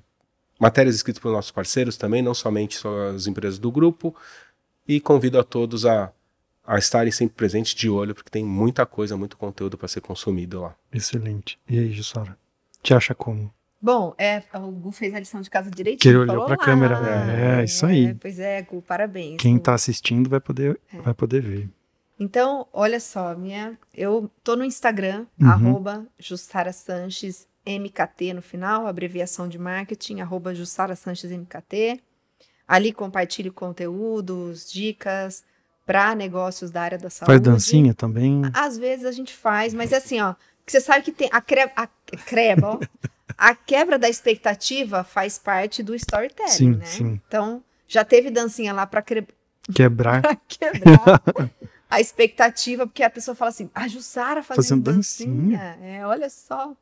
[0.59, 4.15] matérias escritas por nossos parceiros também, não somente só as empresas do grupo,
[4.87, 6.13] e convido a todos a,
[6.73, 10.61] a estarem sempre presentes de olho, porque tem muita coisa, muito conteúdo para ser consumido
[10.61, 10.77] lá.
[10.93, 11.59] Excelente.
[11.69, 12.39] E aí, Jussara?
[12.83, 13.53] Te acha como?
[13.83, 15.99] Bom, é, o Gu fez a lição de casa direitinho.
[16.01, 16.65] Que ele olhou pra lá.
[16.65, 16.99] câmera.
[17.61, 18.15] É, isso aí.
[18.15, 19.37] Pois é, Gu, parabéns.
[19.41, 19.63] Quem Gu.
[19.63, 21.01] tá assistindo vai poder, É.
[21.01, 21.69] vai poder ver.
[22.19, 25.49] Então, olha só, minha, eu tô no Instagram, Uhum.
[25.51, 32.01] arroba Jussara Sanches MKT no final, abreviação de marketing, arroba Jussara Sanches MKT.
[32.69, 35.43] Ali compartilho conteúdos, dicas
[35.91, 37.33] para negócios da área da saúde.
[37.33, 38.43] Faz dancinha também.
[38.55, 41.41] Às vezes a gente faz, mas é assim, ó, que você sabe que tem a,
[41.41, 41.69] cre...
[41.75, 41.89] a
[42.27, 42.81] creba, ó,
[43.37, 46.85] a quebra da expectativa faz parte do storytelling, Sim, né?
[46.85, 47.21] sim.
[47.27, 49.03] Então, já teve dancinha lá para
[49.75, 50.23] Quebrar.
[50.23, 51.21] pra quebrar
[51.91, 55.77] a expectativa, porque a pessoa fala assim, a Jussara fazendo, Fazendo dancinha.
[55.83, 56.73] É, olha só.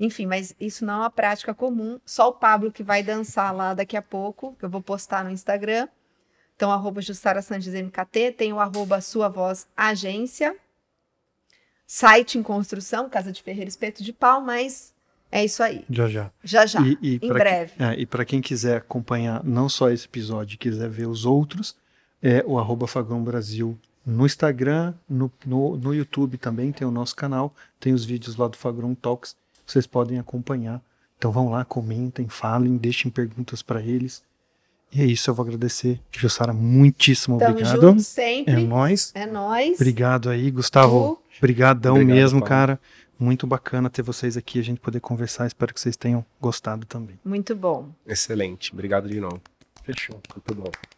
[0.00, 2.00] Enfim, mas isso não é uma prática comum.
[2.06, 5.30] Só o Pablo que vai dançar lá daqui a pouco, que eu vou postar no
[5.30, 5.86] Instagram.
[6.56, 10.56] Então, arroba Jussara Sanches MKT, tem o arroba Sua Voz Agência,
[11.86, 14.94] site em construção, Casa de Ferreira Espeto de Pau, mas
[15.30, 15.84] é isso aí.
[15.90, 16.30] Já, já.
[16.42, 17.72] Já já, E, e em breve.
[17.78, 21.76] É, e para quem quiser acompanhar não só esse episódio, quiser ver os outros,
[22.22, 27.16] é o arroba Fagão Brasil no Instagram, no, no, no YouTube também tem o nosso
[27.16, 30.80] canal, tem os vídeos lá do Fagron Talks, vocês podem acompanhar.
[31.18, 34.22] Então vão lá, comentem, falem, deixem perguntas para eles.
[34.92, 36.00] E é isso, eu vou agradecer.
[36.12, 37.80] Jussara, muitíssimo Tamo obrigado.
[37.80, 38.64] junto É sempre.
[38.64, 39.12] nóis.
[39.14, 39.74] É nóis.
[39.74, 40.98] Obrigado aí, Gustavo.
[41.00, 42.48] Gu, Obrigadão Obrigado, mesmo, Paulo.
[42.48, 42.80] cara.
[43.18, 45.46] Muito bacana ter vocês aqui, a gente poder conversar.
[45.46, 47.18] Espero que vocês tenham gostado também.
[47.24, 47.88] Muito bom.
[48.06, 49.40] Excelente, obrigado de novo.
[49.84, 50.20] Fechou.
[50.34, 50.95] Muito bom.